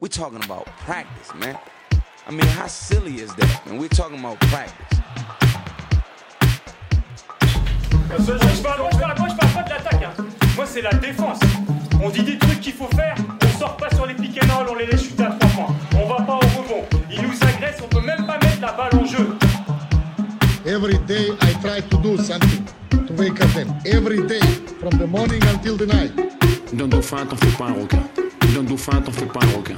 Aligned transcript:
We're 0.00 0.08
talking 0.08 0.42
about 0.44 0.66
practice, 0.84 1.34
man. 1.38 1.56
I 2.26 2.30
mean, 2.30 2.46
how 2.46 2.66
silly 2.66 3.16
is 3.20 3.34
that, 3.34 3.66
man? 3.66 3.78
We're 3.78 3.88
talking 3.88 4.18
about 4.18 4.38
practice. 4.40 4.98
Je 8.10 8.62
parle, 8.62 8.80
moi, 8.80 8.90
je 8.92 8.98
parle, 8.98 9.18
moi, 9.18 9.28
je 9.28 9.36
parle 9.36 9.52
pas 9.52 9.62
de 9.62 9.70
l'attaque. 9.70 10.02
hein. 10.02 10.24
Moi, 10.56 10.66
c'est 10.66 10.82
la 10.82 10.92
défense. 10.94 11.38
On 12.02 12.08
dit 12.10 12.22
des 12.22 12.38
trucs 12.38 12.60
qu'il 12.60 12.72
faut 12.72 12.88
faire. 12.96 13.14
On 13.44 13.58
sort 13.58 13.76
pas 13.76 13.90
sur 13.94 14.06
les 14.06 14.14
and 14.14 14.56
roll, 14.56 14.68
on 14.70 14.74
les 14.74 14.86
laisse 14.86 15.02
chuter 15.04 15.24
à 15.24 15.30
trois 15.38 15.50
points. 15.50 15.74
On 15.94 16.06
va 16.08 16.16
pas 16.24 16.34
au 16.34 16.60
rebond. 16.60 16.84
Ils 17.10 17.22
nous 17.22 17.34
agressent, 17.42 17.82
on 17.84 17.88
peut 17.88 18.00
même 18.00 18.26
pas 18.26 18.38
mettre 18.38 18.60
la 18.60 18.72
balle 18.72 18.94
en 19.00 19.04
jeu. 19.04 19.36
Every 20.66 20.98
day 21.06 21.30
I 21.42 21.52
try 21.62 21.80
to 21.80 21.96
do 21.98 22.16
something 22.16 22.64
to 22.90 23.14
wake 23.14 23.40
up 23.42 23.50
them. 23.54 23.74
Every 23.86 24.26
day, 24.26 24.40
from 24.78 24.98
the 24.98 25.06
morning 25.06 25.42
until 25.52 25.76
the 25.76 25.86
night. 25.86 26.12
Dauphin, 26.72 27.26
t'en 27.26 27.36
fais 27.36 27.56
pas 27.58 27.66
un 27.66 27.74
requin. 27.74 28.19
D'un 28.54 28.64
dauphin, 28.64 29.00
t'en 29.00 29.12
fais 29.12 29.26
pas 29.26 29.38
un 29.44 29.58
requin. 29.58 29.76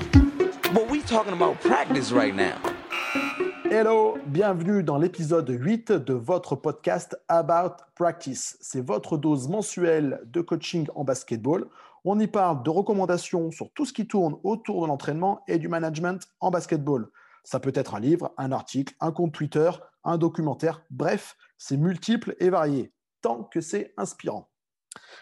But 0.73 0.91
we 0.91 1.05
talking 1.05 1.35
about 1.35 1.57
practice 1.61 2.11
right 2.11 2.35
now. 2.35 2.57
Hello, 3.71 4.17
bienvenue 4.27 4.83
dans 4.83 4.97
l'épisode 4.97 5.51
8 5.51 5.93
de 5.93 6.15
votre 6.15 6.57
podcast 6.57 7.15
About 7.29 7.85
Practice. 7.95 8.57
C'est 8.63 8.81
votre 8.81 9.19
dose 9.19 9.49
mensuelle 9.49 10.23
de 10.25 10.41
coaching 10.41 10.87
en 10.95 11.05
basketball. 11.05 11.67
On 12.05 12.19
y 12.19 12.27
parle 12.27 12.63
de 12.63 12.71
recommandations 12.71 13.51
sur 13.51 13.71
tout 13.73 13.85
ce 13.85 13.93
qui 13.93 14.07
tourne 14.07 14.37
autour 14.43 14.83
de 14.83 14.87
l'entraînement 14.87 15.43
et 15.49 15.59
du 15.59 15.69
management 15.69 16.27
en 16.41 16.51
basketball. 16.51 17.09
Ça 17.45 17.61
peut 17.61 17.73
être 17.75 17.95
un 17.95 18.01
livre, 18.01 18.33
un 18.39 18.53
article, 18.53 18.95
un 19.01 19.13
compte 19.13 19.33
Twitter, 19.33 19.71
un 20.03 20.17
documentaire, 20.17 20.83
bref, 20.91 21.37
c'est 21.59 21.77
multiple 21.77 22.35
et 22.41 22.49
varié, 22.49 22.91
tant 23.21 23.45
que 23.45 23.61
c'est 23.61 23.93
inspirant. 23.99 24.52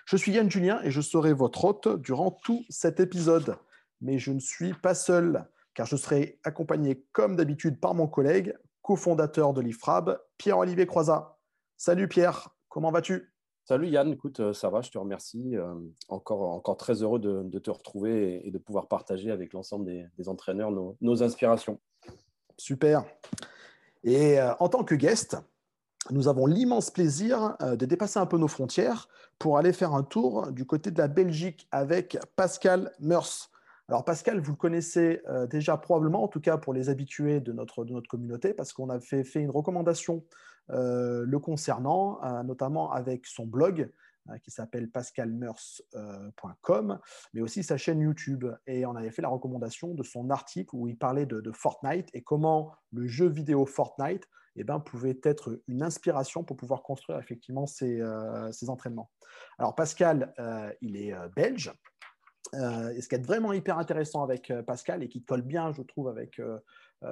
Je 0.06 0.16
suis 0.16 0.32
Yann 0.32 0.50
Julien 0.50 0.80
et 0.82 0.90
je 0.90 1.00
serai 1.00 1.32
votre 1.32 1.64
hôte 1.64 2.00
durant 2.00 2.30
tout 2.30 2.64
cet 2.68 3.00
épisode. 3.00 3.56
Mais 4.00 4.18
je 4.18 4.32
ne 4.32 4.40
suis 4.40 4.72
pas 4.74 4.94
seul, 4.94 5.48
car 5.74 5.86
je 5.86 5.96
serai 5.96 6.38
accompagné 6.44 7.04
comme 7.12 7.36
d'habitude 7.36 7.80
par 7.80 7.94
mon 7.94 8.06
collègue, 8.06 8.54
cofondateur 8.82 9.52
de 9.52 9.60
l'IFRAB, 9.60 10.18
Pierre-Olivier 10.38 10.86
Croizat. 10.86 11.38
Salut 11.76 12.08
Pierre, 12.08 12.48
comment 12.68 12.90
vas-tu? 12.90 13.32
Salut 13.64 13.88
Yann, 13.88 14.10
écoute, 14.12 14.40
euh, 14.40 14.52
ça 14.52 14.68
va, 14.68 14.80
je 14.80 14.90
te 14.90 14.98
remercie. 14.98 15.56
Euh, 15.56 15.74
encore, 16.08 16.42
encore 16.42 16.76
très 16.76 17.02
heureux 17.02 17.20
de, 17.20 17.42
de 17.44 17.58
te 17.60 17.70
retrouver 17.70 18.44
et, 18.44 18.50
de 18.50 18.58
pouvoir 18.58 18.88
partager 18.88 19.30
avec 19.30 19.52
l'ensemble 19.52 19.84
des, 19.84 20.06
des 20.18 20.28
entraîneurs 20.28 20.72
nos, 20.72 20.96
nos 21.00 21.22
inspirations. 21.22 21.78
Super. 22.58 23.04
Et 24.02 24.40
euh, 24.40 24.54
en 24.58 24.68
tant 24.68 24.82
que 24.82 24.94
guest, 24.94 25.36
nous 26.08 26.28
avons 26.28 26.46
l'immense 26.46 26.90
plaisir 26.90 27.56
euh, 27.60 27.76
de 27.76 27.84
dépasser 27.84 28.18
un 28.18 28.26
peu 28.26 28.38
nos 28.38 28.48
frontières 28.48 29.08
pour 29.38 29.58
aller 29.58 29.72
faire 29.72 29.94
un 29.94 30.02
tour 30.02 30.50
du 30.52 30.64
côté 30.64 30.90
de 30.90 30.98
la 30.98 31.08
Belgique 31.08 31.68
avec 31.70 32.16
Pascal 32.36 32.92
Meurs. 33.00 33.50
Alors 33.88 34.04
Pascal, 34.04 34.40
vous 34.40 34.52
le 34.52 34.56
connaissez 34.56 35.20
euh, 35.28 35.46
déjà 35.46 35.76
probablement, 35.76 36.22
en 36.22 36.28
tout 36.28 36.40
cas 36.40 36.56
pour 36.56 36.72
les 36.72 36.88
habitués 36.88 37.40
de 37.40 37.52
notre, 37.52 37.84
de 37.84 38.00
communauté, 38.08 38.54
parce 38.54 38.72
qu'on 38.72 38.88
a 38.88 39.00
fait, 39.00 39.24
fait 39.24 39.40
une 39.40 39.50
recommandation 39.50 40.24
euh, 40.70 41.24
le 41.26 41.38
concernant, 41.38 42.20
notamment 42.44 42.92
avec 42.92 43.26
son 43.26 43.44
blog 43.44 43.90
qui 44.44 44.52
s'appelle 44.52 44.88
pascalmeurs.com, 44.88 47.00
mais 47.34 47.40
aussi 47.40 47.64
sa 47.64 47.76
chaîne 47.76 48.00
YouTube. 48.00 48.46
Et 48.68 48.86
on 48.86 48.94
avait 48.94 49.10
fait 49.10 49.22
la 49.22 49.28
recommandation 49.28 49.94
de 49.94 50.04
son 50.04 50.30
article 50.30 50.76
où 50.76 50.86
il 50.86 50.96
parlait 50.96 51.26
de 51.26 51.50
Fortnite 51.52 52.08
et 52.12 52.22
comment 52.22 52.72
le 52.92 53.08
jeu 53.08 53.28
vidéo 53.28 53.66
Fortnite 53.66 54.28
eh 54.60 54.64
ben, 54.64 54.80
pouvait 54.80 55.18
être 55.22 55.60
une 55.68 55.82
inspiration 55.82 56.44
pour 56.44 56.56
pouvoir 56.56 56.82
construire 56.82 57.18
effectivement 57.18 57.66
ses, 57.66 58.00
euh, 58.00 58.50
ses 58.52 58.68
entraînements. 58.68 59.10
Alors 59.58 59.74
Pascal, 59.74 60.34
euh, 60.38 60.72
il 60.80 60.96
est 60.96 61.12
euh, 61.12 61.28
belge. 61.34 61.72
Et 62.52 63.00
ce 63.00 63.08
qui 63.08 63.14
est 63.14 63.24
vraiment 63.24 63.52
hyper 63.52 63.78
intéressant 63.78 64.24
avec 64.24 64.52
Pascal 64.66 65.04
et 65.04 65.08
qui 65.08 65.22
colle 65.22 65.42
bien, 65.42 65.72
je 65.72 65.82
trouve, 65.82 66.08
avec 66.08 66.40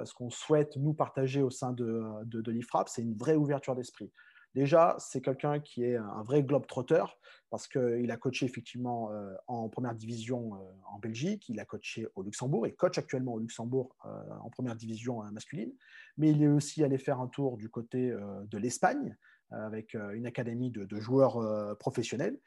ce 0.03 0.13
qu'on 0.13 0.29
souhaite 0.29 0.75
nous 0.75 0.93
partager 0.93 1.41
au 1.41 1.49
sein 1.49 1.71
de, 1.71 2.03
de, 2.25 2.41
de 2.41 2.51
l'IFRAP, 2.51 2.89
c'est 2.89 3.03
une 3.03 3.15
vraie 3.15 3.35
ouverture 3.35 3.73
d'esprit. 3.73 4.11
Déjà, 4.55 4.95
c'est 4.99 5.21
quelqu'un 5.21 5.59
qui 5.59 5.83
est 5.83 5.95
un 5.95 6.23
vrai 6.23 6.43
globe-trotter 6.43 7.03
parce 7.49 7.67
qu'il 7.67 8.11
a 8.11 8.17
coaché 8.17 8.45
effectivement 8.45 9.11
euh, 9.11 9.33
en 9.47 9.69
première 9.69 9.95
division 9.95 10.55
euh, 10.55 10.57
en 10.91 10.99
Belgique, 10.99 11.49
il 11.49 11.59
a 11.59 11.65
coaché 11.65 12.07
au 12.15 12.23
Luxembourg 12.23 12.65
et 12.65 12.73
coach 12.73 12.97
actuellement 12.97 13.33
au 13.33 13.39
Luxembourg 13.39 13.95
euh, 14.05 14.09
en 14.41 14.49
première 14.49 14.75
division 14.75 15.23
masculine, 15.31 15.71
mais 16.17 16.31
il 16.31 16.43
est 16.43 16.47
aussi 16.47 16.83
allé 16.83 16.97
faire 16.97 17.19
un 17.19 17.27
tour 17.27 17.57
du 17.57 17.69
côté 17.69 18.11
de 18.11 18.57
l'Espagne 18.57 19.15
avec 19.51 19.95
une 19.95 20.27
académie 20.27 20.69
de, 20.69 20.99
joueurs 20.99 21.77
professionnels. 21.77 22.37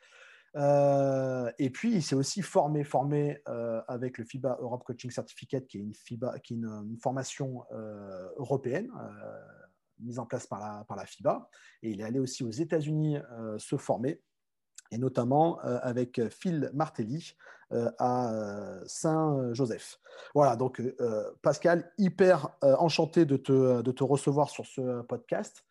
Et 0.55 1.71
puis, 1.71 1.95
il 1.95 2.03
s'est 2.03 2.15
aussi 2.15 2.43
formé, 2.43 2.85
formé 2.85 3.43
avec 3.89 4.19
le 4.19 4.25
FIBA 4.25 4.59
Europe 4.61 4.85
Coaching 4.85 5.11
Certificate, 5.11 5.67
qui 5.67 5.79
est 5.79 6.51
une, 6.51 6.99
formation 7.01 7.65
européenne 8.37 8.91
mise 10.03 10.19
en 10.19 10.27
place 10.27 10.47
par 10.47 10.61
la, 10.61 10.85
par 10.85 10.97
la 10.97 11.07
FIBA. 11.07 11.49
Et 11.83 11.91
il 11.91 12.01
est 12.01 12.05
allé 12.05 12.19
aussi 12.19 12.45
aux 12.45 12.51
États-Unis 12.51 13.17
euh, 13.17 13.59
se 13.59 13.77
former, 13.77 14.21
et 14.91 14.99
notamment 14.99 15.65
euh, 15.65 15.79
avec 15.83 16.21
Phil 16.31 16.71
Martelly 16.75 17.35
euh, 17.73 17.91
à 17.99 18.81
Saint-Joseph. 18.87 19.99
Voilà, 20.35 20.57
donc 20.57 20.83
Pascal, 21.41 21.91
hyper 21.97 22.51
enchanté 22.63 23.25
de 23.25 23.37
te, 23.37 23.81
de 23.81 23.93
te 23.93 24.05
recevoir 24.05 24.51
sur 24.51 24.67
ce 24.67 25.03
podcast. 25.03 25.65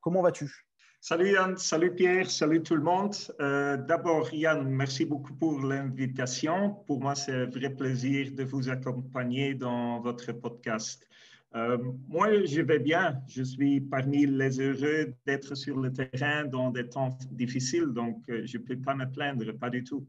Comment 0.00 0.22
vas-tu? 0.22 0.64
Salut 1.00 1.32
Yann, 1.32 1.56
salut 1.56 1.94
Pierre, 1.94 2.30
salut 2.30 2.62
tout 2.62 2.76
le 2.76 2.82
monde. 2.82 3.14
D'abord, 3.38 4.32
Yann, 4.32 4.68
merci 4.68 5.04
beaucoup 5.04 5.34
pour 5.34 5.60
l'invitation. 5.60 6.74
Pour 6.86 7.00
moi, 7.00 7.14
c'est 7.14 7.32
un 7.32 7.46
vrai 7.46 7.70
plaisir 7.70 8.32
de 8.32 8.44
vous 8.44 8.68
accompagner 8.68 9.54
dans 9.54 10.00
votre 10.00 10.32
podcast. 10.32 11.08
Euh, 11.54 11.78
moi, 12.06 12.44
je 12.44 12.60
vais 12.60 12.78
bien. 12.78 13.22
Je 13.26 13.42
suis 13.42 13.80
parmi 13.80 14.26
les 14.26 14.60
heureux 14.60 15.14
d'être 15.26 15.54
sur 15.54 15.78
le 15.78 15.92
terrain 15.92 16.44
dans 16.44 16.70
des 16.70 16.88
temps 16.88 17.16
difficiles, 17.30 17.86
donc 17.86 18.22
euh, 18.28 18.42
je 18.44 18.58
ne 18.58 18.62
peux 18.62 18.76
pas 18.76 18.94
me 18.94 19.06
plaindre, 19.10 19.50
pas 19.52 19.70
du 19.70 19.82
tout. 19.82 20.06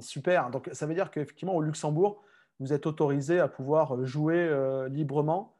Super. 0.00 0.50
Donc, 0.50 0.68
ça 0.72 0.86
veut 0.86 0.94
dire 0.94 1.10
qu'effectivement, 1.10 1.54
au 1.54 1.62
Luxembourg, 1.62 2.22
vous 2.58 2.72
êtes 2.72 2.86
autorisé 2.86 3.38
à 3.38 3.48
pouvoir 3.48 4.04
jouer 4.04 4.38
euh, 4.38 4.88
librement. 4.88 5.55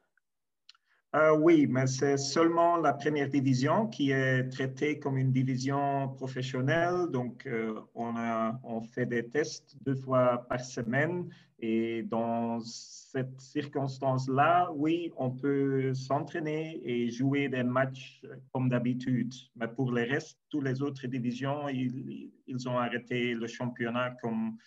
Euh, 1.17 1.35
oui, 1.35 1.67
mais 1.67 1.87
c'est 1.87 2.19
seulement 2.19 2.77
la 2.77 2.93
première 2.93 3.31
division 3.31 3.87
qui 3.87 4.11
est 4.11 4.51
traitée 4.51 4.99
comme 4.99 5.17
une 5.17 5.33
division 5.33 6.11
professionnelle. 6.11 7.07
Donc, 7.11 7.47
euh, 7.47 7.81
on, 7.95 8.83
fait 8.83 9.07
des 9.07 9.27
tests 9.27 9.79
deux 9.81 9.95
fois 9.95 10.45
par 10.47 10.61
semaine. 10.61 11.31
Et 11.59 12.03
dans 12.03 12.61
cette 12.61 13.41
circonstance-là, 13.41 14.71
oui, 14.75 15.11
on 15.17 15.31
peut 15.31 15.95
s'entraîner 15.95 16.83
et 16.85 17.11
jouer 17.11 17.49
des 17.49 17.63
matchs 17.63 18.21
comme 18.53 18.69
d'habitude. 18.69 19.33
Mais 19.55 19.69
pour 19.69 19.93
le 19.93 20.03
reste, 20.03 20.39
toutes 20.51 20.65
les 20.65 20.83
autres 20.83 21.07
divisions, 21.07 21.67
ils, 21.71 22.69
ont 22.69 22.77
arrêté 22.77 23.33
le 23.33 23.47
championnat 23.47 24.11
comme, 24.21 24.59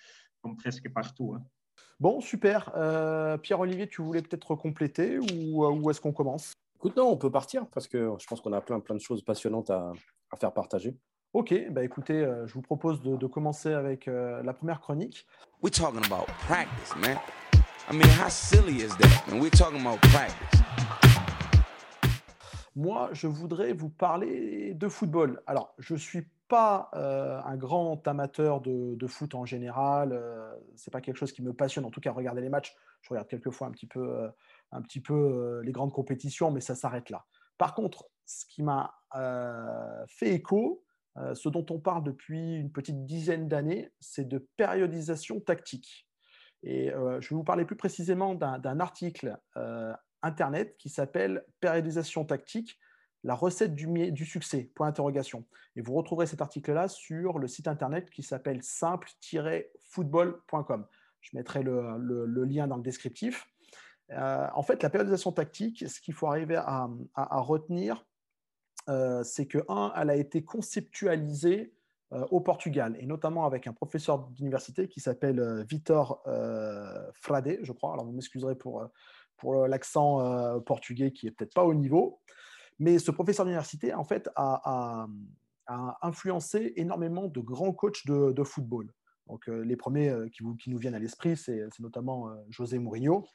comme 0.42 0.58
presque 0.58 0.92
partout. 0.92 1.36
hein. 1.36 1.46
Bon, 2.00 2.22
super. 2.22 2.72
Euh, 2.78 3.38
Pierre-Olivier, 3.38 3.90
tu 3.90 4.02
voulais 4.02 4.22
peut-être 4.22 4.56
compléter 4.56 5.20
ou, 5.20 5.66
euh, 5.66 5.70
ou 5.70 5.90
est-ce 5.92 6.00
qu'on 6.00 6.14
commence? 6.14 6.54
Écoute, 6.78 6.96
non, 6.96 7.10
on 7.10 7.18
peut 7.18 7.30
partir 7.30 7.68
parce 7.68 7.90
que 7.90 8.14
je 8.18 8.26
pense 8.26 8.40
qu'on 8.40 8.54
a 8.54 8.62
plein, 8.62 8.80
plein 8.80 8.96
de 8.96 9.02
choses 9.02 9.22
passionnantes 9.22 9.70
à, 9.70 9.92
à 10.32 10.38
faire 10.38 10.54
partager. 10.54 10.96
Ok, 11.34 11.54
bah 11.72 11.84
écoutez, 11.84 12.14
euh, 12.14 12.48
je 12.48 12.54
vous 12.54 12.62
propose 12.62 13.02
de, 13.02 13.18
de 13.18 13.28
commencer 13.28 13.74
avec 13.74 14.08
euh, 14.08 14.42
la 14.44 14.54
première 14.54 14.80
chronique. 14.80 15.28
We're 15.62 15.72
talking 15.72 16.00
about 16.06 16.26
practice, 16.48 16.96
man. 16.96 17.18
I 17.92 17.94
mean, 17.94 18.08
how 18.08 18.30
silly 18.30 18.78
is 18.78 18.96
that, 18.98 19.28
man? 19.28 19.42
We're 19.42 19.52
talking 19.52 19.82
about 19.82 20.00
practice. 20.00 20.62
Moi, 22.78 23.10
je 23.12 23.28
voudrais 23.28 23.74
vous 23.74 23.90
parler 23.90 24.74
de 24.74 24.88
football. 24.88 25.42
Alors, 25.48 25.74
je 25.80 25.96
suis 25.96 26.26
pas 26.50 26.90
euh, 26.96 27.40
un 27.46 27.56
grand 27.56 28.06
amateur 28.08 28.60
de, 28.60 29.08
foot 29.08 29.36
en 29.36 29.46
général. 29.46 30.12
Euh, 30.12 30.52
c'est 30.76 30.92
pas 30.92 31.00
quelque 31.00 31.16
chose 31.16 31.32
qui 31.32 31.42
me 31.42 31.54
passionne. 31.54 31.86
En 31.86 31.92
tout 31.92 32.02
cas, 32.02 32.12
regarder 32.12 32.42
les 32.42 32.50
matchs, 32.50 32.76
je 33.02 33.10
regarde 33.10 33.30
quelquefois 33.30 33.68
un 33.68 33.72
petit 33.72 33.88
peu, 33.88 34.02
euh, 34.02 34.28
un 34.72 34.82
petit 34.82 35.00
peu 35.00 35.14
euh, 35.14 35.62
les 35.64 35.72
grandes 35.72 35.94
compétitions, 35.94 36.52
mais 36.52 36.60
ça 36.60 36.76
s'arrête 36.76 37.10
là. 37.10 37.26
Par 37.58 37.74
contre, 37.76 38.10
ce 38.26 38.46
qui 38.46 38.64
m'a 38.64 38.94
fait 40.08 40.34
écho, 40.34 40.84
ce 41.34 41.50
dont 41.50 41.66
on 41.72 41.80
parle 41.80 42.04
depuis 42.04 42.56
une 42.56 42.72
petite 42.72 43.06
dizaine 43.06 43.48
d'années, 43.48 43.92
c'est 44.00 44.28
de 44.28 44.48
périodisation 44.56 45.40
tactique. 45.42 46.08
Et 46.62 46.90
je 46.90 47.30
vais 47.30 47.36
vous 47.36 47.44
parler 47.44 47.66
plus 47.66 47.76
précisément 47.76 48.36
d'un 48.36 48.80
article 48.80 49.38
internet 50.22 50.78
qui 50.78 50.90
s'appelle 50.90 51.44
Périodisation 51.60 52.24
tactique, 52.24 52.80
la 53.24 53.36
recette 53.36 53.76
du, 53.76 54.26
succès? 54.26 54.72
Point 54.76 54.88
d'interrogation. 54.88 55.46
Et 55.76 55.82
vous 55.82 55.94
retrouverez 55.94 56.26
cet 56.26 56.42
article-là 56.42 56.88
sur 56.88 57.38
le 57.40 57.48
site 57.48 57.68
internet 57.68 58.10
qui 58.10 58.24
s'appelle 58.24 58.64
simple-football.com. 58.64 60.88
Je 61.22 61.36
mettrai 61.36 61.62
le, 61.64 62.46
lien 62.46 62.68
dans 62.68 62.78
le 62.78 62.84
descriptif. 62.84 63.46
Euh, 64.12 64.48
en 64.54 64.64
fait, 64.64 64.82
la 64.82 64.90
périodisation 64.90 65.34
tactique, 65.34 65.84
ce 65.88 66.00
qu'il 66.00 66.14
faut 66.14 66.28
arriver 66.28 66.56
à, 66.56 66.90
retenir, 67.16 68.06
euh, 68.88 69.22
c'est 69.24 69.46
que, 69.46 69.58
un, 69.68 69.92
elle 69.98 70.10
a 70.10 70.16
été 70.16 70.42
conceptualisée 70.44 71.74
au 72.32 72.42
Portugal, 72.42 72.98
et 73.00 73.06
notamment 73.06 73.46
avec 73.46 73.68
un 73.68 73.74
professeur 73.74 74.30
d'université 74.30 74.88
qui 74.88 75.00
s'appelle 75.00 75.64
Vitor 75.70 76.24
Frade, 77.14 77.60
je 77.62 77.72
crois. 77.72 77.94
Alors, 77.94 78.06
vous 78.06 78.14
m'excuserez 78.14 78.56
pour, 78.56 78.90
pour 79.38 79.68
l'accent 79.68 80.60
portugais 80.62 81.12
qui 81.12 81.28
est 81.28 81.32
peut-être 81.32 81.54
pas 81.54 81.66
au 81.66 81.76
niveau. 81.76 82.20
Mais 82.80 83.00
ce 83.00 83.12
professeur 83.12 83.46
d'université, 83.46 83.94
en 83.94 84.04
fait, 84.04 84.30
a, 84.36 85.08
influencé 86.02 86.74
énormément 86.78 87.28
de 87.28 87.40
grands 87.42 87.74
coachs 87.74 88.08
de, 88.08 88.44
football. 88.44 88.92
Donc, 89.28 89.46
les 89.48 89.76
premiers 89.76 90.12
qui, 90.32 90.44
qui, 90.58 90.72
nous 90.72 90.80
viennent 90.80 90.96
à 90.96 91.00
l'esprit, 91.00 91.38
c'est 91.38 91.68
notamment 91.80 92.28
José 92.50 92.80
Mourinho, 92.80 93.28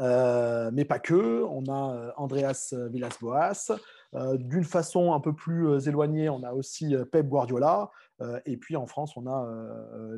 euh, 0.00 0.70
mais 0.72 0.84
pas 0.84 0.98
que. 0.98 1.44
On 1.44 1.66
a 1.66 1.94
euh, 1.94 2.12
Andreas 2.16 2.74
Villas-Boas. 2.90 3.70
Euh, 4.14 4.36
d'une 4.36 4.64
façon 4.64 5.12
un 5.12 5.20
peu 5.20 5.34
plus 5.34 5.88
éloignée, 5.88 6.28
on 6.28 6.42
a 6.42 6.52
aussi 6.52 6.94
Pep 7.10 7.26
Guardiola. 7.26 7.90
et 8.46 8.56
puis 8.56 8.76
en 8.76 8.86
France, 8.86 9.16
on 9.16 9.26
a 9.26 9.46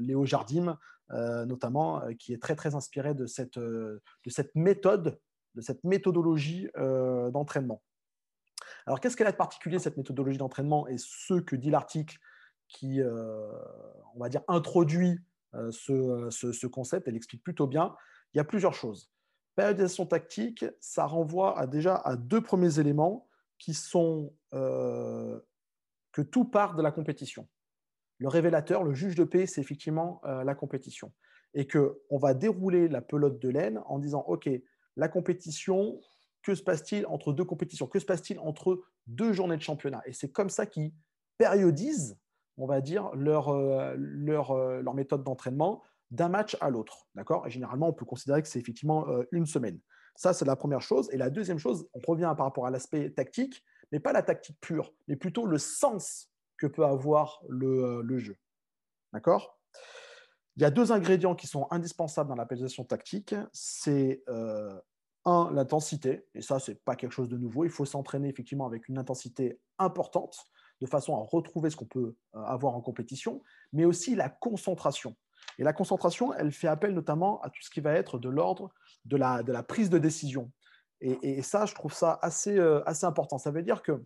Léo 0.00 0.24
Jardim, 0.24 0.78
notamment, 1.10 2.02
qui 2.18 2.32
est 2.34 2.42
très 2.42 2.56
très 2.56 2.74
inspiré 2.74 3.14
de 3.14 3.26
cette 3.26 3.58
méthode, 4.54 5.18
de 5.54 5.60
cette 5.60 5.82
méthodologie 5.84 6.68
d'entraînement. 6.76 7.82
Alors, 8.86 9.00
qu'est-ce 9.00 9.16
qu'elle 9.16 9.26
a 9.26 9.32
de 9.32 9.36
particulier, 9.36 9.78
cette 9.78 9.96
méthodologie 9.96 10.38
d'entraînement 10.38 10.86
Et 10.88 10.96
ce 10.98 11.34
que 11.34 11.56
dit 11.56 11.70
l'article 11.70 12.18
qui, 12.68 13.00
on 13.02 14.18
va 14.18 14.28
dire, 14.28 14.42
introduit 14.48 15.20
ce, 15.52 16.28
ce, 16.30 16.52
ce, 16.52 16.66
concept, 16.66 17.08
elle 17.08 17.16
explique 17.16 17.42
plutôt 17.42 17.66
bien. 17.66 17.94
Il 18.32 18.38
y 18.38 18.40
a 18.40 18.44
plusieurs 18.44 18.74
choses. 18.74 19.10
Périodisation 19.56 20.06
tactique, 20.06 20.64
ça 20.80 21.06
renvoie 21.06 21.58
à 21.58 21.66
déjà 21.66 21.96
à 21.96 22.16
deux 22.16 22.42
premiers 22.42 22.78
éléments 22.78 23.26
qui 23.58 23.74
sont 23.74 24.34
euh, 24.54 25.40
que 26.12 26.22
tout 26.22 26.44
part 26.44 26.74
de 26.74 26.82
la 26.82 26.92
compétition. 26.92 27.48
Le 28.18 28.28
révélateur, 28.28 28.82
le 28.82 28.94
juge 28.94 29.14
de 29.14 29.24
paix, 29.24 29.46
c'est 29.46 29.60
effectivement 29.60 30.20
euh, 30.24 30.44
la 30.44 30.54
compétition. 30.54 31.12
Et 31.54 31.66
qu'on 31.66 32.18
va 32.18 32.34
dérouler 32.34 32.88
la 32.88 33.00
pelote 33.00 33.38
de 33.38 33.48
laine 33.48 33.80
en 33.86 33.98
disant, 33.98 34.24
OK, 34.26 34.48
la 34.96 35.08
compétition, 35.08 36.00
que 36.46 36.54
se 36.54 36.62
passe-t-il 36.62 37.06
entre 37.06 37.32
deux 37.32 37.44
compétitions 37.44 37.88
Que 37.88 37.98
se 37.98 38.06
passe-t-il 38.06 38.38
entre 38.38 38.84
deux 39.08 39.32
journées 39.32 39.56
de 39.56 39.62
championnat? 39.62 40.00
Et 40.06 40.12
c'est 40.12 40.30
comme 40.30 40.48
ça 40.48 40.64
qu'ils 40.64 40.92
périodisent, 41.38 42.16
on 42.56 42.66
va 42.66 42.80
dire, 42.80 43.10
leur, 43.14 43.48
euh, 43.48 43.94
leur, 43.98 44.56
leur 44.56 44.94
méthode 44.94 45.24
d'entraînement 45.24 45.82
d'un 46.10 46.28
match 46.28 46.56
à 46.60 46.70
l'autre. 46.70 47.08
D'accord? 47.16 47.46
Et 47.46 47.50
généralement, 47.50 47.88
on 47.88 47.92
peut 47.92 48.04
considérer 48.04 48.42
que 48.42 48.48
c'est 48.48 48.60
effectivement 48.60 49.08
euh, 49.08 49.24
une 49.32 49.44
semaine. 49.46 49.80
Ça, 50.14 50.32
c'est 50.32 50.44
la 50.44 50.56
première 50.56 50.80
chose. 50.80 51.08
Et 51.12 51.16
la 51.16 51.30
deuxième 51.30 51.58
chose, 51.58 51.88
on 51.94 52.00
revient 52.06 52.32
par 52.36 52.46
rapport 52.46 52.66
à 52.66 52.70
l'aspect 52.70 53.10
tactique, 53.10 53.64
mais 53.90 54.00
pas 54.00 54.12
la 54.12 54.22
tactique 54.22 54.56
pure, 54.60 54.94
mais 55.08 55.16
plutôt 55.16 55.46
le 55.46 55.58
sens 55.58 56.30
que 56.56 56.66
peut 56.66 56.84
avoir 56.84 57.42
le, 57.48 58.02
euh, 58.04 58.18
jeu. 58.18 58.36
D'accord? 59.12 59.58
Il 60.56 60.62
y 60.62 60.64
a 60.64 60.70
deux 60.70 60.90
ingrédients 60.92 61.34
qui 61.34 61.46
sont 61.46 61.66
indispensables 61.70 62.30
dans 62.30 62.36
la 62.36 62.46
pénétration 62.46 62.84
tactique. 62.84 63.34
C'est 63.52 64.22
euh, 64.28 64.80
un, 65.26 65.50
l'intensité. 65.52 66.26
Et 66.34 66.40
ça, 66.40 66.58
ce 66.58 66.70
n'est 66.70 66.76
pas 66.76 66.96
quelque 66.96 67.12
chose 67.12 67.28
de 67.28 67.36
nouveau. 67.36 67.64
Il 67.64 67.70
faut 67.70 67.84
s'entraîner 67.84 68.28
effectivement 68.28 68.66
avec 68.66 68.88
une 68.88 68.96
intensité 68.96 69.60
importante 69.78 70.46
de 70.80 70.86
façon 70.86 71.14
à 71.14 71.20
retrouver 71.20 71.70
ce 71.70 71.76
qu'on 71.76 71.86
peut 71.86 72.14
avoir 72.32 72.74
en 72.74 72.80
compétition, 72.80 73.42
mais 73.72 73.84
aussi 73.84 74.14
la 74.14 74.28
concentration. 74.28 75.16
Et 75.58 75.64
la 75.64 75.72
concentration, 75.72 76.34
elle 76.34 76.52
fait 76.52 76.68
appel 76.68 76.92
notamment 76.92 77.40
à 77.42 77.50
tout 77.50 77.62
ce 77.62 77.70
qui 77.70 77.80
va 77.80 77.92
être 77.92 78.18
de 78.18 78.28
l'ordre 78.28 78.72
de 79.04 79.16
la, 79.16 79.42
de 79.42 79.52
la 79.52 79.62
prise 79.62 79.90
de 79.90 79.98
décision. 79.98 80.50
Et, 81.00 81.42
ça, 81.42 81.66
je 81.66 81.74
trouve 81.74 81.92
ça 81.92 82.18
assez, 82.22 82.58
euh, 82.58 82.82
assez 82.86 83.04
important. 83.04 83.36
Ça 83.36 83.50
veut 83.50 83.62
dire 83.62 83.82
que 83.82 84.02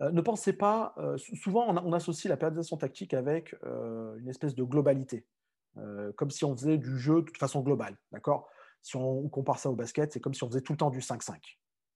euh, 0.00 0.10
ne 0.10 0.20
pensez 0.20 0.52
pas, 0.52 0.94
euh, 0.98 1.16
souvent 1.16 1.66
on, 1.68 1.92
associe 1.92 2.28
la 2.28 2.36
périodisation 2.36 2.76
tactique 2.76 3.14
avec 3.14 3.56
une 3.62 4.28
espèce 4.28 4.54
de 4.54 4.62
globalité, 4.62 5.26
comme 6.16 6.30
si 6.30 6.44
on 6.44 6.54
faisait 6.56 6.78
du 6.78 6.98
jeu 6.98 7.16
de 7.16 7.26
toute 7.26 7.38
façon 7.38 7.60
globale. 7.60 7.96
D'accord? 8.12 8.48
Si 8.84 8.96
on 8.96 9.30
compare 9.30 9.58
ça 9.58 9.70
au 9.70 9.74
basket, 9.74 10.12
c'est 10.12 10.20
comme 10.20 10.34
si 10.34 10.44
on 10.44 10.48
faisait 10.48 10.60
tout 10.60 10.74
le 10.74 10.76
temps 10.76 10.90
du 10.90 11.00
5-5. 11.00 11.38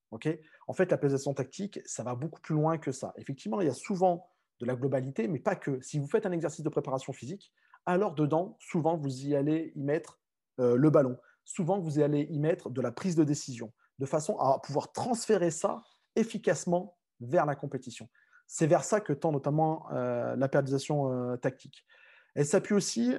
ok? 0.09 0.27
En 0.67 0.73
fait, 0.73 0.89
la 0.89 0.97
périodisation 0.97 1.35
tactique, 1.35 1.79
ça 1.85 2.01
va 2.01 2.15
beaucoup 2.15 2.41
plus 2.41 2.55
loin 2.55 2.79
que 2.79 2.91
ça. 2.91 3.13
Effectivement, 3.15 3.61
il 3.61 3.67
y 3.67 3.69
a 3.69 3.75
souvent 3.75 4.27
de 4.59 4.65
la 4.65 4.75
globalité, 4.75 5.27
mais 5.27 5.37
pas 5.37 5.55
que. 5.55 5.79
Si 5.81 5.99
vous 5.99 6.07
faites 6.07 6.25
un 6.25 6.31
exercice 6.31 6.63
de 6.63 6.69
préparation 6.69 7.13
physique, 7.13 7.53
alors 7.85 8.15
dedans, 8.15 8.57
souvent, 8.59 8.97
vous 8.97 9.27
y 9.27 9.35
allez 9.35 9.71
y 9.75 9.83
mettre 9.83 10.19
euh, 10.59 10.75
le 10.75 10.89
ballon. 10.89 11.15
Souvent, 11.45 11.79
vous 11.79 11.99
y 11.99 12.03
allez 12.03 12.27
y 12.31 12.39
mettre 12.39 12.71
de 12.71 12.81
la 12.81 12.91
prise 12.91 13.15
de 13.15 13.23
décision, 13.23 13.71
de 13.99 14.07
façon 14.07 14.35
à 14.39 14.59
pouvoir 14.59 14.91
transférer 14.91 15.51
ça 15.51 15.83
efficacement 16.15 16.97
vers 17.19 17.45
la 17.45 17.53
compétition. 17.53 18.09
C'est 18.47 18.65
vers 18.65 18.83
ça 18.83 18.99
que 18.99 19.13
tend 19.13 19.31
notamment 19.31 19.85
euh, 19.91 20.35
la 20.35 20.49
périodisation 20.49 21.13
euh, 21.13 21.37
tactique. 21.37 21.85
Elle 22.33 22.47
s'appuie 22.47 22.73
aussi 22.73 23.15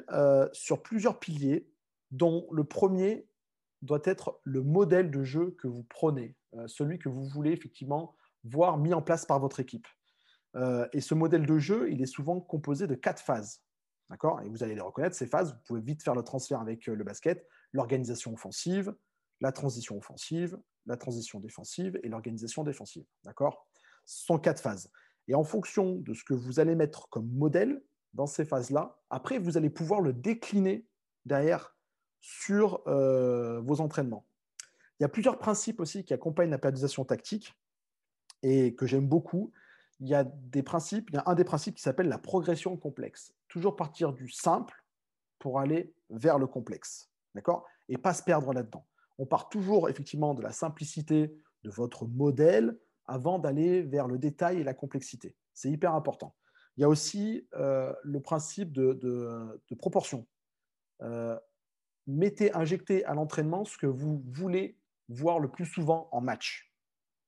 sur 0.53 0.83
plusieurs 0.83 1.19
piliers, 1.19 1.69
dont 2.11 2.49
le 2.53 2.65
premier 2.65 3.29
doit 3.83 4.03
être 4.05 4.41
le 4.45 4.63
modèle 4.63 5.11
de 5.11 5.23
jeu 5.23 5.57
que 5.59 5.69
vous 5.69 5.85
prenez, 5.85 6.37
celui 6.67 6.99
que 6.99 7.09
vous 7.09 7.25
voulez 7.25 7.53
effectivement 7.53 8.15
voir 8.45 8.79
mis 8.79 8.93
en 8.95 9.03
place 9.03 9.25
par 9.25 9.41
votre 9.41 9.61
équipe. 9.61 9.87
et 10.93 11.01
ce 11.01 11.15
modèle 11.15 11.47
de 11.47 11.59
jeu, 11.59 11.91
il 11.91 12.03
est 12.03 12.07
souvent 12.07 12.41
composé 12.41 12.87
de 12.87 12.95
quatre 12.95 13.23
phases. 13.23 13.63
D'accord? 14.11 14.43
Et 14.43 14.49
vous 14.49 14.65
allez 14.65 14.75
les 14.75 14.81
reconnaître, 14.81 15.15
ces 15.15 15.27
phases. 15.27 15.53
Vous 15.53 15.61
pouvez 15.67 15.81
vite 15.81 16.03
faire 16.03 16.17
le 16.17 16.23
transfert 16.23 16.61
avec 16.61 16.89
euh, 16.89 16.95
le 16.95 17.05
basket. 17.05 17.47
L'organisation 17.73 18.35
offensive, 18.35 18.93
la 19.41 19.53
transition 19.53 19.97
offensive, 19.97 20.59
la 20.87 20.97
transition 20.97 21.39
défensive 21.39 21.99
et 22.03 22.09
l'organisation 22.09 22.65
défensive. 22.65 23.05
D'accord? 23.23 23.69
Ce 24.05 24.27
sont 24.27 24.39
quatre 24.39 24.61
phases. 24.61 24.91
Et 25.29 25.35
en 25.37 25.45
fonction 25.45 25.95
de 25.95 26.13
ce 26.13 26.25
que 26.25 26.35
vous 26.35 26.59
allez 26.59 26.75
mettre 26.75 27.09
comme 27.09 27.31
modèle 27.31 27.81
dans 28.13 28.27
ces 28.27 28.45
phases-là, 28.45 28.99
après, 29.11 29.39
vous 29.39 29.57
allez 29.57 29.71
pouvoir 29.71 30.01
le 30.01 30.13
décliner 30.13 30.85
derrière 31.25 31.77
sur 32.21 32.83
euh, 32.87 33.61
vos 33.61 33.81
entraînements. 33.81 34.25
Il 34.99 35.03
y 35.03 35.07
a 35.07 35.09
plusieurs 35.09 35.39
principes 35.39 35.81
aussi 35.81 36.05
qui 36.05 36.13
accompagnent 36.13 36.51
la 36.51 36.59
périodisation 36.59 37.05
tactique 37.05 37.57
et 38.43 38.75
que 38.75 38.87
j'aime 38.87 39.09
beaucoup 39.09 39.53
il 40.01 40.09
y 40.09 40.15
a 40.15 40.25
des 40.25 40.63
principes, 40.63 41.11
il 41.11 41.17
y 41.17 41.19
a 41.19 41.23
un 41.27 41.35
des 41.35 41.45
principes 41.45 41.75
qui 41.75 41.83
s'appelle 41.83 42.09
la 42.09 42.19
progression 42.19 42.77
complexe. 42.77 43.35
Toujours 43.49 43.77
partir 43.77 44.13
du 44.13 44.29
simple 44.29 44.85
pour 45.39 45.61
aller 45.61 45.95
vers 46.09 46.39
le 46.39 46.47
complexe, 46.47 47.11
d'accord? 47.35 47.67
Et 47.89 47.99
pas 47.99 48.15
se 48.15 48.23
perdre 48.23 48.53
là-dedans. 48.53 48.87
On 49.19 49.27
part 49.27 49.51
toujours 49.51 49.89
effectivement 49.91 50.35
de 50.35 50.43
la 50.43 50.53
simplicité 50.53 51.35
de 51.65 51.71
votre 51.71 52.07
modèle 52.07 52.79
avant 53.05 53.39
d'aller 53.39 53.83
vers 53.83 54.09
le 54.09 54.19
détail 54.19 54.61
et 54.61 54.65
la 54.65 54.73
complexité. 54.73 55.37
C'est 55.53 55.71
hyper 55.71 55.95
important. 55.95 56.35
Il 56.77 56.81
y 56.81 56.85
a 56.85 56.89
aussi 56.89 57.47
euh, 57.55 57.93
le 58.03 58.21
principe 58.21 58.73
de, 58.73 59.61
proportion. 59.77 60.27
Euh, 61.03 61.39
mettez, 62.07 62.53
injectez 62.55 63.05
à 63.05 63.15
l'entraînement 63.15 63.65
ce 63.65 63.77
que 63.79 63.87
vous 63.87 64.23
voulez 64.29 64.79
voir 65.09 65.39
le 65.39 65.49
plus 65.49 65.67
souvent 65.67 66.09
en 66.13 66.21
match. 66.21 66.73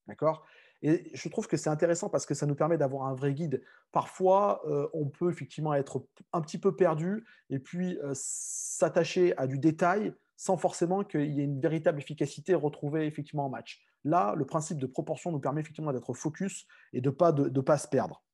D'accord? 0.06 0.44
Et 0.82 1.10
je 1.14 1.28
trouve 1.28 1.46
que 1.46 1.56
c'est 1.56 1.70
intéressant 1.70 2.08
parce 2.08 2.26
que 2.26 2.34
ça 2.34 2.44
nous 2.44 2.56
permet 2.56 2.76
d'avoir 2.76 3.06
un 3.06 3.14
vrai 3.14 3.34
guide. 3.34 3.62
Parfois, 3.92 4.62
euh, 4.66 4.88
on 4.92 5.08
peut 5.08 5.30
effectivement 5.30 5.74
être 5.74 6.04
un 6.32 6.40
petit 6.40 6.58
peu 6.58 6.74
perdu 6.74 7.24
et 7.50 7.60
puis 7.60 7.98
euh, 7.98 8.12
s'attacher 8.14 9.36
à 9.38 9.46
du 9.46 9.58
détail 9.58 10.12
sans 10.36 10.56
forcément 10.56 11.04
qu'il 11.04 11.32
y 11.32 11.40
ait 11.40 11.44
une 11.44 11.60
véritable 11.60 12.00
efficacité 12.00 12.54
retrouvée 12.54 13.06
effectivement 13.06 13.46
en 13.46 13.48
match. 13.48 13.80
Là, 14.04 14.34
le 14.36 14.44
principe 14.44 14.78
de 14.78 14.86
proportion 14.86 15.30
nous 15.30 15.38
permet 15.38 15.60
effectivement 15.60 15.92
d'être 15.92 16.14
focus 16.14 16.66
et 16.92 17.00
de 17.00 17.10
ne 17.10 17.14
pas, 17.14 17.32
pas 17.32 17.78
se 17.78 17.86
perdre. 17.86 18.24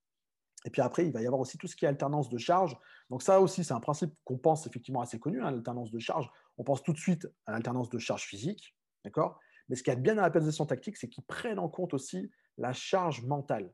Et 0.64 0.70
puis 0.70 0.82
après, 0.82 1.06
il 1.06 1.12
va 1.12 1.22
y 1.22 1.26
avoir 1.26 1.40
aussi 1.40 1.56
tout 1.56 1.66
ce 1.66 1.76
qui 1.76 1.84
est 1.84 1.88
alternance 1.88 2.28
de 2.28 2.38
charge. 2.38 2.76
Donc 3.10 3.22
ça 3.22 3.40
aussi, 3.40 3.64
c'est 3.64 3.74
un 3.74 3.80
principe 3.80 4.12
qu'on 4.24 4.38
pense 4.38 4.66
effectivement 4.66 5.00
assez 5.00 5.18
connu, 5.18 5.42
hein, 5.42 5.50
l'alternance 5.50 5.90
de 5.90 5.98
charge. 5.98 6.30
On 6.56 6.64
pense 6.64 6.82
tout 6.82 6.92
de 6.92 6.98
suite 6.98 7.28
à 7.46 7.52
l'alternance 7.52 7.88
de 7.88 7.98
charge 7.98 8.24
physique, 8.24 8.76
d'accord? 9.04 9.38
Mais 9.68 9.76
ce 9.76 9.82
qu'il 9.82 9.92
y 9.92 9.96
bien 9.96 10.14
dans 10.14 10.22
la 10.22 10.30
périodisation 10.30 10.66
tactique, 10.66 10.96
c'est 10.96 11.08
qu'ils 11.08 11.24
prennent 11.24 11.58
en 11.58 11.68
compte 11.68 11.94
aussi 11.94 12.30
la 12.56 12.72
charge 12.72 13.22
mentale. 13.24 13.72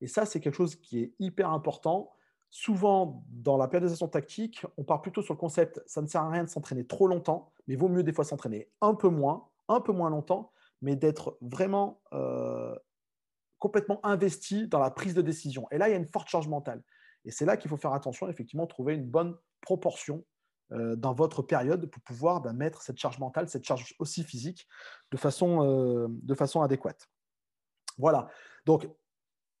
Et 0.00 0.08
ça, 0.08 0.26
c'est 0.26 0.40
quelque 0.40 0.54
chose 0.54 0.76
qui 0.76 1.00
est 1.00 1.14
hyper 1.18 1.50
important. 1.50 2.12
Souvent, 2.50 3.24
dans 3.28 3.56
la 3.56 3.68
périodisation 3.68 4.08
tactique, 4.08 4.64
on 4.76 4.84
part 4.84 5.02
plutôt 5.02 5.22
sur 5.22 5.34
le 5.34 5.38
concept 5.38 5.80
ça 5.86 6.00
ne 6.00 6.06
sert 6.06 6.22
à 6.22 6.30
rien 6.30 6.44
de 6.44 6.48
s'entraîner 6.48 6.86
trop 6.86 7.06
longtemps, 7.06 7.52
mais 7.66 7.76
vaut 7.76 7.88
mieux 7.88 8.02
des 8.02 8.12
fois 8.12 8.24
s'entraîner 8.24 8.70
un 8.80 8.94
peu 8.94 9.08
moins, 9.08 9.48
un 9.68 9.80
peu 9.80 9.92
moins 9.92 10.10
longtemps, 10.10 10.52
mais 10.80 10.96
d'être 10.96 11.38
vraiment 11.40 12.00
euh, 12.12 12.74
complètement 13.58 14.04
investi 14.04 14.68
dans 14.68 14.78
la 14.78 14.90
prise 14.90 15.14
de 15.14 15.22
décision. 15.22 15.66
Et 15.70 15.78
là, 15.78 15.88
il 15.88 15.92
y 15.92 15.94
a 15.94 15.98
une 15.98 16.08
forte 16.08 16.28
charge 16.28 16.48
mentale. 16.48 16.82
Et 17.24 17.30
c'est 17.30 17.44
là 17.44 17.56
qu'il 17.56 17.68
faut 17.68 17.76
faire 17.76 17.92
attention, 17.92 18.28
effectivement, 18.28 18.66
trouver 18.66 18.94
une 18.94 19.06
bonne 19.06 19.36
proportion 19.60 20.24
euh, 20.72 20.96
dans 20.96 21.14
votre 21.14 21.42
période 21.42 21.86
pour 21.86 22.02
pouvoir 22.02 22.40
bah, 22.40 22.52
mettre 22.52 22.82
cette 22.82 22.98
charge 22.98 23.18
mentale, 23.18 23.48
cette 23.48 23.64
charge 23.64 23.94
aussi 23.98 24.24
physique 24.24 24.66
de 25.12 25.16
façon, 25.16 25.62
euh, 25.64 26.62
adéquate. 26.62 27.08
Voilà. 27.98 28.28
Donc, 28.64 28.88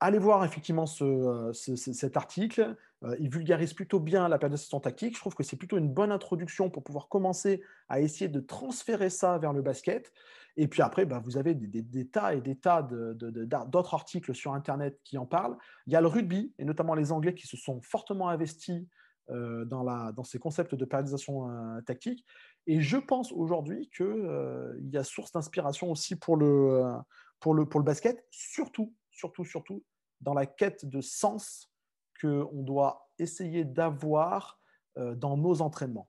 allez 0.00 0.18
voir 0.18 0.44
effectivement 0.44 0.84
euh, 1.00 1.52
cet 1.52 2.16
article. 2.16 2.76
Il 3.18 3.28
vulgarise 3.28 3.74
plutôt 3.74 4.00
bien 4.00 4.28
la 4.28 4.38
périodisation 4.38 4.80
tactique. 4.80 5.14
Je 5.14 5.20
trouve 5.20 5.34
que 5.34 5.42
c'est 5.42 5.56
plutôt 5.56 5.76
une 5.76 5.92
bonne 5.92 6.12
introduction 6.12 6.70
pour 6.70 6.82
pouvoir 6.82 7.08
commencer 7.08 7.62
à 7.88 8.00
essayer 8.00 8.28
de 8.28 8.40
transférer 8.40 9.10
ça 9.10 9.38
vers 9.38 9.52
le 9.52 9.62
basket. 9.62 10.12
Et 10.56 10.68
puis 10.68 10.80
après, 10.80 11.04
bah, 11.04 11.20
vous 11.22 11.36
avez 11.36 11.54
des, 11.54 12.06
tas 12.08 12.34
et 12.34 12.40
des 12.40 12.56
tas 12.56 12.82
d'autres 12.82 13.94
articles 13.94 14.34
sur 14.34 14.54
Internet 14.54 14.98
qui 15.04 15.18
en 15.18 15.26
parlent. 15.26 15.56
Il 15.86 15.92
y 15.92 15.96
a 15.96 16.00
le 16.00 16.06
rugby, 16.06 16.54
et 16.58 16.64
notamment 16.64 16.94
les 16.94 17.12
Anglais 17.12 17.34
qui 17.34 17.46
se 17.46 17.56
sont 17.56 17.80
fortement 17.82 18.30
investis 18.30 18.86
dans, 19.28 20.12
dans, 20.12 20.24
ces 20.24 20.38
concepts 20.38 20.74
de 20.74 20.84
périodisation 20.84 21.48
tactique. 21.84 22.24
Et 22.66 22.80
je 22.80 22.96
pense 22.96 23.32
aujourd'hui 23.32 23.90
qu'il 23.94 24.90
y 24.90 24.96
a 24.96 25.04
source 25.04 25.32
d'inspiration 25.32 25.90
aussi 25.90 26.16
pour 26.16 26.36
le, 26.36 26.94
pour, 27.40 27.54
le, 27.54 27.66
pour 27.66 27.80
le 27.80 27.84
basket, 27.84 28.24
surtout, 28.30 28.94
surtout, 29.10 29.44
surtout 29.44 29.84
dans 30.20 30.34
la 30.34 30.46
quête 30.46 30.86
de 30.86 31.00
sens 31.00 31.70
qu'on 32.20 32.62
doit 32.62 33.08
essayer 33.18 33.64
d'avoir 33.64 34.60
dans 34.96 35.36
nos 35.36 35.60
entraînements. 35.60 36.08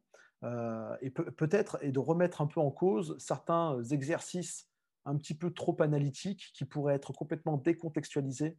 et 1.02 1.10
peut-être 1.10 1.78
et 1.82 1.92
de 1.92 2.00
remettre 2.00 2.42
un 2.42 2.48
peu 2.48 2.60
en 2.60 2.72
cause 2.72 3.18
certains 3.18 3.84
exercices 3.92 4.70
un 5.08 5.18
petit 5.18 5.34
peu 5.34 5.52
trop 5.52 5.76
analytiques 5.82 6.52
qui 6.54 6.66
pourraient 6.66 6.96
être 6.96 7.14
complètement 7.14 7.58
décontextualisés 7.58 8.58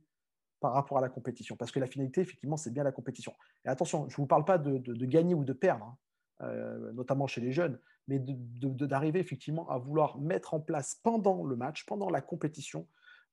par 0.61 0.73
rapport 0.73 0.99
à 0.99 1.01
la 1.01 1.09
compétition. 1.09 1.57
Parce 1.57 1.71
que 1.71 1.79
la 1.79 1.87
finalité, 1.87 2.23
effectivement, 2.23 2.57
c'est 2.57 2.73
bien 2.73 2.83
la 2.83 2.91
compétition. 2.91 3.33
Et 3.65 3.69
attention, 3.69 4.09
je 4.09 4.15
ne 4.15 4.17
vous 4.17 4.27
parle 4.27 4.45
pas 4.45 4.59
de, 4.59 5.05
gagner 5.05 5.35
ou 5.35 5.45
de 5.45 5.53
perdre, 5.53 5.85
hein, 5.85 5.99
euh, 6.47 6.93
notamment 6.93 7.27
chez 7.27 7.41
les 7.41 7.53
jeunes, 7.53 7.79
mais 8.09 8.19
d'arriver 8.19 9.21
effectivement 9.21 9.69
à 9.69 9.79
vouloir 9.79 10.19
mettre 10.19 10.55
en 10.55 10.61
place 10.61 10.97
pendant 11.03 11.45
le 11.45 11.55
match, 11.55 11.85
pendant 11.85 12.11
la 12.11 12.23
compétition, 12.23 12.81
euh, 12.81 12.87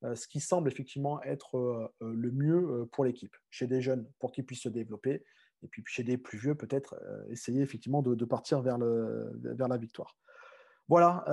ce 0.03 0.27
qui 0.27 0.39
semble 0.39 0.69
effectivement 0.69 1.21
être 1.23 1.57
euh, 1.57 1.87
le 2.01 2.31
mieux 2.31 2.87
pour 2.91 3.05
l'équipe. 3.05 3.35
Chez 3.49 3.67
des 3.67 3.81
jeunes, 3.81 4.07
pour 4.19 4.31
qu'ils 4.31 4.45
puissent 4.45 4.63
se 4.63 4.69
développer, 4.69 5.23
et 5.63 5.67
puis 5.67 5.83
chez 5.87 6.03
des 6.03 6.17
plus 6.17 6.37
vieux, 6.37 6.55
peut-être 6.55 6.95
essayer 7.29 7.61
effectivement 7.61 8.01
de, 8.01 8.25
partir 8.25 8.61
vers, 8.61 8.77
la 8.77 9.77
victoire. 9.77 10.17
Voilà. 10.87 11.23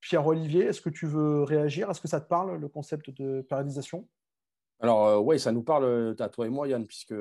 Pierre-Olivier, 0.00 0.66
est-ce 0.66 0.80
que 0.80 0.90
tu 0.90 1.06
veux 1.06 1.42
réagir? 1.42 1.90
Est-ce 1.90 2.00
que 2.00 2.08
ça 2.08 2.20
te 2.20 2.28
parle, 2.28 2.58
le 2.58 2.68
concept 2.68 3.10
de 3.10 3.40
périodisation 3.42 4.06
alors, 4.80 5.06
euh, 5.06 5.18
oui, 5.18 5.40
ça 5.40 5.52
nous 5.52 5.62
parle 5.62 5.84
euh, 5.84 6.14
à 6.20 6.28
toi 6.28 6.46
et 6.46 6.50
moi, 6.50 6.68
Yann, 6.68 6.86
puisque, 6.86 7.14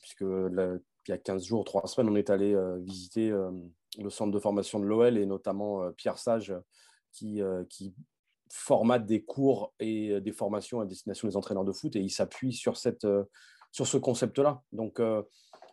puisque 0.00 0.20
il 0.20 0.80
y 1.08 1.12
a 1.12 1.18
15 1.18 1.44
jours, 1.44 1.64
3 1.64 1.86
semaines, 1.86 2.12
on 2.12 2.16
est 2.16 2.30
allé 2.30 2.54
euh, 2.54 2.76
visiter 2.78 3.30
le 3.98 4.10
centre 4.10 4.32
de 4.32 4.38
formation 4.38 4.78
de 4.78 4.84
l'OL 4.84 5.16
et 5.16 5.26
notamment 5.26 5.90
Pierre 5.92 6.18
Sage 6.18 6.54
qui 7.10 7.42
formate 8.50 9.06
des 9.06 9.22
cours 9.22 9.72
et 9.80 10.20
des 10.20 10.32
formations 10.32 10.80
à 10.80 10.86
destination 10.86 11.28
des 11.28 11.36
entraîneurs 11.36 11.64
de 11.64 11.72
foot 11.72 11.96
et 11.96 12.00
il 12.00 12.10
s'appuie 12.10 12.52
sur, 12.52 12.76
cette, 12.76 13.06
sur 13.72 13.86
ce 13.86 13.96
concept-là. 13.96 14.62
Donc, 14.72 15.00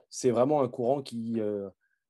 c'est 0.09 0.31
vraiment 0.31 0.61
un 0.61 0.67
courant 0.67 1.01
qui, 1.01 1.39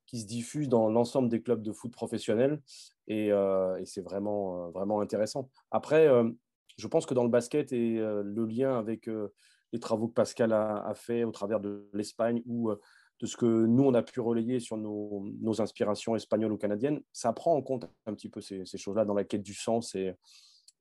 qui 0.05 0.19
se 0.19 0.25
diffuse 0.25 0.69
dans 0.69 0.89
l'ensemble 0.89 1.29
des 1.29 1.41
clubs 1.41 1.61
de 1.61 1.71
foot 1.71 1.91
professionnels 1.91 2.61
et, 3.07 3.27
et 3.27 3.85
c'est 3.85 4.01
vraiment, 4.01 4.69
vraiment 4.71 5.01
intéressant. 5.01 5.49
Après, 5.71 6.07
je 6.77 6.87
pense 6.87 7.05
que 7.05 7.13
dans 7.13 7.23
le 7.23 7.29
basket 7.29 7.71
et 7.71 7.99
euh, 7.99 8.23
le 8.23 8.45
lien 8.45 8.77
avec 8.77 9.07
euh, 9.07 9.33
les 9.71 9.79
travaux 9.79 10.07
que 10.07 10.13
Pascal 10.13 10.53
a, 10.53 10.93
fait 10.95 11.23
au 11.23 11.31
travers 11.31 11.59
de 11.59 11.89
l'Espagne 11.93 12.41
ou 12.45 12.69
euh, 12.69 12.79
de 13.21 13.25
ce 13.25 13.37
que 13.37 13.45
nous, 13.45 13.83
on 13.83 13.93
a 13.93 14.03
pu 14.03 14.19
relayer 14.19 14.59
sur 14.59 14.77
nos, 14.77 15.61
inspirations 15.61 16.15
espagnoles 16.15 16.51
ou 16.51 16.57
canadiennes, 16.57 17.01
ça 17.13 17.31
prend 17.31 17.55
en 17.55 17.61
compte 17.61 17.89
un 18.05 18.13
petit 18.13 18.27
peu 18.27 18.41
ces, 18.41 18.65
choses-là 18.65 19.05
dans 19.05 19.13
la 19.13 19.23
quête 19.23 19.41
du 19.41 19.53
sens 19.53 19.95
et, 19.95 20.13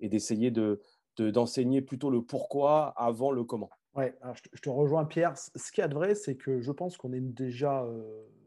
et 0.01 0.09
d'essayer 0.09 0.51
de, 0.51 0.81
d'enseigner 1.19 1.83
plutôt 1.83 2.11
le 2.11 2.23
pourquoi 2.23 2.89
avant 2.97 3.31
le 3.31 3.45
comment. 3.45 3.71
Oui, 3.95 4.07
je, 4.53 4.61
te 4.61 4.69
rejoins 4.69 5.05
Pierre. 5.05 5.37
Ce 5.37 5.71
qui 5.71 5.81
est 5.81 5.93
vrai, 5.93 6.15
c'est 6.15 6.37
que 6.37 6.61
je 6.61 6.73
pense 6.73 6.97
qu'on 6.97 7.13
est 7.13 7.21
déjà 7.21 7.87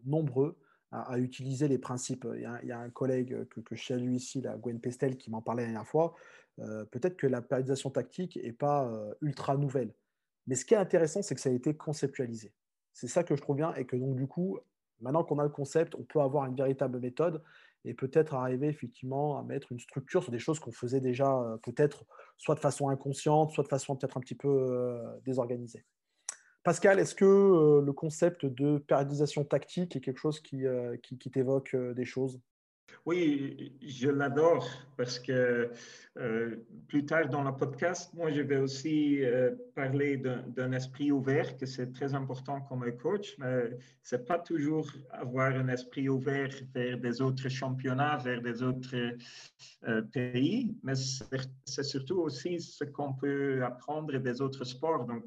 nombreux 0.06 0.58
à, 0.92 1.18
utiliser 1.20 1.68
les 1.68 1.78
principes. 1.78 2.28
Il 2.36 2.42
y, 2.42 2.72
a, 2.72 2.80
un 2.80 2.90
collègue 2.90 3.48
que, 3.50 3.62
que 3.62 3.76
je 3.76 3.86
salue 3.86 4.14
ici, 4.14 4.42
la 4.42 4.58
Gwen 4.58 4.80
Pestel, 4.80 5.16
qui 5.18 5.32
m'en 5.32 5.42
parlait 5.42 5.64
la 5.64 5.70
dernière 5.70 5.88
fois. 5.88 6.16
Euh, 6.60 6.86
peut-être 6.86 7.18
que 7.18 7.28
la 7.28 7.42
périodisation 7.42 7.90
tactique 7.90 8.40
n'est 8.42 8.52
pas 8.52 8.88
euh, 8.88 9.14
ultra 9.22 9.58
nouvelle. 9.58 9.94
Mais 10.48 10.56
ce 10.56 10.66
qui 10.66 10.74
est 10.74 10.78
intéressant, 10.78 11.22
c'est 11.22 11.36
que 11.36 11.42
ça 11.42 11.50
a 11.50 11.54
été 11.54 11.76
conceptualisé. 11.76 12.54
C'est 12.94 13.08
ça 13.08 13.24
que 13.24 13.36
je 13.36 13.42
trouve 13.42 13.58
bien 13.58 13.74
et 13.76 13.86
que 13.86 13.96
donc 13.96 14.16
du 14.16 14.28
coup, 14.28 14.58
maintenant 15.02 15.24
qu'on 15.24 15.40
a 15.40 15.44
le 15.44 15.50
concept, 15.50 15.94
on 15.96 16.04
peut 16.04 16.20
avoir 16.20 16.46
une 16.46 16.56
véritable 16.56 17.00
méthode 17.00 17.44
et 17.88 17.94
peut-être 17.94 18.34
arriver 18.34 18.68
effectivement 18.68 19.40
à 19.40 19.44
mettre 19.44 19.72
une 19.72 19.80
structure 19.80 20.24
sur 20.24 20.32
des 20.32 20.40
choses 20.40 20.60
qu'on 20.60 20.72
faisait 20.72 21.00
déjà 21.00 21.32
euh, 21.40 21.58
peut-être 21.58 22.06
soit 22.38 22.56
de 22.56 22.60
façon 22.60 22.90
inconsciente, 22.90 23.52
soit 23.52 23.64
de 23.64 23.70
façon 23.70 23.96
peut-être 23.96 24.18
un 24.18 24.22
petit 24.22 24.36
peu 24.36 25.00
désorganisée. 25.26 25.86
Pascal, 26.64 27.00
est-ce 27.00 27.16
que 27.16 27.82
le 27.84 27.94
concept 27.94 28.46
de 28.46 28.78
périodisation 28.78 29.44
tactique 29.44 29.96
est 29.96 30.02
quelque 30.02 30.20
chose 30.20 30.40
qui, 30.42 30.66
qui 31.02 31.32
t'évoque 31.32 31.76
des 31.76 32.06
choses? 32.06 32.40
Oui, 33.06 33.72
je 33.82 34.10
l'adore 34.10 34.68
parce 34.98 35.18
que 35.18 35.72
euh, 36.18 36.56
plus 36.88 37.06
tard 37.06 37.30
dans 37.30 37.44
le 37.44 37.56
podcast, 37.56 38.14
moi, 38.14 38.32
je 38.32 38.42
vais 38.42 38.58
aussi 38.58 39.24
euh, 39.24 39.56
parler 39.76 40.18
d'un 40.18 40.72
esprit 40.74 41.12
ouvert, 41.12 41.56
que 41.58 41.66
c'est 41.66 41.94
très 41.94 42.14
important 42.16 42.60
comme 42.62 42.92
coach, 42.98 43.36
mais 43.38 43.78
c'est 44.04 44.26
pas 44.26 44.40
toujours 44.40 44.90
avoir 45.12 45.56
un 45.56 45.70
esprit 45.70 46.10
ouvert 46.10 46.50
vers 46.74 46.98
des 46.98 47.22
autres 47.22 47.48
championnats, 47.50 48.18
vers 48.18 48.42
des 48.42 48.62
autres 48.62 48.96
euh, 49.88 50.02
pays, 50.02 50.76
mais 50.84 50.96
c'est 50.96 51.84
surtout 51.84 52.20
aussi 52.20 52.60
ce 52.60 52.84
qu'on 52.84 53.14
peut 53.14 53.64
apprendre 53.64 54.18
des 54.18 54.42
autres 54.42 54.66
sports. 54.66 55.06
Donc, 55.06 55.26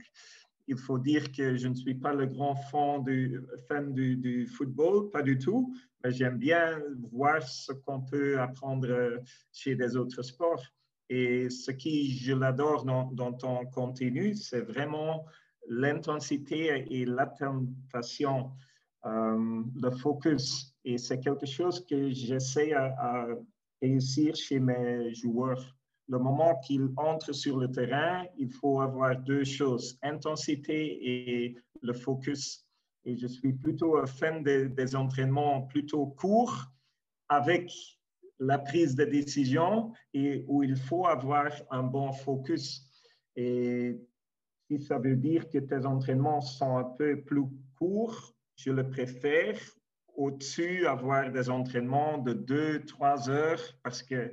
il 0.71 0.76
faut 0.76 0.99
dire 0.99 1.33
que 1.33 1.57
je 1.57 1.69
ne 1.69 1.75
suis 1.75 1.95
pas 1.95 2.14
le 2.14 2.26
grand 2.26 2.55
fan 2.55 3.93
du, 3.93 4.47
football, 4.47 5.11
pas 5.11 5.23
du 5.23 5.37
tout, 5.38 5.75
j'aime 6.04 6.38
bien 6.38 6.80
voir 7.12 7.42
ce 7.42 7.73
qu'on 7.73 8.00
peut 8.00 8.40
apprendre 8.40 9.21
chez 9.52 9.75
des 9.75 9.97
autres 9.97 10.23
sports. 10.23 10.62
Et 11.09 11.50
ce 11.50 11.73
qui 11.73 12.16
je 12.16 12.33
l'adore 12.33 12.85
dans, 12.85 13.33
ton 13.33 13.66
contenu, 13.66 14.35
c'est 14.35 14.61
vraiment 14.61 15.26
l'intensité 15.69 16.87
et 16.88 17.04
l'attention, 17.04 18.52
euh, 19.04 19.62
le 19.75 19.90
focus. 19.90 20.75
Et 20.85 20.99
c'est 20.99 21.19
quelque 21.19 21.47
chose 21.47 21.85
que 21.85 22.11
j'essaie 22.11 22.73
à 22.73 23.26
réussir 23.83 24.37
chez 24.37 24.61
mes 24.61 25.12
joueurs 25.14 25.76
le 26.11 26.19
moment 26.19 26.59
qu'il 26.59 26.88
entre 26.97 27.33
sur 27.33 27.57
le 27.57 27.71
terrain, 27.71 28.25
il 28.37 28.50
faut 28.50 28.80
avoir 28.80 29.16
deux 29.16 29.45
choses, 29.45 29.97
intensité 30.02 30.99
et 31.09 31.57
le 31.83 31.92
focus. 31.92 32.66
Et 33.04 33.16
je 33.16 33.26
suis 33.26 33.52
plutôt 33.52 34.04
fan 34.07 34.42
des, 34.42 34.97
entraînements 34.97 35.62
plutôt 35.62 36.07
courts 36.07 36.66
avec 37.28 37.73
la 38.38 38.59
prise 38.59 38.95
de 38.95 39.04
décision 39.04 39.92
et 40.14 40.45
où 40.49 40.62
il 40.62 40.76
faut 40.76 41.07
avoir 41.07 41.50
un 41.71 41.83
bon 41.83 42.12
focus. 42.12 42.87
Et 43.37 44.00
si 44.66 44.80
ça 44.80 44.99
veut 44.99 45.16
dire 45.16 45.49
que 45.49 45.59
tes 45.59 45.85
entraînements 45.87 46.40
sont 46.40 46.76
un 46.76 46.85
peu 46.85 47.21
plus 47.23 47.45
courts, 47.76 48.35
je 48.57 48.71
le 48.71 48.88
préfère 48.88 49.59
au-dessus 50.14 50.87
avoir 50.87 51.30
des 51.30 51.49
entraînements 51.49 52.19
de 52.19 52.33
deux, 52.33 52.85
trois 52.85 53.30
heures 53.30 53.62
parce 53.83 54.02
que 54.02 54.33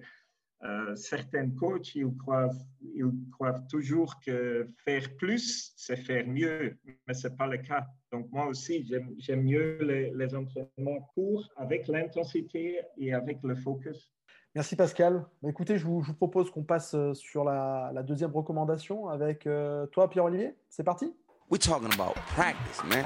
euh, 0.63 0.95
certains 0.95 1.51
coachs, 1.51 1.95
ils 1.95 2.11
croient, 2.17 2.51
ils 2.81 3.11
croient 3.31 3.59
toujours 3.69 4.19
que 4.19 4.69
faire 4.83 5.15
plus, 5.15 5.71
c'est 5.75 5.97
faire 5.97 6.27
mieux, 6.27 6.77
mais 7.07 7.13
ce 7.13 7.27
n'est 7.27 7.35
pas 7.35 7.47
le 7.47 7.57
cas. 7.57 7.87
Donc 8.11 8.27
moi 8.31 8.47
aussi, 8.47 8.87
j'aime 9.19 9.43
mieux 9.43 9.79
les, 9.81 10.35
entraînements 10.35 11.01
courts 11.13 11.49
avec 11.57 11.87
l'intensité 11.87 12.81
et 12.97 13.13
avec 13.13 13.39
le 13.43 13.55
focus. 13.55 14.11
Merci 14.55 14.75
Pascal. 14.75 15.25
Bah, 15.41 15.49
écoutez, 15.49 15.77
je 15.77 15.85
vous, 15.85 16.01
propose 16.15 16.49
qu'on 16.49 16.63
passe 16.63 16.93
euh, 16.93 17.13
sur 17.13 17.43
la, 17.43 17.91
deuxième 18.03 18.31
recommandation 18.31 19.09
avec 19.09 19.45
euh, 19.45 19.85
toi, 19.87 20.09
Pierre-Olivier. 20.09 20.55
C'est 20.69 20.83
parti? 20.83 21.13
We're 21.49 21.59
talking 21.59 21.93
about 21.93 22.15
practice, 22.33 22.83
man. 22.85 23.05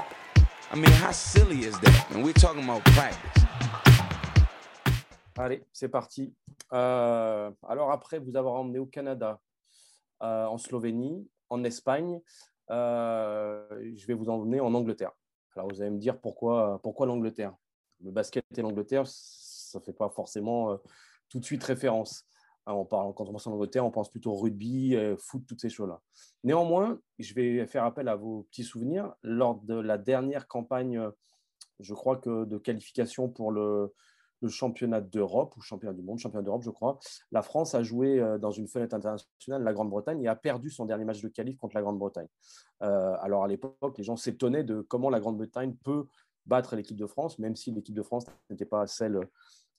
I 0.72 0.76
mean, 0.76 0.90
how 0.92 1.12
silly 1.12 1.66
is 1.66 1.78
that? 1.80 2.16
we're 2.16 2.32
talking 2.32 2.64
about 2.64 2.82
practice. 2.84 3.42
Allez, 5.36 5.64
c'est 5.72 5.88
parti. 5.88 6.34
Euh, 6.72 7.50
alors 7.68 7.90
après 7.90 8.18
vous 8.18 8.36
avoir 8.36 8.54
emmené 8.54 8.78
au 8.78 8.86
Canada, 8.86 9.40
euh, 10.22 10.46
en 10.46 10.58
Slovénie, 10.58 11.28
en 11.50 11.64
Espagne, 11.64 12.20
je 12.72 14.06
vais 14.06 14.14
vous 14.14 14.28
emmener 14.28 14.60
en 14.60 14.72
Angleterre. 14.74 15.12
Alors 15.54 15.68
vous 15.68 15.80
allez 15.80 15.90
me 15.90 15.98
dire 15.98 16.18
pourquoi, 16.18 16.80
pourquoi 16.82 17.06
l'Angleterre? 17.06 17.54
Le 18.00 18.10
basket 18.10 18.44
et 18.56 18.62
l'Angleterre, 18.62 19.04
ça 19.06 19.78
ne 19.78 19.84
fait 19.84 19.92
pas 19.92 20.08
forcément 20.08 20.78
tout 21.28 21.38
de 21.38 21.44
suite 21.44 21.62
référence. 21.62 22.24
Hein, 22.66 22.74
on 22.74 22.84
parle, 22.84 23.12
quand 23.14 23.28
on 23.28 23.32
pense 23.32 23.46
en 23.46 23.52
Angleterre, 23.52 23.84
on 23.84 23.90
pense 23.90 24.10
plutôt 24.10 24.34
rugby, 24.34 24.96
foot, 25.18 25.44
toutes 25.46 25.60
ces 25.60 25.68
choses-là. 25.68 26.00
Néanmoins, 26.44 26.98
je 27.18 27.34
vais 27.34 27.66
faire 27.66 27.84
appel 27.84 28.08
à 28.08 28.16
vos 28.16 28.44
petits 28.44 28.64
souvenirs. 28.64 29.14
Lors 29.22 29.56
de 29.56 29.74
la 29.74 29.98
dernière 29.98 30.48
campagne, 30.48 31.00
je 31.80 31.94
crois 31.94 32.16
que 32.16 32.44
de 32.44 32.58
qualification 32.58 33.28
pour 33.28 33.52
le, 33.52 33.92
le 34.42 34.48
championnat 34.48 35.00
d'Europe 35.00 35.56
ou 35.56 35.60
championnat 35.60 35.94
du 35.94 36.02
monde, 36.02 36.18
championnat 36.18 36.42
d'Europe, 36.42 36.62
je 36.62 36.70
crois. 36.70 36.98
La 37.30 37.42
France 37.42 37.74
a 37.74 37.82
joué 37.82 38.22
dans 38.40 38.50
une 38.50 38.68
fenêtre 38.68 38.94
internationale, 38.94 39.62
la 39.62 39.72
Grande-Bretagne, 39.72 40.22
et 40.22 40.28
a 40.28 40.36
perdu 40.36 40.68
son 40.70 40.84
dernier 40.84 41.04
match 41.04 41.22
de 41.22 41.28
qualif 41.28 41.56
contre 41.56 41.76
la 41.76 41.82
Grande-Bretagne. 41.82 42.28
alors 42.80 43.44
à 43.44 43.48
l'époque, 43.48 43.96
les 43.96 44.04
gens 44.04 44.16
s'étonnaient 44.16 44.64
de 44.64 44.80
comment 44.80 45.10
la 45.10 45.20
Grande-Bretagne 45.20 45.74
peut 45.84 46.06
battre 46.46 46.76
l'équipe 46.76 46.96
de 46.96 47.06
France, 47.06 47.38
même 47.38 47.56
si 47.56 47.70
l'équipe 47.70 47.94
de 47.94 48.02
France 48.02 48.26
n'était 48.50 48.66
pas 48.66 48.86
celle 48.86 49.20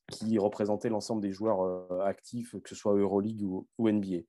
qui 0.08 0.38
représentait 0.38 0.90
l'ensemble 0.90 1.22
des 1.22 1.32
joueurs 1.32 1.92
actifs, 2.02 2.56
que 2.62 2.70
ce 2.70 2.76
soit 2.76 2.94
Euroleague 2.94 3.44
ou, 3.44 3.68
NBA. 3.80 4.24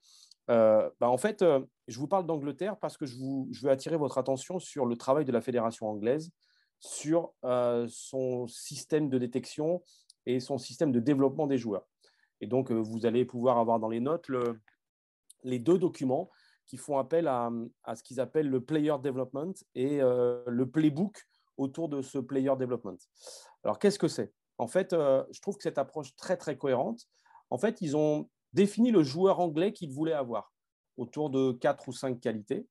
en 0.48 1.18
fait, 1.18 1.44
je 1.88 1.98
vous 1.98 2.08
parle 2.08 2.26
d'Angleterre 2.26 2.76
parce 2.78 2.96
que 2.96 3.06
je 3.06 3.16
veux 3.62 3.70
attirer 3.70 3.96
votre 3.96 4.18
attention 4.18 4.58
sur 4.58 4.86
le 4.86 4.96
travail 4.96 5.24
de 5.24 5.32
la 5.32 5.40
fédération 5.40 5.88
anglaise, 5.88 6.30
sur 6.80 7.32
son 7.88 8.46
système 8.46 9.08
de 9.08 9.18
détection 9.18 9.82
et 10.26 10.40
son 10.40 10.58
système 10.58 10.92
de 10.92 11.00
développement 11.00 11.46
des 11.46 11.58
joueurs. 11.58 11.86
Et 12.40 12.46
donc, 12.46 12.70
vous 12.70 13.06
allez 13.06 13.24
pouvoir 13.24 13.58
avoir 13.58 13.78
dans 13.78 13.88
les 13.88 14.00
notes 14.00 14.28
le, 14.28 14.60
les 15.44 15.58
deux 15.58 15.78
documents 15.78 16.30
qui 16.66 16.76
font 16.76 16.98
appel 16.98 17.28
à, 17.28 17.50
ce 17.94 18.02
qu'ils 18.02 18.20
appellent 18.20 18.48
le 18.48 18.62
player 18.62 18.94
development 19.02 19.54
et 19.74 19.98
le 20.00 20.64
playbook 20.64 21.22
autour 21.56 21.88
de 21.88 22.02
ce 22.02 22.18
player 22.18 22.52
development. 22.58 22.98
Alors, 23.62 23.78
qu'est-ce 23.78 23.98
que 23.98 24.08
c'est? 24.08 24.32
En 24.58 24.66
fait, 24.66 24.92
je 24.92 25.40
trouve 25.40 25.56
que 25.56 25.62
cette 25.62 25.78
approche 25.78 26.14
très, 26.16 26.36
très 26.36 26.56
cohérente, 26.56 27.06
en 27.50 27.58
fait, 27.58 27.80
ils 27.80 27.96
ont 27.96 28.28
défini 28.52 28.90
le 28.90 29.02
joueur 29.02 29.40
anglais 29.40 29.72
qu'ils 29.72 29.92
voulaient 29.92 30.14
avoir 30.14 30.52
autour 30.96 31.30
de 31.30 31.52
quatre 31.52 31.88
ou 31.88 31.92
cinq 31.92 32.20
qualités. 32.20 32.66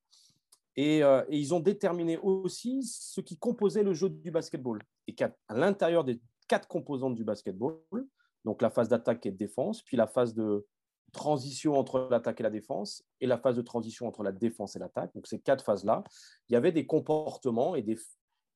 Et, 0.76 0.98
et, 0.98 1.24
ils 1.28 1.54
ont 1.54 1.60
déterminé 1.60 2.18
aussi 2.18 2.82
ce 2.82 3.20
qui 3.20 3.38
composait 3.38 3.84
le 3.84 3.94
jeu 3.94 4.08
du 4.08 4.30
basketball. 4.30 4.82
Et 5.06 5.14
à 5.22 5.54
l'intérieur 5.54 6.02
des 6.02 6.20
quatre 6.48 6.68
composantes 6.68 7.14
du 7.14 7.24
basketball, 7.24 7.78
donc 8.44 8.62
la 8.62 8.70
phase 8.70 8.88
d'attaque 8.88 9.24
et 9.26 9.30
de 9.30 9.36
défense, 9.36 9.82
puis 9.82 9.96
la 9.96 10.06
phase 10.06 10.34
de 10.34 10.66
transition 11.12 11.78
entre 11.78 12.08
l'attaque 12.10 12.40
et 12.40 12.42
la 12.42 12.50
défense, 12.50 13.04
et 13.20 13.26
la 13.26 13.38
phase 13.38 13.56
de 13.56 13.62
transition 13.62 14.06
entre 14.06 14.22
la 14.22 14.32
défense 14.32 14.76
et 14.76 14.78
l'attaque. 14.78 15.14
Donc 15.14 15.26
ces 15.26 15.40
quatre 15.40 15.64
phases-là, 15.64 16.04
il 16.48 16.52
y 16.52 16.56
avait 16.56 16.72
des 16.72 16.86
comportements 16.86 17.74
et 17.74 17.82
des, 17.82 17.96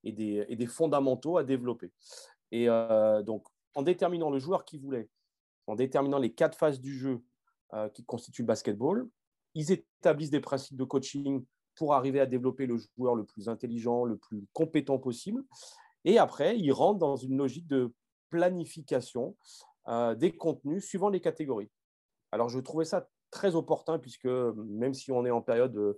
et 0.03 0.11
des, 0.11 0.45
et 0.47 0.55
des 0.55 0.67
fondamentaux 0.67 1.37
à 1.37 1.43
développer. 1.43 1.91
Et 2.51 2.69
euh, 2.69 3.23
donc, 3.23 3.47
en 3.75 3.81
déterminant 3.81 4.29
le 4.29 4.39
joueur 4.39 4.65
qu'ils 4.65 4.81
voulaient, 4.81 5.09
en 5.67 5.75
déterminant 5.75 6.19
les 6.19 6.33
quatre 6.33 6.57
phases 6.57 6.79
du 6.79 6.93
jeu 6.97 7.23
euh, 7.73 7.89
qui 7.89 8.03
constituent 8.03 8.41
le 8.41 8.47
basketball, 8.47 9.07
ils 9.55 9.71
établissent 9.71 10.31
des 10.31 10.39
principes 10.39 10.77
de 10.77 10.83
coaching 10.83 11.45
pour 11.75 11.93
arriver 11.93 12.19
à 12.19 12.25
développer 12.25 12.65
le 12.65 12.77
joueur 12.97 13.15
le 13.15 13.25
plus 13.25 13.47
intelligent, 13.47 14.03
le 14.03 14.17
plus 14.17 14.45
compétent 14.53 14.99
possible. 14.99 15.43
Et 16.05 16.17
après, 16.17 16.57
ils 16.57 16.71
rentrent 16.71 16.99
dans 16.99 17.15
une 17.15 17.37
logique 17.37 17.67
de 17.67 17.93
planification 18.29 19.35
euh, 19.87 20.15
des 20.15 20.35
contenus 20.35 20.85
suivant 20.85 21.09
les 21.09 21.21
catégories. 21.21 21.69
Alors, 22.31 22.49
je 22.49 22.59
trouvais 22.59 22.85
ça 22.85 23.07
très 23.31 23.55
opportun 23.55 23.99
puisque 23.99 24.25
même 24.25 24.93
si 24.93 25.11
on 25.11 25.25
est 25.25 25.31
en 25.31 25.41
période 25.41 25.95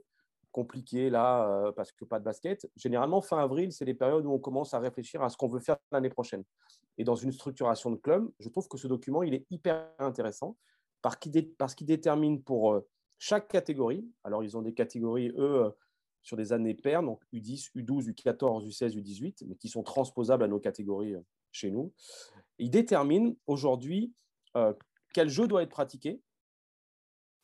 compliqué 0.52 1.10
là 1.10 1.48
euh, 1.48 1.72
parce 1.72 1.92
que 1.92 2.06
pas 2.06 2.20
de 2.20 2.26
basket. 2.26 2.70
Généralement, 2.76 3.22
fin 3.22 3.40
avril, 3.40 3.72
c'est 3.72 3.86
les 3.86 3.94
périodes 3.94 4.26
où 4.26 4.32
on 4.32 4.40
commence 4.40 4.74
à 4.74 4.80
réfléchir 4.80 5.22
à 5.24 5.30
ce 5.30 5.38
qu'on 5.38 5.48
veut 5.48 5.60
faire 5.60 5.78
l'année 5.92 6.10
prochaine. 6.10 6.44
Et 6.98 7.04
dans 7.04 7.16
une 7.16 7.32
structuration 7.32 7.90
de 7.90 7.96
club, 7.96 8.30
je 8.40 8.50
trouve 8.50 8.68
que 8.68 8.78
ce 8.78 8.88
document, 8.88 9.24
il 9.24 9.34
est 9.34 9.46
hyper 9.50 9.90
intéressant 10.00 10.58
parce 11.02 11.16
qu'il 11.16 11.88
détermine 11.88 12.44
pour 12.44 12.74
euh, 12.74 12.88
chaque 13.18 13.48
catégorie, 13.48 14.06
alors 14.24 14.44
ils 14.44 14.58
ont 14.58 14.62
des 14.62 14.74
catégories, 14.74 15.30
eux, 15.38 15.66
euh, 15.66 15.70
sur 16.22 16.38
des 16.38 16.54
années 16.54 16.74
paires, 16.74 17.04
donc 17.04 17.22
U10, 17.34 17.72
U12, 17.76 18.12
U14, 18.14 18.68
U16, 18.68 18.96
U18, 18.96 19.46
mais 19.48 19.56
qui 19.56 19.70
sont 19.70 19.84
transposables 19.84 20.44
à 20.44 20.48
nos 20.48 20.60
catégories 20.60 21.16
chez 21.52 21.72
nous. 21.72 21.94
Ils 22.60 22.70
déterminent 22.70 23.34
aujourd'hui 23.48 24.14
quel 25.14 25.30
jeu 25.30 25.48
doit 25.48 25.64
être 25.64 25.70
pratiqué, 25.70 26.22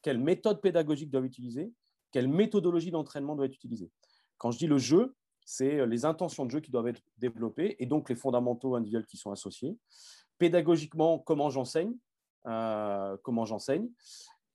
quelle 0.02 0.20
méthode 0.20 0.62
pédagogique 0.62 1.10
doit 1.10 1.22
être 1.22 1.28
utilisée, 1.28 1.74
quelle 2.12 2.28
méthodologie 2.28 2.92
d'entraînement 2.92 3.36
doit 3.36 3.46
être 3.46 3.56
utilisée. 3.56 3.92
Quand 4.38 4.52
je 4.52 4.58
dis 4.58 4.68
le 4.68 4.78
jeu, 4.78 5.16
c'est 5.46 5.86
les 5.86 6.06
intentions 6.06 6.46
de 6.46 6.52
jeu 6.52 6.60
qui 6.60 6.72
doivent 6.72 6.88
être 6.88 7.02
développées 7.18 7.76
et 7.80 7.86
donc 7.86 8.10
les 8.10 8.16
fondamentaux 8.16 8.76
individuels 8.76 9.06
qui 9.06 9.18
sont 9.18 9.32
associés. 9.32 9.78
Pédagogiquement, 10.38 11.20
comment 11.20 11.50
j'enseigne, 11.50 11.96
euh, 12.46 13.18
comment 13.24 13.46
j'enseigne. 13.46 13.90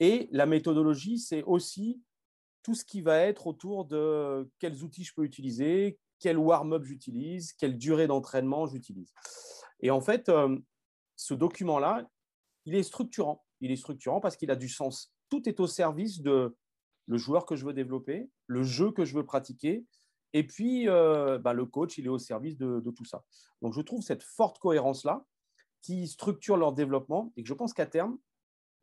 Et 0.00 0.28
la 0.32 0.46
méthodologie, 0.46 1.18
c'est 1.18 1.42
aussi 1.44 2.00
tout 2.62 2.74
ce 2.74 2.84
qui 2.84 3.02
va 3.02 3.18
être 3.18 3.46
autour 3.46 3.84
de 3.84 4.48
quels 4.58 4.82
outils 4.84 5.04
je 5.04 5.14
peux 5.14 5.24
utiliser, 5.24 5.98
quel 6.18 6.38
warm-up 6.38 6.84
j'utilise, 6.84 7.52
quelle 7.52 7.76
durée 7.76 8.06
d'entraînement 8.06 8.66
j'utilise. 8.66 9.12
Et 9.80 9.90
en 9.90 10.00
fait, 10.00 10.28
euh, 10.28 10.56
ce 11.16 11.34
document-là, 11.34 12.08
il 12.64 12.74
est 12.74 12.84
structurant. 12.84 13.44
Il 13.60 13.70
est 13.70 13.76
structurant 13.76 14.20
parce 14.20 14.36
qu'il 14.36 14.50
a 14.50 14.56
du 14.56 14.68
sens. 14.68 15.12
Tout 15.28 15.48
est 15.48 15.60
au 15.60 15.66
service 15.66 16.20
de 16.20 16.56
le 17.06 17.18
joueur 17.18 17.46
que 17.46 17.56
je 17.56 17.64
veux 17.64 17.72
développer, 17.72 18.30
le 18.46 18.62
jeu 18.62 18.92
que 18.92 19.04
je 19.04 19.14
veux 19.14 19.24
pratiquer, 19.24 19.84
et 20.32 20.46
puis 20.46 20.88
euh, 20.88 21.38
bah, 21.38 21.52
le 21.52 21.66
coach, 21.66 21.98
il 21.98 22.06
est 22.06 22.10
au 22.10 22.18
service 22.18 22.56
de, 22.56 22.90
tout 22.96 23.04
ça. 23.04 23.24
Donc 23.60 23.74
je 23.74 23.80
trouve 23.80 24.02
cette 24.02 24.22
forte 24.22 24.58
cohérence-là 24.58 25.24
qui 25.82 26.06
structure 26.06 26.56
leur 26.56 26.72
développement 26.72 27.32
et 27.36 27.42
que 27.42 27.48
je 27.48 27.54
pense 27.54 27.74
qu'à 27.74 27.86
terme, 27.86 28.18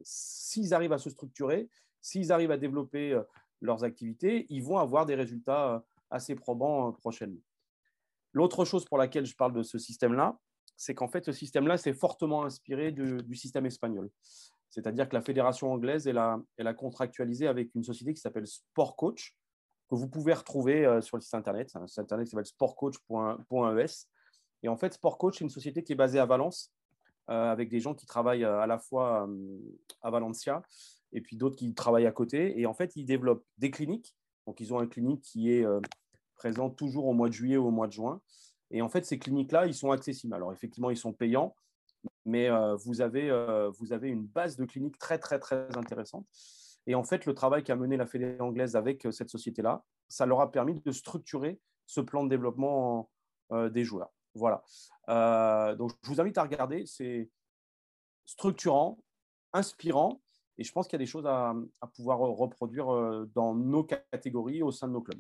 s'ils 0.02 0.74
arrivent 0.74 0.94
à 0.94 0.98
se 0.98 1.10
structurer, 1.10 1.70
s'ils 2.02 2.32
arrivent 2.32 2.52
à 2.52 2.58
développer 2.58 3.14
euh, 3.14 3.24
leurs 3.62 3.84
activités, 3.84 4.46
ils 4.50 4.64
vont 4.64 4.78
avoir 4.78 5.06
des 5.06 5.16
résultats 5.16 5.76
euh, 5.76 5.80
assez 6.10 6.36
probants 6.36 6.92
prochainement. 6.94 7.42
L'autre 8.34 8.66
chose 8.66 8.86
pour 8.86 8.98
laquelle 8.98 9.26
je 9.26 9.36
parle 9.36 9.54
de 9.54 9.64
ce 9.64 9.78
système-là, 9.78 10.38
c'est 10.78 10.96
qu'en 10.96 11.08
fait, 11.08 11.26
ce 11.26 11.32
système-là, 11.32 11.78
c'est 11.78 11.94
fortement 11.94 12.46
inspiré 12.46 12.92
du 12.92 13.36
système 13.36 13.66
espagnol. 13.66 14.10
C'est-à-dire 14.70 15.10
que 15.10 15.16
la 15.16 15.22
fédération 15.22 15.72
anglaise, 15.72 16.08
elle 16.08 16.18
a, 16.18 16.40
elle 16.58 16.68
a 16.68 16.74
contractualisé 16.74 17.48
avec 17.48 17.74
une 17.76 17.84
société 17.84 18.14
qui 18.14 18.22
s'appelle 18.22 18.48
Sport 18.48 18.96
Coach, 18.96 19.36
que 19.90 19.96
vous 19.96 20.08
pouvez 20.08 20.34
retrouver 20.34 20.86
euh, 20.86 21.02
sur 21.02 21.18
le 21.18 21.22
site 21.22 21.34
internet. 21.34 21.72
Un 21.76 21.88
site 21.88 22.00
internet 22.00 22.28
s'appelle 22.28 22.46
sportcoach.es. 22.46 24.08
Et 24.62 24.70
en 24.70 24.78
fait, 24.78 24.94
Sport 24.94 25.18
Coach, 25.18 25.40
c'est 25.40 25.44
une 25.44 25.50
société 25.50 25.84
qui 25.84 25.94
est 25.94 25.96
basée 25.96 26.20
à 26.20 26.26
Valence, 26.26 26.72
euh, 27.30 27.52
avec 27.52 27.70
des 27.70 27.80
gens 27.80 27.96
qui 27.96 28.06
travaillent 28.06 28.44
euh, 28.44 28.60
à 28.60 28.68
la 28.68 28.78
fois 28.78 29.28
à 30.02 30.12
Valencia 30.12 30.62
et 31.14 31.22
puis 31.22 31.38
d'autres 31.38 31.56
qui 31.56 31.74
travaillent 31.74 32.08
à 32.08 32.12
côté. 32.12 32.60
Et 32.60 32.66
en 32.66 32.74
fait, 32.74 32.96
ils 32.96 33.06
développent 33.06 33.46
des 33.58 33.72
cliniques. 33.72 34.16
Donc, 34.48 34.60
ils 34.60 34.74
ont 34.74 34.82
une 34.82 34.90
clinique 34.90 35.22
qui 35.22 35.52
est 35.52 35.66
présente 36.36 36.76
toujours 36.76 37.06
au 37.06 37.14
mois 37.14 37.28
de 37.28 37.34
juillet 37.34 37.58
ou 37.58 37.68
au 37.68 37.72
mois 37.72 37.88
de 37.88 37.92
juin. 37.92 38.22
Et 38.72 38.82
en 38.82 38.90
fait, 38.90 39.06
ces 39.06 39.20
cliniques-là, 39.20 39.66
ils 39.66 39.74
sont 39.74 39.92
accessibles. 39.92 40.34
Alors, 40.34 40.54
effectivement, 40.54 40.90
ils 40.90 40.98
sont 40.98 41.14
payants, 41.14 41.56
mais 42.26 42.50
euh, 42.50 42.76
vous, 42.76 43.02
avez, 43.02 43.30
euh, 43.30 43.70
vous 43.78 43.94
avez 43.94 44.10
une 44.10 44.26
base 44.26 44.58
de 44.58 44.66
clinique 44.66 44.98
très, 44.98 45.18
très, 45.18 45.40
très 45.40 45.76
intéressante. 45.78 46.26
Et 46.88 46.96
en 46.96 47.04
fait, 47.04 47.26
le 47.26 47.34
travail 47.34 47.64
qu'a 47.64 47.76
mené 47.76 47.98
la 47.98 48.08
Fédération 48.08 48.46
anglaise 48.46 48.76
avec 48.76 49.06
euh, 49.06 49.12
cette 49.12 49.30
société-là, 49.30 49.84
ça 50.08 50.26
leur 50.26 50.42
a 50.42 50.52
permis 50.52 50.80
de 50.80 50.92
structurer 50.92 51.60
ce 51.86 52.02
plan 52.02 52.24
de 52.24 52.30
développement 52.30 53.10
des 53.72 53.84
joueurs. 53.84 54.12
Voilà. 54.36 54.64
donc, 55.76 55.92
je 56.04 56.10
vous 56.10 56.22
invite 56.22 56.38
à 56.38 56.44
regarder. 56.44 56.86
C'est 56.86 57.32
structurant, 58.26 59.00
inspirant, 59.54 60.22
et 60.60 60.64
je 60.64 60.72
pense 60.72 60.88
qu'il 60.88 60.94
y 60.94 61.02
a 61.02 61.06
des 61.06 61.10
choses 61.10 61.26
à, 61.26 61.56
pouvoir 61.96 62.20
reproduire 62.20 62.88
dans 63.34 63.56
nos 63.56 63.84
catégories 63.84 64.62
au 64.62 64.72
sein 64.72 64.88
de 64.88 64.94
nos 64.94 65.02
clubs. 65.02 65.20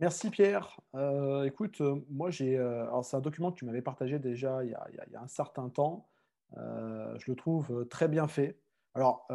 Merci 0.00 0.30
Pierre. 0.30 0.78
Euh, 0.94 1.42
écoute, 1.44 1.80
euh, 1.80 1.96
moi 2.08 2.30
j'ai. 2.30 2.56
Euh, 2.56 2.86
c'est 3.02 3.16
un 3.16 3.20
document 3.20 3.50
que 3.50 3.58
tu 3.58 3.64
m'avais 3.64 3.82
partagé 3.82 4.20
déjà 4.20 4.62
il 4.62 4.70
y, 4.70 4.74
a, 4.74 5.20
un 5.20 5.26
certain 5.26 5.68
temps. 5.68 6.08
je 6.54 7.30
le 7.30 7.34
trouve 7.34 7.86
très 7.88 8.06
bien 8.06 8.28
fait. 8.28 8.60
Alors, 8.94 9.26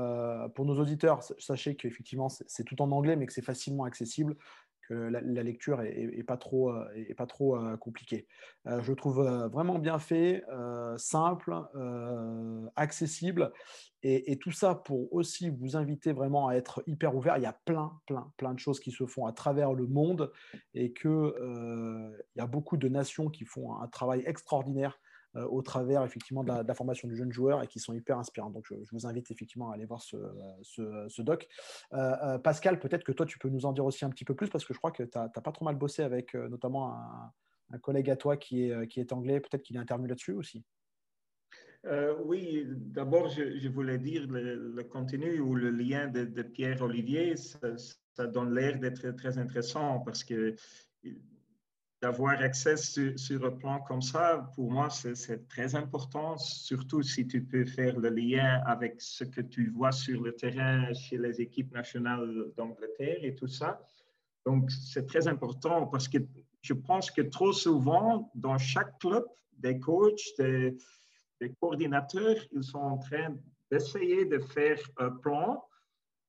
pour 0.56 0.65
nos 0.65 0.79
auditeurs, 0.79 1.21
sachez 1.38 1.75
qu'effectivement, 1.75 2.27
c'est 2.29 2.63
tout 2.63 2.82
en 2.82 2.91
anglais, 2.91 3.15
mais 3.15 3.25
que 3.25 3.34
c'est 3.34 3.41
facilement 3.41 3.84
accessible 3.84 4.36
que 4.88 4.93
la, 4.93 5.43
lecture 5.43 5.82
est, 5.82 6.24
pas 6.24 6.38
trop, 6.38 6.76
est 6.96 7.12
euh, 7.12 7.15
pas 7.15 7.26
trop 7.26 7.56
euh, 7.56 7.78
compliquée. 7.78 8.28
Euh, 8.67 8.82
je 8.82 8.93
trouve 8.93 9.24
vraiment 9.52 9.80
bien 9.80 10.00
fait, 10.00 10.43
simple, 10.98 11.56
accessible, 12.76 13.52
et, 14.04 14.38
tout 14.38 14.52
ça 14.52 14.76
pour 14.76 15.13
aussi 15.13 15.50
vous 15.50 15.78
inviter 15.78 16.12
vraiment 16.12 16.50
à 16.50 16.56
être 16.56 16.84
hyper 16.88 17.15
ouvert. 17.15 17.38
Il 17.38 17.43
y 17.43 17.48
a 17.48 17.58
plein, 17.65 17.93
plein, 18.06 18.32
plein 18.38 18.54
de 18.54 18.60
choses 18.60 18.80
qui 18.80 18.91
se 18.91 19.06
font 19.06 19.26
à 19.26 19.34
travers 19.34 19.74
le 19.74 19.88
monde, 19.88 20.32
et 20.74 20.91
que 20.93 21.34
il 22.36 22.39
y 22.39 22.41
a 22.41 22.48
beaucoup 22.48 22.78
de 22.78 22.89
nations 22.89 23.30
qui 23.30 23.46
font 23.46 23.76
un 23.76 23.88
travail 23.88 24.24
extraordinaire 24.26 24.98
euh, 24.98 25.02
au 25.36 25.62
travers 25.62 26.04
effectivement 26.04 26.43
de 26.43 26.52
la, 26.52 26.74
formation 26.74 27.08
du 27.08 27.15
jeune 27.15 27.32
joueur 27.32 27.63
et 27.63 27.67
qui 27.67 27.80
sont 27.80 27.93
hyper 27.93 28.17
inspirants. 28.17 28.50
Donc 28.50 28.65
je, 28.69 28.76
vous 28.91 29.08
invite 29.08 29.32
effectivement 29.32 29.72
à 29.72 29.76
aller 29.76 29.86
voir 29.86 30.02
ce, 30.02 30.17
ce, 30.62 31.22
doc. 31.22 31.48
Euh, 31.93 32.15
euh, 32.24 32.38
Pascal, 32.38 32.80
peut-être 32.80 33.04
que 33.04 33.12
toi 33.12 33.26
tu 33.26 33.38
peux 33.39 33.50
nous 33.50 33.65
en 33.65 33.74
dire 33.74 33.86
aussi 33.86 34.06
un 34.06 34.10
petit 34.10 34.26
peu 34.26 34.36
plus 34.36 34.50
parce 34.50 34.65
que 34.65 34.74
je 34.74 34.80
crois 34.80 34.91
que 34.91 35.04
tu 35.04 35.17
n'as 35.17 35.30
pas 35.30 35.52
trop 35.52 35.65
mal 35.65 35.76
bossé 35.76 36.04
avec 36.04 36.34
notamment 36.36 36.93
un, 36.93 37.78
collègue 37.82 38.12
à 38.12 38.15
toi 38.15 38.38
qui 38.38 38.65
est, 38.65 38.88
qui 38.88 39.00
est 39.00 39.12
anglais, 39.12 39.39
peut-être 39.39 39.63
qu'il 39.63 39.76
est 39.76 39.80
intervenu 39.80 40.08
là-dessus 40.08 40.34
aussi. 40.34 40.63
oui, 42.24 42.65
d'abord, 42.67 43.30
je, 43.30 43.67
voulais 43.67 43.98
dire 43.98 44.28
le, 44.30 44.84
contenu 44.84 45.39
ou 45.39 45.56
le 45.56 45.72
lien 45.72 46.08
de, 46.08 46.41
Pierre-Olivier, 46.43 47.36
ça, 47.36 47.76
ça, 48.13 48.28
donne 48.28 48.54
l'air 48.54 48.78
d'être 48.78 49.10
très 49.15 49.39
intéressant 49.39 50.02
parce 50.02 50.24
que 50.24 50.56
d'avoir 52.03 52.37
accès 52.41 52.75
sur, 52.75 53.45
un 53.45 53.51
plan 53.51 53.79
comme 53.79 54.01
ça, 54.01 54.51
pour 54.55 54.69
moi, 54.69 54.89
c'est 54.89 55.47
très 55.47 55.73
important, 55.73 56.37
surtout 56.37 57.01
si 57.01 57.25
tu 57.25 57.41
peux 57.41 57.63
faire 57.63 57.97
le 57.97 58.09
lien 58.09 58.61
avec 58.65 58.95
ce 58.99 59.23
que 59.23 59.39
tu 59.39 59.69
vois 59.69 59.93
sur 59.93 60.21
le 60.21 60.33
terrain 60.35 60.93
chez 60.93 61.17
les 61.17 61.39
équipes 61.39 61.71
nationales 61.71 62.51
d'Angleterre 62.57 63.19
et 63.23 63.33
tout 63.33 63.47
ça. 63.47 63.79
Donc, 64.45 64.69
c'est 64.69 65.05
très 65.05 65.29
important 65.29 65.87
parce 65.87 66.09
que 66.09 66.17
je 66.61 66.73
pense 66.73 67.09
que 67.09 67.21
trop 67.21 67.53
souvent, 67.53 68.29
dans 68.35 68.57
chaque 68.57 68.99
club, 68.99 69.23
des 69.57 69.79
coachs, 69.79 70.27
des, 70.37 70.75
des 71.39 71.53
coordinateurs, 71.61 72.35
ils 72.51 72.65
sont 72.65 72.79
en 72.79 72.97
train 72.97 73.33
d'essayer 73.71 74.25
de 74.25 74.39
faire 74.39 74.79
un 74.97 75.11
plan 75.11 75.63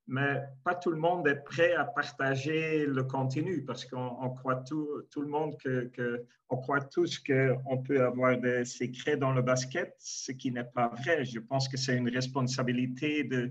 mais 0.06 0.42
pas 0.64 0.74
tout 0.74 0.90
le 0.90 0.98
monde 0.98 1.26
est 1.26 1.42
prêt 1.44 1.74
à 1.74 1.84
partager 1.84 2.86
le 2.86 3.04
contenu 3.04 3.64
parce 3.64 3.84
qu'on 3.84 4.30
croit 4.30 4.56
tout, 4.56 5.02
tout, 5.10 5.22
le 5.22 5.28
monde 5.28 5.56
que, 5.58 5.86
que 5.86 6.26
croit 6.48 6.80
tous 6.80 7.18
qu'on 7.18 7.78
peut 7.82 8.04
avoir 8.04 8.38
des 8.38 8.64
secrets 8.64 9.16
dans 9.16 9.32
le 9.32 9.42
basket, 9.42 9.94
ce 9.98 10.32
qui 10.32 10.50
n'est 10.50 10.64
pas 10.64 10.88
vrai. 10.88 11.24
Je 11.24 11.38
pense 11.38 11.68
que 11.68 11.76
c'est 11.76 11.96
une 11.96 12.08
responsabilité 12.08 13.24
de, 13.24 13.50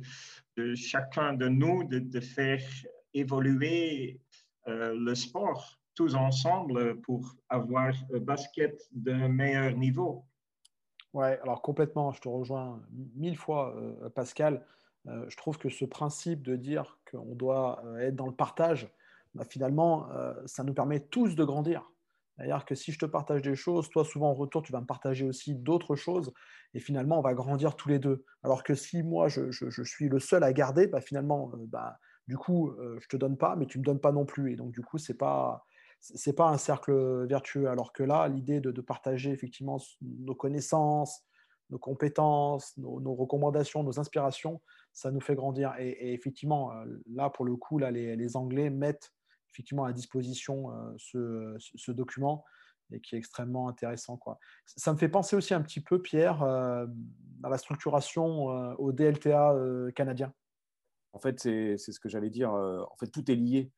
de, 0.57 0.75
chacun 0.75 1.33
de 1.33 1.47
nous 1.47 1.83
de, 1.83 1.99
de 1.99 2.19
faire 2.19 2.61
évoluer 3.13 4.19
euh, 4.67 4.95
le 4.97 5.15
sport 5.15 5.79
tous 5.95 6.15
ensemble 6.15 6.99
pour 7.01 7.35
avoir 7.49 7.93
un 8.13 8.19
basket 8.19 8.87
d'un 8.91 9.27
meilleur 9.27 9.75
niveau. 9.75 10.25
Ouais, 11.13 11.39
alors 11.43 11.61
complètement, 11.61 12.11
je 12.11 12.21
te 12.21 12.27
rejoins 12.27 12.81
mille 13.15 13.37
fois, 13.37 13.75
euh, 13.77 14.09
Pascal. 14.09 14.65
Euh, 15.07 15.25
je 15.27 15.37
trouve 15.37 15.57
que 15.57 15.69
ce 15.69 15.85
principe 15.85 16.43
de 16.43 16.55
dire 16.55 16.97
qu'on 17.09 17.35
doit 17.35 17.83
euh, 17.85 17.97
être 17.97 18.15
dans 18.15 18.27
le 18.27 18.35
partage, 18.35 18.89
bah, 19.35 19.43
finalement, 19.43 20.09
euh, 20.11 20.33
ça 20.45 20.63
nous 20.63 20.73
permet 20.73 21.01
tous 21.01 21.35
de 21.35 21.43
grandir. 21.43 21.89
C'est-à-dire 22.35 22.65
que 22.65 22.73
si 22.73 22.91
je 22.91 22.99
te 22.99 23.05
partage 23.05 23.41
des 23.41 23.55
choses, 23.55 23.89
toi, 23.89 24.03
souvent 24.03 24.29
en 24.29 24.33
retour, 24.33 24.63
tu 24.63 24.71
vas 24.71 24.81
me 24.81 24.85
partager 24.85 25.25
aussi 25.25 25.55
d'autres 25.55 25.95
choses. 25.95 26.33
Et 26.73 26.79
finalement, 26.79 27.19
on 27.19 27.21
va 27.21 27.33
grandir 27.33 27.75
tous 27.75 27.89
les 27.89 27.99
deux. 27.99 28.25
Alors 28.41 28.63
que 28.63 28.73
si 28.73 29.03
moi, 29.03 29.27
je, 29.27 29.51
suis 29.83 30.09
le 30.09 30.19
seul 30.19 30.43
à 30.43 30.51
garder, 30.51 30.87
bah, 30.87 31.01
finalement, 31.01 31.51
bah, 31.67 31.99
du 32.27 32.37
coup, 32.37 32.73
je 32.79 32.95
ne 32.95 33.07
te 33.07 33.17
donne 33.17 33.37
pas, 33.37 33.55
mais 33.55 33.67
tu 33.67 33.77
ne 33.77 33.81
me 33.81 33.85
donnes 33.85 33.99
pas 33.99 34.11
non 34.11 34.25
plus. 34.25 34.53
Et 34.53 34.55
donc, 34.55 34.71
du 34.71 34.81
coup, 34.81 34.97
ce 34.97 35.11
n'est 35.11 35.17
pas, 35.17 35.63
pas 36.35 36.49
un 36.49 36.57
cercle 36.57 37.27
vertueux. 37.27 37.67
Alors 37.67 37.93
que 37.93 38.01
là, 38.01 38.27
l'idée 38.27 38.59
de, 38.59 38.81
partager 38.81 39.29
effectivement 39.29 39.77
nos 40.01 40.33
connaissances, 40.33 41.23
nos 41.69 41.79
compétences, 41.79 42.77
nos 42.77 43.15
recommandations, 43.15 43.83
nos 43.83 43.99
inspirations, 43.99 44.61
ça 44.93 45.11
nous 45.11 45.19
fait 45.19 45.35
grandir. 45.35 45.73
Et, 45.79 46.13
effectivement, 46.13 46.71
euh, 46.71 46.85
là, 47.11 47.29
pour 47.29 47.45
le 47.45 47.55
coup, 47.55 47.79
là, 47.79 47.91
les, 47.91 48.37
Anglais 48.37 48.69
mettent 48.69 49.11
effectivement 49.51 49.85
à 49.85 49.93
disposition 49.93 50.71
euh, 51.15 51.55
ce, 51.57 51.91
document 51.91 52.45
et 52.91 53.01
qui 53.01 53.15
est 53.15 53.17
extrêmement 53.17 53.67
intéressant. 53.67 54.19
Ça 54.65 54.93
me 54.93 54.97
fait 54.97 55.09
penser 55.09 55.35
aussi 55.35 55.53
un 55.53 55.61
petit 55.61 55.81
peu, 55.81 56.01
Pierre, 56.01 56.43
euh, 56.43 56.85
à 57.43 57.49
la 57.49 57.57
structuration 57.57 58.45
au 58.77 58.91
DLTA 58.91 59.55
canadien. 59.95 60.33
En 61.13 61.19
fait, 61.19 61.39
c'est 61.39 61.77
ce 61.77 61.99
que 61.99 62.09
j'allais 62.09 62.29
dire. 62.29 62.51
En 62.51 62.95
fait, 62.99 63.07
tout 63.07 63.29
est 63.29 63.35
lié. 63.35 63.71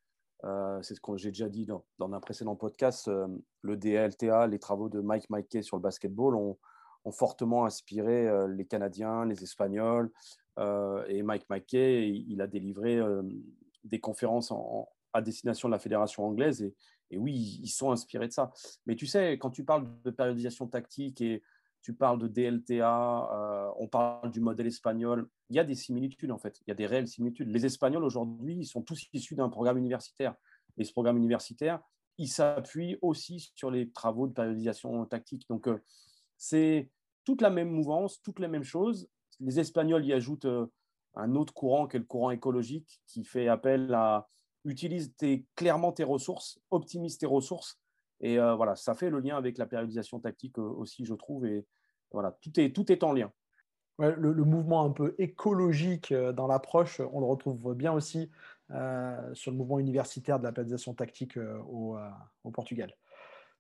c'est 0.82 0.95
ce 0.95 1.02
que 1.02 1.17
j'ai 1.17 1.30
déjà 1.30 1.50
dit 1.50 1.65
dans, 1.65 1.86
dans, 1.98 2.12
un 2.12 2.19
précédent 2.19 2.56
podcast. 2.56 3.10
le 3.62 3.78
DLTA, 3.78 4.48
les 4.48 4.60
travaux 4.60 4.89
de 4.89 5.00
Mike 5.00 5.30
Mikey 5.30 5.62
sur 5.62 5.78
le 5.78 5.82
basketball 5.82 6.36
ont, 6.36 6.58
ont 7.06 7.12
fortement 7.12 7.65
inspiré 7.65 8.28
les 8.48 8.65
Canadiens, 8.65 9.26
les 9.26 9.44
Espagnols, 9.44 10.12
euh, 10.60 11.06
et 11.08 11.22
Mike 11.22 11.50
McKay, 11.50 12.24
il 12.28 12.41
a 12.41 12.48
délivré 12.48 12.98
euh, 12.98 13.24
des 13.84 14.00
conférences 14.00 14.54
à 15.13 15.22
destination 15.22 15.68
de 15.68 15.74
la 15.74 15.80
fédération 15.80 16.26
anglaise. 16.26 16.62
Et, 17.12 17.18
oui, 17.18 17.60
ils 17.62 17.70
sont 17.70 17.91
inspirés 17.91 18.28
de 18.28 18.34
ça. 18.34 18.52
Mais 18.86 18.96
tu 18.96 19.06
sais, 19.06 19.34
quand 19.34 19.52
tu 19.52 19.63
parles 19.63 19.88
de 20.04 20.12
périodisation 20.12 20.68
tactique 20.68 21.22
et 21.22 21.44
tu 21.82 21.94
parles 21.94 22.20
de 22.20 22.28
DLTA, 22.28 23.30
euh, 23.32 23.72
on 23.78 23.88
parle 23.88 24.32
du 24.32 24.39
modèle 24.39 24.68
espagnol, 24.68 25.30
il 25.50 25.56
y 25.56 25.60
a 25.60 25.63
des 25.63 25.76
similitudes 25.76 26.32
en 26.32 26.39
fait, 26.39 26.60
il 26.62 26.70
y 26.70 26.72
a 26.72 26.76
des 26.76 26.88
réelles 26.88 27.08
similitudes. 27.08 27.50
Les 27.50 27.65
Espagnols 27.65 28.04
aujourd'hui, 28.04 28.56
ils 28.56 28.65
sont 28.65 28.82
tous 28.82 29.08
issus 29.13 29.36
d'un 29.36 29.50
programme 29.50 29.78
universitaire. 29.78 30.36
Et 30.78 30.84
ce 30.84 30.91
programme 30.91 31.18
universitaire, 31.18 31.80
il 32.18 32.28
s'appuie 32.28 32.98
aussi 33.02 33.52
sur 33.56 33.70
les 33.70 33.91
travaux 33.91 34.28
de 34.28 34.34
périodisation 34.34 35.06
tactique. 35.06 35.48
Donc, 35.48 35.70
c'est 36.38 36.89
toute 37.24 37.41
la 37.41 37.50
même 37.50 37.69
mouvance, 37.69 38.21
toutes 38.21 38.39
les 38.39 38.48
mêmes 38.48 38.63
choses, 38.63 39.10
les 39.39 39.60
Espagnols 39.60 40.06
y 40.06 40.13
ajoutent 40.13 40.45
euh, 40.45 40.67
un 41.15 41.36
autre 41.36 41.54
courant 41.54 41.88
qui 41.88 41.98
est 41.98 42.00
le 42.00 42.06
courant 42.06 42.32
écologique 42.32 43.02
qui 43.08 43.24
fait 43.24 43.48
appel 43.48 43.93
à 43.93 44.28
utilise 44.63 45.13
clairement 45.56 45.91
tes 45.91 46.04
ressources, 46.04 46.60
optimise 46.71 47.19
tes 47.19 47.28
ressources. 47.28 47.80
Et 48.19 48.39
euh, 48.39 48.56
voilà, 48.56 48.76
ça 48.76 48.95
fait 48.95 49.12
le 49.12 49.19
lien 49.19 49.38
avec 49.38 49.60
la 49.60 49.67
périodisation 49.67 50.19
tactique 50.19 50.58
euh, 50.58 50.63
aussi, 50.63 51.06
je 51.06 51.13
trouve. 51.13 51.45
Et 51.45 51.67
voilà, 52.12 52.36
tout 52.41 52.60
est, 52.60 53.04
en 53.04 53.13
lien. 53.13 53.32
le, 54.00 54.34
mouvement 54.43 54.84
un 54.84 54.89
peu 54.89 55.13
écologique 55.19 56.13
dans 56.13 56.48
l'approche, 56.48 57.00
on 57.12 57.19
le 57.19 57.26
retrouve 57.26 57.76
bien 57.76 57.93
aussi 57.93 58.32
sur 58.69 59.52
le 59.52 59.58
mouvement 59.58 59.80
universitaire 59.80 60.39
de 60.39 60.45
la 60.45 60.52
périodisation 60.52 60.93
tactique 60.93 61.38
au 61.67 61.98
Portugal. 62.54 62.95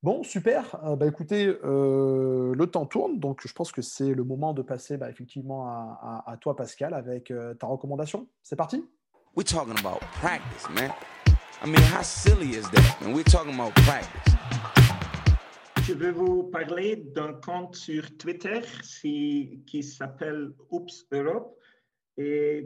Bon, 0.03 0.23
super. 0.23 0.77
Euh, 0.83 0.95
bah, 0.95 1.07
écoutez, 1.07 1.47
euh, 1.47 2.53
le 2.55 2.67
temps 2.67 2.85
tourne, 2.85 3.19
donc 3.19 3.41
je 3.45 3.51
pense 3.53 3.71
que 3.71 3.81
c'est 3.81 4.13
le 4.13 4.23
moment 4.23 4.53
de 4.53 4.61
passer 4.61 4.97
bah, 4.97 5.09
effectivement 5.09 5.67
à, 5.67 6.37
toi, 6.39 6.55
Pascal, 6.55 6.93
avec 6.93 7.31
euh, 7.31 7.53
ta 7.55 7.67
recommandation. 7.67 8.27
C'est 8.43 8.55
parti 8.55 8.85
We're 9.35 9.43
talking 9.43 9.77
about 9.79 9.99
practice, 10.21 10.69
man. 10.73 10.91
I 11.63 11.67
mean, 11.67 11.81
how 11.91 12.03
silly 12.03 12.51
is 12.51 12.69
that? 12.71 12.97
And 13.01 13.13
we're 13.13 13.23
talking 13.23 13.53
about 13.53 13.73
practice. 13.83 14.35
Je 15.83 15.93
vais 15.93 16.11
vous 16.11 16.43
parler 16.43 16.95
d'un 16.95 17.33
compte 17.33 17.75
sur 17.75 18.17
Twitter 18.17 18.61
qui 18.91 19.83
s'appelle 19.83 20.51
Oops 20.71 21.05
Europe. 21.11 21.57
Et 22.17 22.65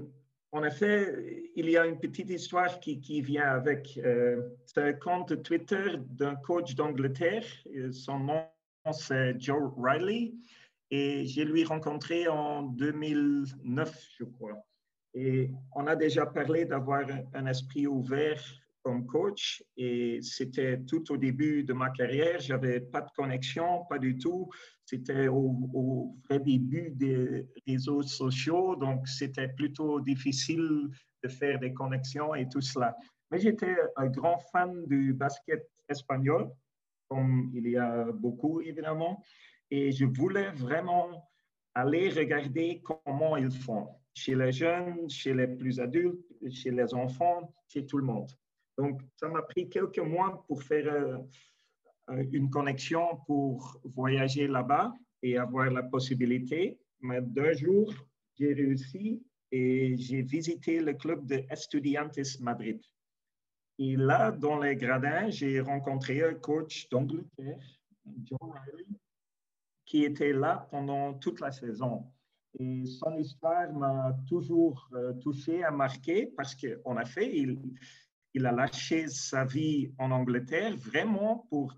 en 0.52 0.64
effet, 0.64 1.52
il 1.56 1.70
y 1.70 1.78
a 1.78 1.86
une 1.86 2.00
petite 2.00 2.30
histoire 2.30 2.80
qui, 2.80 3.22
vient 3.22 3.50
avec. 3.50 4.00
Euh, 4.04 4.42
c'est 4.66 4.82
un 4.82 4.94
compte 4.94 5.44
Twitter 5.44 5.98
d'un 6.10 6.36
coach 6.36 6.76
d'Angleterre. 6.76 7.46
Son 7.92 8.20
nom, 8.20 8.44
c'est 8.92 9.40
Joe 9.40 9.72
Riley. 9.78 10.34
Et 10.92 11.26
j'ai 11.26 11.46
lui 11.46 11.64
rencontré 11.64 12.28
en 12.28 12.64
2009, 12.64 14.08
je 14.18 14.24
crois. 14.24 14.66
Et 15.14 15.52
on 15.76 15.86
a 15.86 15.96
déjà 15.96 16.26
parlé 16.26 16.66
d'avoir 16.66 17.04
un 17.34 17.46
esprit 17.46 17.86
ouvert 17.86 18.42
comme 18.84 19.06
coach 19.06 19.64
et 19.78 20.20
c'était 20.22 20.80
tout 20.82 21.12
au 21.12 21.18
début 21.18 21.64
de 21.64 21.74
ma 21.74 21.90
carrière. 21.90 22.40
J'avais 22.40 22.80
pas 22.80 23.02
de 23.02 23.10
connexion, 23.16 23.86
pas 23.90 24.00
du 24.00 24.18
tout. 24.18 24.50
C'était 24.86 25.28
au, 25.28 26.16
vrai 26.28 26.40
début 26.40 26.92
des 26.92 27.48
réseaux 27.68 28.02
sociaux, 28.02 28.76
donc 28.76 29.08
c'était 29.08 29.50
plutôt 29.50 30.00
difficile 30.02 30.90
de 31.24 31.30
faire 31.30 31.60
des 31.60 31.74
connexions 31.74 32.34
et 32.34 32.48
tout 32.50 32.62
cela. 32.62 32.96
Mais 33.32 33.40
j'étais 33.40 33.76
un 33.96 34.08
grand 34.08 34.40
fan 34.52 34.86
du 34.88 35.14
basket 35.14 35.68
espagnol, 35.88 36.50
comme 37.08 37.52
il 37.54 37.70
y 37.70 37.78
a 37.78 38.06
beaucoup 38.12 38.62
évidemment, 38.62 39.24
et 39.70 39.92
je 39.92 40.06
voulais 40.06 40.52
vraiment 40.52 41.30
aller 41.76 42.10
regarder 42.10 42.82
comment 42.84 43.38
ils 43.38 43.52
font 43.52 43.90
chez 44.14 44.36
les 44.36 44.52
jeunes, 44.52 45.10
chez 45.10 45.34
les 45.34 45.48
plus 45.48 45.80
adultes, 45.80 46.26
chez 46.50 46.72
les 46.72 46.94
enfants, 46.94 47.54
chez 47.68 47.86
tout 47.86 47.98
le 47.98 48.06
monde. 48.06 48.30
Donc, 48.80 49.02
ça 49.18 49.28
m'a 49.28 49.42
pris 49.42 49.68
quelques 49.68 50.00
mois 50.00 50.46
pour 50.48 50.64
faire 50.64 50.88
euh, 50.88 51.18
euh, 52.12 52.24
une 52.32 52.50
connexion 52.50 53.06
pour 53.28 53.78
voyager 53.84 54.48
là-bas 54.48 54.94
et 55.22 55.38
avoir 55.38 55.70
la 55.70 55.84
possibilité. 55.84 56.80
Mais 57.02 57.22
deux 57.22 57.54
jours, 57.56 57.94
j'ai 58.38 58.54
réussi 58.54 59.22
et 59.52 59.98
j'ai 59.98 60.22
visité 60.22 60.80
le 60.80 60.94
club 60.94 61.26
de 61.26 61.44
Estudiantes 61.50 62.40
Madrid. 62.40 62.80
Et 63.80 63.98
là, 63.98 64.32
dans 64.32 64.58
les 64.60 64.78
gradins, 64.78 65.30
j'ai 65.30 65.60
rencontré 65.60 66.24
un 66.24 66.36
coach 66.36 66.88
d'Angleterre, 66.90 67.66
John 68.24 68.50
Riley, 68.54 68.88
qui 69.86 70.06
était 70.06 70.32
là 70.32 70.70
pendant 70.72 71.16
toute 71.16 71.42
la 71.42 71.52
saison. 71.52 72.06
Et 72.58 72.86
son 72.86 73.18
histoire 73.18 73.74
m'a 73.74 74.18
toujours 74.26 74.88
euh, 74.94 75.14
touché, 75.16 75.66
a 75.66 75.72
marqué, 75.72 76.28
parce 76.28 76.56
qu'en 76.56 76.98
effet, 76.98 77.30
il, 77.38 77.60
il 78.34 78.46
a 78.46 78.52
lâché 78.52 79.08
sa 79.08 79.46
vie 79.46 79.92
en 79.98 80.12
Angleterre 80.12 80.76
vraiment 80.78 81.48
pour 81.50 81.74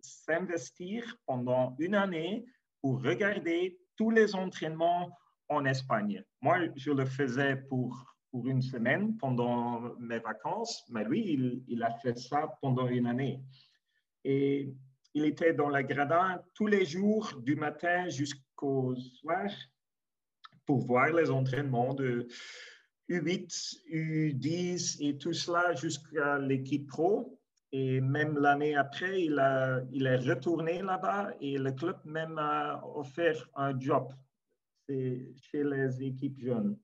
s'investir 0.00 1.16
pendant 1.26 1.74
une 1.78 1.94
année 1.94 2.44
pour 2.80 3.02
regarder 3.02 3.78
tous 3.96 4.10
les 4.10 4.34
entraînements 4.34 5.10
en 5.48 5.64
Espagne. 5.64 6.24
Moi, 6.40 6.58
je 6.76 6.92
le 6.92 7.04
faisais 7.04 7.56
pour, 7.56 8.14
pour 8.30 8.46
une 8.46 8.62
semaine 8.62 9.16
pendant 9.18 9.94
mes 9.98 10.20
vacances, 10.20 10.84
mais 10.88 11.04
lui, 11.04 11.62
il, 11.66 11.82
a 11.82 11.90
fait 11.98 12.16
ça 12.16 12.56
pendant 12.62 12.86
une 12.86 13.06
année. 13.06 13.42
Et 14.24 14.72
il 15.12 15.24
était 15.24 15.52
dans 15.52 15.68
la 15.68 15.82
gradin 15.82 16.40
tous 16.54 16.68
les 16.68 16.84
jours, 16.84 17.34
du 17.42 17.56
matin 17.56 18.08
jusqu'au 18.08 18.94
soir, 18.94 19.50
pour 20.64 20.78
voir 20.78 21.12
les 21.12 21.30
entraînements 21.30 21.94
de, 21.94 22.28
U8, 23.10 23.82
U10 23.92 24.96
et 25.00 25.18
tout 25.18 25.32
cela 25.32 25.74
jusqu'à 25.74 26.38
l'équipe 26.38 26.86
pro. 26.86 27.36
Et 27.72 28.00
même 28.00 28.38
l'année 28.38 28.76
après, 28.76 29.22
il, 29.22 29.38
a, 29.38 29.82
il 29.92 30.06
est 30.06 30.16
retourné 30.16 30.82
là-bas 30.82 31.34
et 31.40 31.58
le 31.58 31.72
club 31.72 31.98
même 32.04 32.38
a 32.38 32.82
offert 32.94 33.48
un 33.54 33.78
job 33.78 34.12
chez 34.88 35.64
les 35.64 36.02
équipes 36.02 36.38
jeunes. 36.40 36.76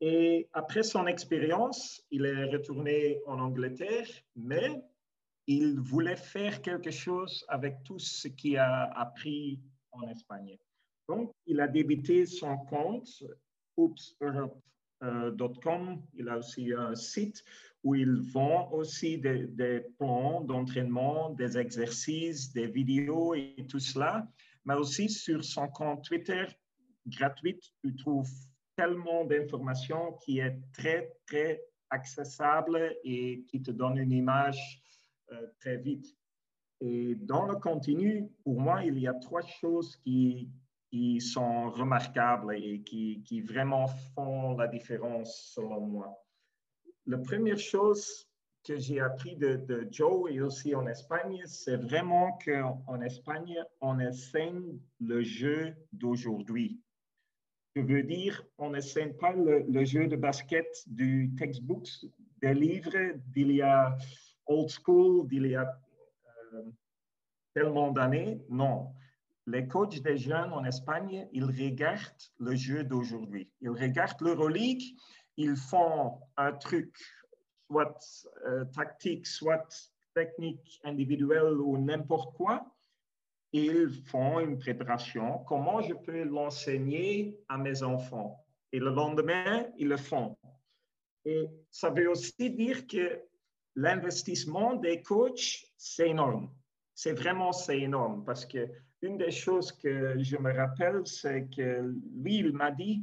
Et 0.00 0.48
après 0.52 0.82
son 0.82 1.06
expérience, 1.06 2.04
il 2.10 2.26
est 2.26 2.44
retourné 2.44 3.20
en 3.26 3.40
Angleterre, 3.40 4.08
mais 4.36 4.82
il 5.46 5.80
voulait 5.80 6.16
faire 6.16 6.60
quelque 6.60 6.90
chose 6.90 7.44
avec 7.48 7.82
tout 7.84 7.98
ce 7.98 8.28
qu'il 8.28 8.58
a 8.58 8.84
appris 8.98 9.60
en 9.92 10.02
Espagne. 10.08 10.58
Donc, 11.08 11.32
il 11.46 11.60
a 11.60 11.68
débuté 11.68 12.26
son 12.26 12.58
compte 12.58 13.08
oopseurope.com. 15.02 16.02
Il 16.14 16.28
a 16.28 16.38
aussi 16.38 16.72
un 16.72 16.94
site 16.94 17.44
où 17.82 17.94
il 17.94 18.20
vend 18.32 18.70
aussi 18.72 19.18
des, 19.18 19.84
plans 19.98 20.42
d'entraînement, 20.42 21.30
des 21.30 21.56
exercices, 21.58 22.52
des 22.52 22.66
vidéos 22.66 23.34
et 23.34 23.66
tout 23.68 23.78
cela. 23.78 24.28
Mais 24.64 24.74
aussi 24.74 25.08
sur 25.08 25.44
son 25.44 25.68
compte 25.68 26.04
Twitter 26.04 26.46
gratuit, 27.06 27.60
tu 27.82 27.94
trouves 27.94 28.30
tellement 28.76 29.24
d'informations 29.24 30.14
qui 30.24 30.40
est 30.40 30.58
très, 30.72 31.12
très 31.26 31.62
accessible 31.90 32.96
et 33.04 33.44
qui 33.48 33.62
te 33.62 33.70
donne 33.70 33.98
une 33.98 34.12
image 34.12 34.82
euh, 35.32 35.46
très 35.60 35.76
vite. 35.76 36.06
Et 36.80 37.14
dans 37.14 37.46
le 37.46 37.56
contenu, 37.56 38.28
pour 38.44 38.60
moi, 38.60 38.84
il 38.84 38.98
y 38.98 39.06
a 39.06 39.14
trois 39.14 39.42
choses 39.42 39.96
qui, 39.96 40.50
qui 40.96 41.20
sont 41.20 41.70
remarquables 41.70 42.54
et 42.56 42.80
qui, 42.80 43.22
qui, 43.22 43.42
vraiment 43.42 43.86
font 44.14 44.56
la 44.56 44.66
différence 44.66 45.52
selon 45.54 45.80
moi. 45.80 46.08
La 47.04 47.18
première 47.18 47.58
chose 47.58 48.26
que 48.64 48.78
j'ai 48.78 49.00
appris 49.00 49.36
de, 49.36 49.86
Joe 49.90 50.30
et 50.32 50.40
aussi 50.40 50.74
en 50.74 50.86
Espagne, 50.86 51.42
c'est 51.44 51.76
vraiment 51.76 52.38
qu'en 52.44 53.00
Espagne, 53.02 53.62
on 53.82 54.00
enseigne 54.00 54.78
le 55.00 55.22
jeu 55.22 55.74
d'aujourd'hui. 55.92 56.80
Je 57.74 57.82
veux 57.82 58.02
dire, 58.02 58.42
on 58.56 58.70
n'enseigne 58.70 59.12
pas 59.12 59.34
le, 59.34 59.84
jeu 59.84 60.06
de 60.08 60.16
basket 60.16 60.66
du 60.86 61.30
textbook, 61.36 61.86
des 62.40 62.54
livres 62.54 63.18
d'il 63.34 63.52
y 63.52 63.60
a 63.60 63.98
old 64.46 64.70
school, 64.70 65.28
d'il 65.28 65.46
y 65.48 65.56
a 65.56 65.78
euh, 66.54 66.62
tellement 67.52 67.92
d'années. 67.92 68.40
Non. 68.48 68.94
Les 69.46 69.66
coachs 69.68 70.00
des 70.02 70.16
jeunes 70.16 70.52
en 70.52 70.64
Espagne, 70.64 71.28
ils 71.32 71.44
regardent 71.44 72.30
le 72.38 72.54
jeu 72.56 72.82
d'aujourd'hui. 72.82 73.50
Ils 73.60 73.70
regardent 73.70 74.20
l'Euroleague, 74.20 74.82
ils 75.36 75.56
font 75.56 76.20
un 76.36 76.52
truc, 76.52 76.96
soit 77.68 77.98
euh, 78.46 78.64
tactique, 78.66 79.26
soit 79.26 79.92
technique 80.14 80.80
individuelle 80.84 81.60
ou 81.60 81.78
n'importe 81.78 82.34
quoi 82.36 82.76
ils 83.52 83.90
font 84.06 84.40
une 84.40 84.58
préparation. 84.58 85.38
Comment 85.46 85.80
je 85.80 85.94
peux 85.94 86.24
l'enseigner 86.24 87.38
à 87.48 87.56
mes 87.56 87.82
enfants? 87.82 88.44
Et 88.72 88.78
le 88.78 88.90
lendemain, 88.90 89.66
ils 89.78 89.88
le 89.88 89.96
font. 89.96 90.36
Et 91.24 91.46
ça 91.70 91.90
veut 91.90 92.10
aussi 92.10 92.50
dire 92.50 92.86
que 92.86 93.22
l'investissement 93.74 94.74
des 94.74 95.02
coachs, 95.02 95.64
c'est 95.76 96.10
énorme. 96.10 96.50
C'est 96.94 97.12
vraiment, 97.12 97.52
c'est 97.52 97.80
énorme 97.80 98.24
parce 98.24 98.44
que 98.44 98.68
une 99.02 99.18
des 99.18 99.30
choses 99.30 99.72
que 99.72 100.16
je 100.18 100.36
me 100.36 100.52
rappelle, 100.52 101.02
c'est 101.04 101.48
que 101.54 101.94
lui, 102.14 102.38
il 102.38 102.52
m'a 102.52 102.70
dit, 102.70 103.02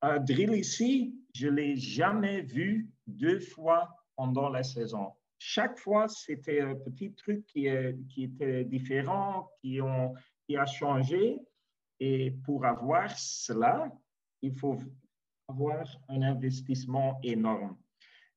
un 0.00 0.18
drill 0.18 0.52
ici, 0.52 1.14
je 1.34 1.48
ne 1.48 1.56
l'ai 1.56 1.76
jamais 1.76 2.42
vu 2.42 2.88
deux 3.06 3.40
fois 3.40 3.94
pendant 4.16 4.48
la 4.48 4.62
saison 4.62 5.12
chaque 5.38 5.78
fois, 5.78 6.08
c'était 6.08 6.60
un 6.60 6.74
petit 6.74 7.12
truc 7.14 7.46
qui, 7.46 7.68
qui 8.08 8.24
était 8.24 8.64
différent, 8.64 9.48
qui, 9.60 9.78
qui 10.46 10.56
a 10.56 10.66
changé. 10.66 11.38
Et 12.00 12.32
pour 12.44 12.66
avoir 12.66 13.10
cela, 13.16 13.90
il 14.42 14.54
faut 14.54 14.78
avoir 15.48 15.86
un 16.08 16.22
investissement 16.22 17.18
énorme. 17.22 17.76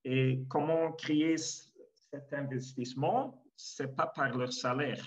Et 0.04 0.44
comment 0.48 0.92
créer 0.94 1.38
cet 1.38 2.34
investissement? 2.34 3.44
C'est 3.56 3.96
pas 3.96 4.08
par 4.08 4.36
leur 4.38 4.54
salaire. 4.54 5.04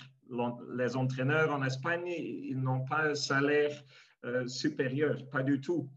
Les 0.75 0.95
entraîneurs 0.95 1.51
en 1.51 1.63
Espagne, 1.63 2.07
ils 2.07 2.59
n'ont 2.59 2.83
pas 2.85 3.09
un 3.09 3.15
salaire 3.15 3.83
euh, 4.25 4.47
supérieur, 4.47 5.17
pas 5.29 5.43
du 5.43 5.61
tout. 5.61 5.87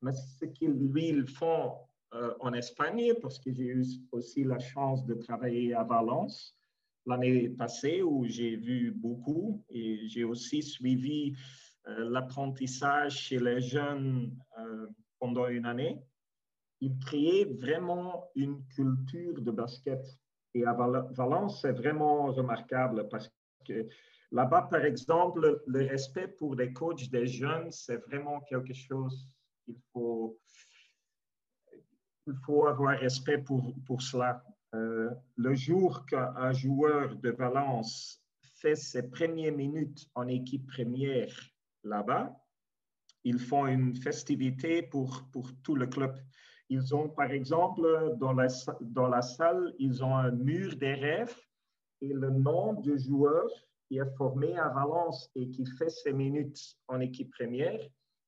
Mais 0.00 0.12
ce 0.12 0.44
qu'ils, 0.44 1.26
font 1.26 1.74
euh, 2.14 2.34
en 2.38 2.52
Espagne 2.52 3.14
parce 3.20 3.38
que 3.40 3.52
j'ai 3.52 3.64
eu 3.64 3.84
aussi 4.12 4.44
la 4.44 4.60
chance 4.60 5.04
de 5.06 5.14
travailler 5.14 5.74
à 5.74 5.82
Valence 5.82 6.56
l'année 7.04 7.48
passée 7.48 8.00
où 8.00 8.24
j'ai 8.26 8.54
vu 8.54 8.92
beaucoup 8.92 9.64
et 9.70 10.06
j'ai 10.06 10.22
aussi 10.22 10.62
suivi 10.62 11.34
euh, 11.88 12.08
l'apprentissage 12.10 13.18
chez 13.18 13.40
les 13.40 13.60
jeunes 13.60 14.36
pendant 15.18 15.48
une 15.48 15.66
année. 15.66 16.00
Ils 16.80 16.96
créaient 17.00 17.44
vraiment 17.44 18.28
une 18.36 18.64
culture 18.66 19.40
de 19.40 19.50
basket. 19.50 20.04
Et 20.54 20.64
à 20.64 20.74
Valence, 20.74 21.62
c'est 21.62 21.72
vraiment 21.72 22.26
remarquable 22.26 23.08
parce 23.08 23.31
là-bas, 24.30 24.68
par 24.70 24.84
exemple, 24.84 25.62
le 25.66 25.86
respect 25.86 26.28
pour 26.28 26.54
les 26.54 26.72
coachs 26.72 27.10
des 27.10 27.26
jeunes, 27.26 27.70
c'est 27.70 27.96
vraiment 27.96 28.40
quelque 28.40 28.74
chose 28.74 29.26
qu'il 29.64 29.76
faut 29.92 30.38
il 32.26 32.34
faut 32.44 32.66
avoir 32.66 32.98
respect 32.98 33.38
pour, 33.38 33.74
pour 33.84 34.02
cela. 34.02 34.44
Euh, 34.74 35.10
le 35.36 35.54
jour 35.54 36.06
qu'un 36.06 36.52
joueur 36.52 37.16
de 37.16 37.30
Valence 37.30 38.22
fait 38.54 38.76
ses 38.76 39.10
premières 39.10 39.52
minutes 39.52 40.08
en 40.14 40.28
équipe 40.28 40.66
première 40.66 41.34
là-bas, 41.84 42.34
ils 43.24 43.38
font 43.38 43.66
une 43.66 43.94
festivité 43.96 44.82
pour, 44.82 45.28
pour 45.32 45.50
tout 45.62 45.74
le 45.74 45.86
club. 45.86 46.16
Ils 46.68 46.94
ont, 46.94 47.08
par 47.08 47.30
exemple, 47.30 48.14
dans 48.18 48.32
la, 48.32 48.46
dans 48.80 49.08
la 49.08 49.20
salle, 49.20 49.74
ils 49.78 50.02
ont 50.02 50.16
un 50.16 50.30
mur 50.30 50.76
des 50.76 50.94
rêves 50.94 51.36
et 52.02 52.12
le 52.12 52.30
nom 52.30 52.74
du 52.74 52.98
joueur 52.98 53.48
qui 53.86 53.98
est 53.98 54.16
formé 54.16 54.58
à 54.58 54.68
Valence 54.68 55.30
et 55.34 55.48
qui 55.48 55.64
fait 55.78 55.88
ses 55.88 56.12
minutes 56.12 56.76
en 56.88 57.00
équipe 57.00 57.30
première, 57.30 57.80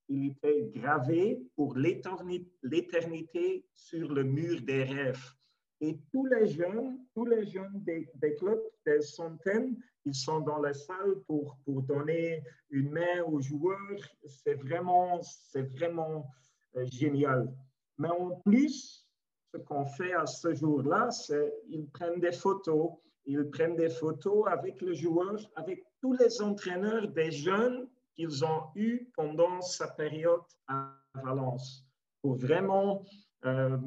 il 0.07 0.31
était 0.31 0.71
gravé 0.73 1.41
pour 1.55 1.75
l'éternité 1.75 3.65
sur 3.75 4.13
le 4.13 4.23
mur 4.23 4.61
des 4.61 4.83
rêves. 4.83 5.33
Et 5.81 5.99
tous 6.11 6.25
les 6.27 6.47
jeunes, 6.47 6.99
tous 7.13 7.25
les 7.25 7.45
jeunes 7.45 7.83
des, 7.83 8.07
clubs, 8.37 8.61
des 8.85 9.01
centaines, 9.01 9.75
ils 10.05 10.15
sont 10.15 10.39
dans 10.39 10.59
la 10.59 10.73
salle 10.73 11.15
pour, 11.27 11.57
pour 11.65 11.81
donner 11.81 12.43
une 12.69 12.91
main 12.91 13.23
aux 13.27 13.41
joueurs. 13.41 13.99
C'est 14.25 14.53
vraiment, 14.53 15.21
c'est 15.21 15.63
vraiment 15.75 16.29
euh, 16.77 16.85
génial. 16.85 17.53
Mais 17.97 18.09
en 18.09 18.39
plus, 18.41 19.05
ce 19.53 19.57
qu'on 19.57 19.85
fait 19.85 20.13
à 20.13 20.25
ce 20.25 20.53
jour-là, 20.53 21.11
c'est 21.11 21.53
qu'ils 21.67 21.89
prennent 21.89 22.19
des 22.19 22.31
photos. 22.31 22.91
Ils 23.25 23.49
prennent 23.49 23.75
des 23.75 23.89
photos 23.89 24.47
avec 24.47 24.81
le 24.81 24.93
joueur, 24.93 25.39
avec 25.55 25.83
tous 26.01 26.13
les 26.13 26.41
entraîneurs 26.41 27.07
des 27.07 27.31
jeunes 27.31 27.87
qu'ils 28.13 28.45
ont 28.45 28.63
eu 28.75 29.09
pendant 29.15 29.61
sa 29.61 29.87
période 29.87 30.41
à 30.67 30.95
Valence 31.15 31.85
pour 32.21 32.35
vraiment 32.35 33.03
euh, 33.45 33.77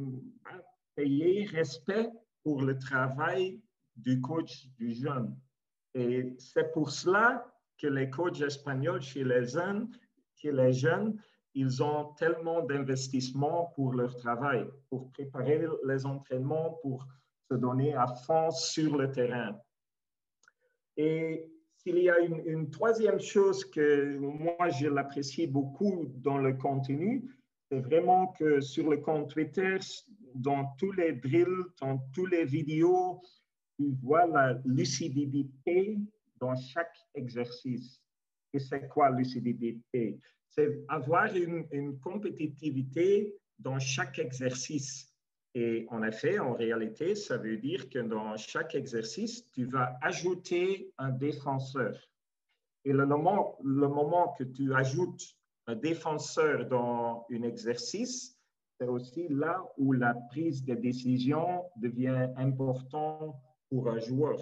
payer 0.95 1.45
respect 1.47 2.11
pour 2.43 2.63
le 2.63 2.79
travail 2.79 3.61
du 3.97 4.21
coach 4.21 4.69
du 4.77 4.93
jeune. 4.93 5.37
Et 5.95 6.35
c'est 6.39 6.73
pour 6.73 6.91
cela 6.91 7.45
que 7.79 7.87
les 7.87 8.11
coachs 8.11 8.41
espagnols 8.41 9.03
chez 9.03 9.25
les 9.25 9.47
jeunes, 9.47 9.91
chez 10.35 10.53
les 10.53 10.73
jeunes 10.73 11.19
ils 11.55 11.83
ont 11.83 12.13
tellement 12.15 12.63
d'investissement 12.63 13.73
pour 13.75 13.93
leur 13.93 14.15
travail, 14.17 14.65
pour 14.89 15.11
préparer 15.11 15.67
les 15.85 16.07
entraînements, 16.07 16.79
pour 16.83 17.05
se 17.51 17.55
donner 17.57 17.95
à 17.95 18.07
fond 18.07 18.51
sur 18.51 18.97
le 18.97 19.11
terrain. 19.11 19.59
Et 20.97 21.49
il 21.87 21.99
y 21.99 22.11
a 22.11 22.19
une, 22.21 22.71
troisième 22.71 23.21
chose 23.21 23.65
que 23.65 24.19
moi, 24.19 24.69
je 24.69 24.89
l'apprécie 24.89 25.47
beaucoup 25.47 26.07
dans 26.17 26.39
le 26.39 26.55
contenu, 26.55 27.25
c'est 27.71 27.81
vraiment 27.81 28.29
que 28.29 28.61
sur 28.61 28.91
le 28.91 28.99
compte 28.99 29.31
Twitter, 29.31 29.79
dans 30.35 30.75
tous 30.79 30.93
les 30.93 31.13
drills, 31.13 31.65
dans 31.81 31.99
toutes 32.13 32.31
les 32.31 32.45
vidéos, 32.45 33.21
tu 33.77 33.95
vois 34.03 34.27
la 34.27 34.59
lucidité 34.65 35.99
dans 36.41 36.57
chaque 36.57 36.97
exercice. 37.15 38.03
Et 38.53 38.59
c'est 38.59 38.89
quoi 38.89 39.11
lucidité? 39.11 39.79
C'est 40.51 40.81
avoir 40.89 41.35
une 41.35 41.99
compétitivité 42.01 43.35
dans 43.59 43.79
chaque 43.79 44.19
exercice. 44.19 45.08
Et 45.55 45.87
en 45.91 46.03
effet, 46.03 46.39
en 46.39 46.53
réalité, 46.53 47.15
ça 47.15 47.37
veut 47.37 47.57
dire 47.57 47.89
que 47.89 47.99
dans 47.99 48.37
chaque 48.37 48.75
exercice, 48.75 49.51
tu 49.53 49.65
vas 49.65 49.99
ajouter 50.03 50.93
un 50.99 51.11
défenseur. 51.11 51.97
Et 52.85 52.93
le 52.93 53.07
moment, 53.07 53.59
le 53.65 53.89
moment 53.89 54.35
que 54.39 54.45
tu 54.45 54.75
ajoutes 54.75 55.37
un 55.67 55.75
défenseur 55.75 56.67
dans 56.67 57.27
un 57.31 57.43
exercice, 57.43 58.39
c'est 58.79 58.87
aussi 58.87 59.29
là 59.29 59.63
où 59.77 59.93
la 59.93 60.15
prise 60.15 60.65
de 60.65 60.75
décision 60.75 61.65
devient 61.77 62.29
importante 62.37 63.35
pour 63.69 63.89
un 63.89 63.99
joueur. 63.99 64.41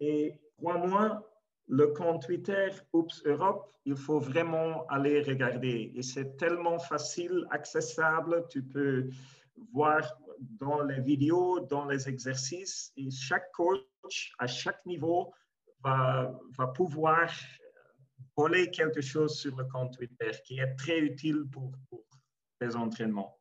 Et 0.00 0.38
crois-moi, 0.58 1.26
le 1.68 1.86
compte 1.88 2.22
Twitter 2.22 2.68
Oops 2.92 3.24
Europe, 3.24 3.72
il 3.84 3.96
faut 3.96 4.20
vraiment 4.20 4.86
aller 4.88 5.22
regarder. 5.22 5.92
Et 5.94 6.02
c'est 6.02 6.36
tellement 6.36 6.78
facile, 6.78 7.46
accessible, 7.50 8.44
tu 8.50 8.62
peux 8.62 9.08
voir 9.72 10.02
dans 10.40 10.82
les 10.82 11.00
vidéos, 11.00 11.60
dans 11.60 11.86
les 11.86 12.08
exercices, 12.08 12.92
et 12.96 13.10
chaque 13.10 13.50
coach 13.52 14.32
à 14.38 14.46
chaque 14.46 14.84
niveau 14.86 15.32
va, 15.82 16.32
va 16.56 16.66
pouvoir 16.68 17.30
voler 18.36 18.70
quelque 18.70 19.00
chose 19.00 19.38
sur 19.38 19.56
le 19.56 19.64
compte 19.64 19.96
Twitter 19.96 20.30
qui 20.44 20.58
est 20.58 20.74
très 20.76 21.00
utile 21.00 21.44
pour, 21.50 21.72
pour 21.88 22.04
les 22.60 22.76
entraînements. 22.76 23.38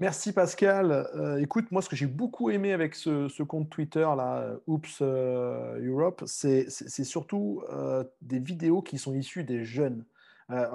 Merci 0.00 0.32
Pascal. 0.32 0.92
Euh, 0.92 1.38
écoute, 1.38 1.72
moi 1.72 1.82
ce 1.82 1.88
que 1.88 1.96
j'ai 1.96 2.06
beaucoup 2.06 2.50
aimé 2.50 2.72
avec 2.72 2.94
ce, 2.94 3.42
compte 3.42 3.68
Twitter 3.68 4.06
là, 4.16 4.56
Oops 4.68 4.98
euh, 5.02 5.84
Europe, 5.84 6.22
c'est 6.26 6.68
surtout 6.70 7.64
euh, 7.70 8.04
des 8.22 8.38
vidéos 8.38 8.80
qui 8.80 8.96
sont 8.96 9.12
issues 9.14 9.42
des 9.42 9.64
jeunes. 9.64 10.04
Euh, 10.50 10.66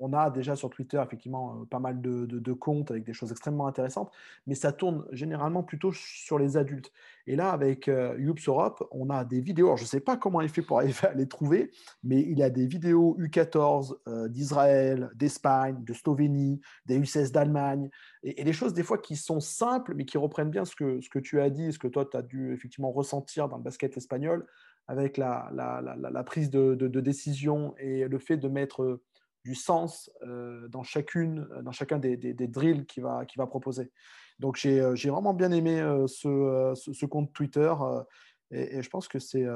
on, 0.00 0.12
a 0.12 0.28
déjà 0.28 0.54
sur 0.54 0.68
Twitter 0.68 1.02
effectivement 1.02 1.60
euh, 1.62 1.64
pas 1.64 1.78
mal 1.78 2.02
de, 2.02 2.52
comptes 2.52 2.90
avec 2.90 3.04
des 3.04 3.14
choses 3.14 3.30
extrêmement 3.30 3.66
intéressantes, 3.66 4.12
mais 4.46 4.54
ça 4.54 4.70
tourne 4.70 5.06
généralement 5.12 5.62
plutôt 5.62 5.92
sur 5.92 6.38
les 6.38 6.58
adultes. 6.58 6.92
Et 7.26 7.34
là, 7.34 7.50
avec 7.50 7.88
euh, 7.88 8.16
Youps 8.18 8.46
Europe, 8.46 8.86
on 8.90 9.08
a 9.08 9.24
des 9.24 9.40
vidéos. 9.40 9.76
je 9.76 9.82
ne 9.82 9.86
sais 9.86 10.00
pas 10.00 10.18
comment 10.18 10.42
il 10.42 10.50
fait 10.50 10.60
pour 10.60 10.78
aller 10.80 10.92
les 11.14 11.26
trouver, 11.26 11.70
mais 12.02 12.20
il 12.20 12.42
a 12.42 12.50
des 12.50 12.66
vidéos 12.66 13.16
U14 13.18 14.28
d'Israël, 14.28 15.10
d'Espagne, 15.14 15.82
de 15.82 15.94
Slovénie, 15.94 16.60
des 16.84 17.00
U16 17.00 17.32
d'Allemagne, 17.32 17.88
et, 18.22 18.44
des 18.44 18.52
choses 18.52 18.74
des 18.74 18.82
fois 18.82 18.98
qui 18.98 19.16
sont 19.16 19.40
simples, 19.40 19.94
mais 19.94 20.04
qui 20.04 20.18
reprennent 20.18 20.50
bien 20.50 20.66
ce 20.66 20.76
que, 20.76 21.00
ce 21.00 21.08
que 21.08 21.18
tu 21.18 21.40
as 21.40 21.48
dit, 21.48 21.72
ce 21.72 21.78
que 21.78 21.88
toi, 21.88 22.04
tu 22.04 22.16
as 22.16 22.22
dû 22.22 22.52
effectivement 22.52 22.92
ressentir 22.92 23.48
dans 23.48 23.56
le 23.56 23.62
basket 23.62 23.96
espagnol 23.96 24.46
avec 24.86 25.16
la, 25.16 26.22
prise 26.26 26.50
de, 26.50 27.00
décision 27.00 27.74
et 27.78 28.06
le 28.06 28.18
fait 28.18 28.36
de 28.36 28.48
mettre 28.48 29.00
du 29.44 29.54
sens 29.54 30.10
euh, 30.22 30.66
dans, 30.68 30.82
chacune, 30.82 31.46
dans 31.62 31.72
chacun 31.72 31.98
des, 31.98 32.16
drills 32.48 32.86
qu'il 32.86 33.02
va, 33.02 33.46
proposer. 33.46 33.92
Donc 34.40 34.56
j'ai 34.56 34.80
euh, 34.80 34.94
vraiment 34.94 35.34
bien 35.34 35.52
aimé 35.52 35.80
euh, 35.80 36.06
ce, 36.06 37.04
compte 37.06 37.32
Twitter 37.32 37.72
et, 38.50 38.82
je 38.82 38.88
pense 38.88 39.06
que 39.06 39.18
c'est 39.18 39.46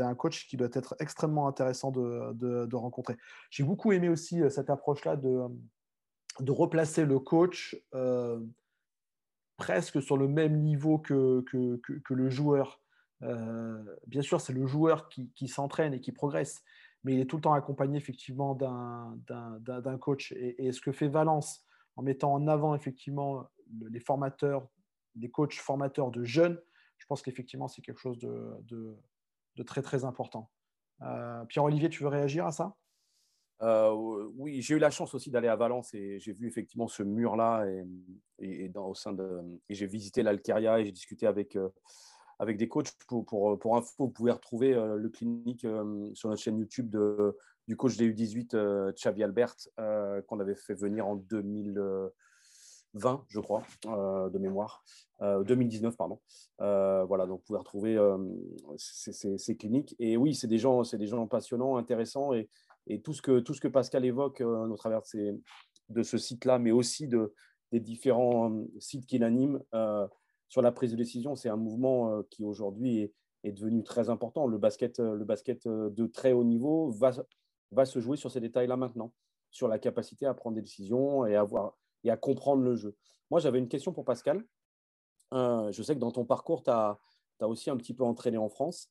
un 0.00 0.14
coach 0.14 0.48
qui 0.48 0.56
doit 0.56 0.68
être 0.72 0.96
extrêmement 0.98 1.46
intéressant 1.46 1.90
de, 1.90 2.74
rencontrer. 2.74 3.16
J'ai 3.50 3.64
beaucoup 3.64 3.92
aimé 3.92 4.08
aussi 4.08 4.40
cette 4.50 4.70
approche-là 4.70 5.16
de, 5.16 6.50
replacer 6.50 7.04
le 7.04 7.18
coach 7.18 7.76
presque 9.56 10.00
sur 10.00 10.16
le 10.16 10.28
même 10.28 10.62
niveau 10.62 10.98
que, 10.98 11.44
le 12.08 12.30
joueur. 12.30 12.80
bien 14.06 14.22
sûr, 14.22 14.40
c'est 14.40 14.54
le 14.54 14.66
joueur 14.66 15.08
qui 15.08 15.48
s'entraîne 15.48 15.92
et 15.92 16.00
qui 16.00 16.12
progresse, 16.12 16.62
mais 17.04 17.14
il 17.14 17.20
est 17.20 17.26
tout 17.26 17.36
le 17.36 17.42
temps 17.42 17.52
accompagné 17.52 17.96
effectivement 17.96 18.54
d'un 18.54 19.98
coach. 19.98 20.32
Et, 20.32 20.72
ce 20.72 20.80
que 20.80 20.92
fait 20.92 21.08
Valence 21.08 21.64
en 21.96 22.02
mettant 22.02 22.32
en 22.32 22.46
avant 22.48 22.74
effectivement 22.74 23.48
les 23.90 24.00
formateurs, 24.00 24.68
les 25.16 25.30
coachs 25.30 25.54
formateurs 25.54 26.10
de 26.10 26.24
jeunes, 26.24 26.60
je 26.98 27.06
pense 27.06 27.22
qu'effectivement 27.22 27.68
c'est 27.68 27.82
quelque 27.82 28.00
chose 28.00 28.18
de, 28.18 28.96
très 29.64 29.82
très 29.82 30.04
important. 30.04 30.50
Euh, 31.02 31.44
Pierre-Olivier, 31.46 31.88
tu 31.88 32.02
veux 32.02 32.08
réagir 32.08 32.46
à 32.46 32.52
ça? 32.52 32.76
Euh, 33.60 33.92
oui, 34.36 34.62
j'ai 34.62 34.76
eu 34.76 34.78
la 34.78 34.90
chance 34.90 35.14
aussi 35.14 35.30
d'aller 35.30 35.48
à 35.48 35.56
Valence 35.56 35.92
et 35.92 36.20
j'ai 36.20 36.32
vu 36.32 36.46
effectivement 36.46 36.86
ce 36.86 37.02
mur-là 37.02 37.66
et, 38.38 38.68
de 38.68 39.58
et 39.68 39.74
j'ai 39.74 39.86
visité 39.86 40.22
l'Alqueria 40.22 40.78
et 40.78 40.84
j'ai 40.84 40.92
discuté 40.92 41.26
avec 41.26 41.56
euh, 41.56 41.68
avec 42.38 42.56
des 42.56 42.68
coachs. 42.68 42.92
Pour, 43.06 43.24
pour, 43.24 43.58
pour 43.58 43.76
info, 43.76 43.92
vous 43.98 44.10
pouvez 44.10 44.32
retrouver 44.32 44.74
euh, 44.74 44.96
le 44.96 45.08
clinique 45.08 45.64
euh, 45.64 46.10
sur 46.14 46.28
notre 46.28 46.42
chaîne 46.42 46.58
YouTube 46.58 46.90
de, 46.90 47.36
du 47.66 47.76
coach 47.76 47.96
des 47.96 48.10
U18, 48.10 48.54
euh, 48.54 48.92
Xavi 48.92 49.22
Albert, 49.22 49.54
qu'on 50.26 50.40
avait 50.40 50.54
fait 50.54 50.74
venir 50.74 51.06
en 51.06 51.16
2020, 51.16 53.24
je 53.28 53.40
crois, 53.40 53.62
de 53.84 54.38
mémoire. 54.38 54.84
2019, 55.20 55.96
pardon. 55.96 56.20
voilà, 56.58 57.26
donc 57.26 57.40
vous 57.40 57.44
pouvez 57.46 57.58
retrouver 57.58 57.98
ces, 58.76 59.56
cliniques. 59.56 59.96
Et 59.98 60.16
oui, 60.16 60.34
c'est 60.34 60.46
des 60.46 60.58
gens, 60.58 60.84
c'est 60.84 60.98
des 60.98 61.06
gens 61.06 61.26
passionnants, 61.26 61.76
intéressants, 61.76 62.32
et, 62.32 62.48
et, 62.86 63.00
tout 63.00 63.12
ce 63.12 63.20
que 63.20 63.40
tout 63.40 63.52
ce 63.52 63.60
que 63.60 63.68
Pascal 63.68 64.04
évoque 64.04 64.40
au 64.40 64.76
travers 64.76 65.02
de, 65.12 65.40
de 65.88 66.02
ce 66.02 66.18
site-là, 66.18 66.58
mais 66.58 66.70
aussi 66.70 67.08
de 67.08 67.34
des 67.72 67.80
différents 67.80 68.64
sites 68.78 69.06
qu'il 69.06 69.24
anime 69.24 69.60
sur 70.48 70.62
la 70.62 70.72
prise 70.72 70.92
de 70.92 70.96
décision, 70.96 71.36
c'est 71.36 71.48
un 71.48 71.56
mouvement 71.56 72.10
euh, 72.10 72.22
qui 72.30 72.44
aujourd'hui 72.44 73.12
est, 73.44 73.52
devenu 73.52 73.82
très 73.82 74.10
important. 74.10 74.46
Le 74.46 74.58
basket, 74.58 75.00
euh, 75.00 75.14
le 75.14 75.24
basket 75.24 75.66
euh, 75.66 75.90
de 75.90 76.06
très 76.06 76.32
haut 76.32 76.44
niveau 76.44 76.90
va, 76.90 77.84
se 77.86 78.00
jouer 78.00 78.16
sur 78.16 78.30
ces 78.30 78.40
détails-là 78.40 78.76
maintenant, 78.76 79.12
sur 79.50 79.68
la 79.68 79.78
capacité 79.78 80.26
à 80.26 80.34
prendre 80.34 80.56
des 80.56 80.62
décisions 80.62 81.24
et 81.24 81.36
à, 81.36 81.46
et 82.04 82.10
à 82.10 82.16
comprendre 82.16 82.62
le 82.62 82.74
jeu. 82.74 82.96
Moi, 83.30 83.40
j'avais 83.40 83.58
une 83.58 83.68
question 83.68 83.92
pour 83.92 84.04
Pascal. 84.04 84.44
je 85.32 85.82
sais 85.82 85.94
que 85.94 86.00
dans 86.00 86.12
ton 86.12 86.24
parcours, 86.24 86.62
tu 86.62 86.70
as, 86.70 86.98
aussi 87.40 87.70
un 87.70 87.76
petit 87.76 87.94
peu 87.94 88.04
entraîné 88.04 88.38
en 88.38 88.48
France. 88.48 88.90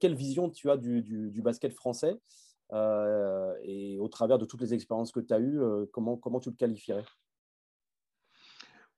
quelle 0.00 0.14
vision 0.14 0.48
tu 0.50 0.70
as 0.70 0.76
du, 0.76 1.42
basket 1.42 1.72
français 1.72 2.20
et 2.72 3.98
au 3.98 4.08
travers 4.08 4.38
de 4.38 4.44
toutes 4.44 4.60
les 4.60 4.74
expériences 4.74 5.12
que 5.12 5.20
tu 5.20 5.32
as 5.32 5.40
eues, 5.40 5.60
comment 5.92 6.40
tu 6.40 6.50
le 6.50 6.56
qualifierais? 6.56 7.04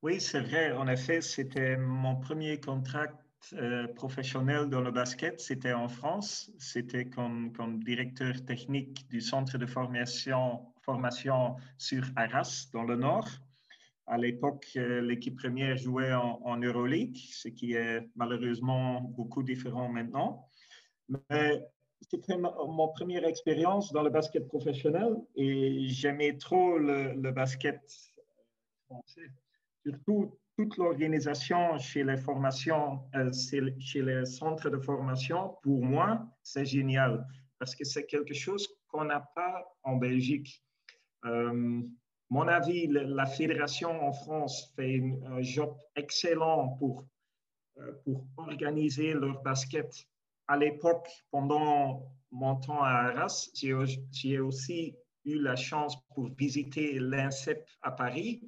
Oui, 0.02 0.20
c'est 0.20 0.40
vrai. 0.40 0.72
En 0.72 0.86
effet, 0.88 1.20
c'était 1.20 1.76
mon 1.76 2.16
premier 2.16 2.60
contrat 2.60 3.08
euh, 3.54 3.88
professionnel 3.94 4.66
dans 4.66 4.80
le 4.80 4.90
basket. 4.90 5.40
C'était 5.40 5.72
en 5.72 5.88
France. 5.88 6.50
C'était 6.58 7.06
comme, 7.06 7.52
comme 7.52 7.82
directeur 7.82 8.44
technique 8.44 9.08
du 9.08 9.20
centre 9.20 9.56
de 9.56 9.66
formation, 9.66 10.66
sur 11.78 12.04
Arras, 12.16 12.68
dans 12.72 12.82
le 12.82 12.96
Nord. 12.96 13.28
À 14.06 14.18
l'époque, 14.18 14.68
euh, 14.76 15.00
l'équipe 15.00 15.36
première 15.36 15.76
jouait 15.76 16.12
en, 16.12 16.56
Euroleague, 16.58 17.16
ce 17.16 17.48
qui 17.48 17.72
est 17.72 18.08
malheureusement 18.14 19.00
beaucoup 19.00 19.42
différent 19.42 19.88
maintenant. 19.88 20.48
Mais 21.08 21.64
c'était 22.10 22.36
mon 22.36 22.88
première 22.88 23.24
expérience 23.24 23.92
dans 23.92 24.02
le 24.02 24.10
basket 24.10 24.46
professionnel 24.46 25.16
et 25.34 25.88
j'aimais 25.88 26.36
trop 26.36 26.78
le 26.78 27.30
basket 27.32 27.80
français 28.86 29.30
toute 30.56 30.76
l'organisation 30.78 31.78
chez 31.78 32.04
les 32.04 32.16
formations, 32.16 33.00
euh, 33.14 33.30
chez 33.78 34.02
les 34.02 34.24
centres 34.24 34.70
de 34.70 34.78
formation, 34.78 35.56
pour 35.62 35.84
moi, 35.84 36.26
c'est 36.42 36.64
génial 36.64 37.26
parce 37.58 37.74
que 37.74 37.84
c'est 37.84 38.06
quelque 38.06 38.34
chose 38.34 38.68
qu'on 38.88 39.04
n'a 39.04 39.20
pas 39.20 39.64
en 39.82 39.96
Belgique. 39.96 40.62
Euh, 41.24 41.82
mon 42.28 42.48
avis, 42.48 42.86
la 42.88 43.26
fédération 43.26 43.90
en 44.06 44.12
France 44.12 44.72
fait 44.74 45.00
un 45.26 45.40
job 45.42 45.76
excellent 45.94 46.70
pour, 46.78 47.06
euh, 47.78 47.92
pour 48.04 48.26
organiser 48.36 49.14
leur 49.14 49.42
basket. 49.42 49.92
À 50.48 50.56
l'époque, 50.56 51.08
pendant 51.30 52.12
mon 52.30 52.56
temps 52.56 52.82
à 52.82 52.90
Arras, 52.90 53.48
j'ai 53.54 54.38
aussi 54.40 54.96
eu 55.24 55.38
la 55.38 55.56
chance 55.56 55.96
pour 56.14 56.28
visiter 56.34 56.98
l'INSEP 56.98 57.64
à 57.82 57.92
Paris. 57.92 58.42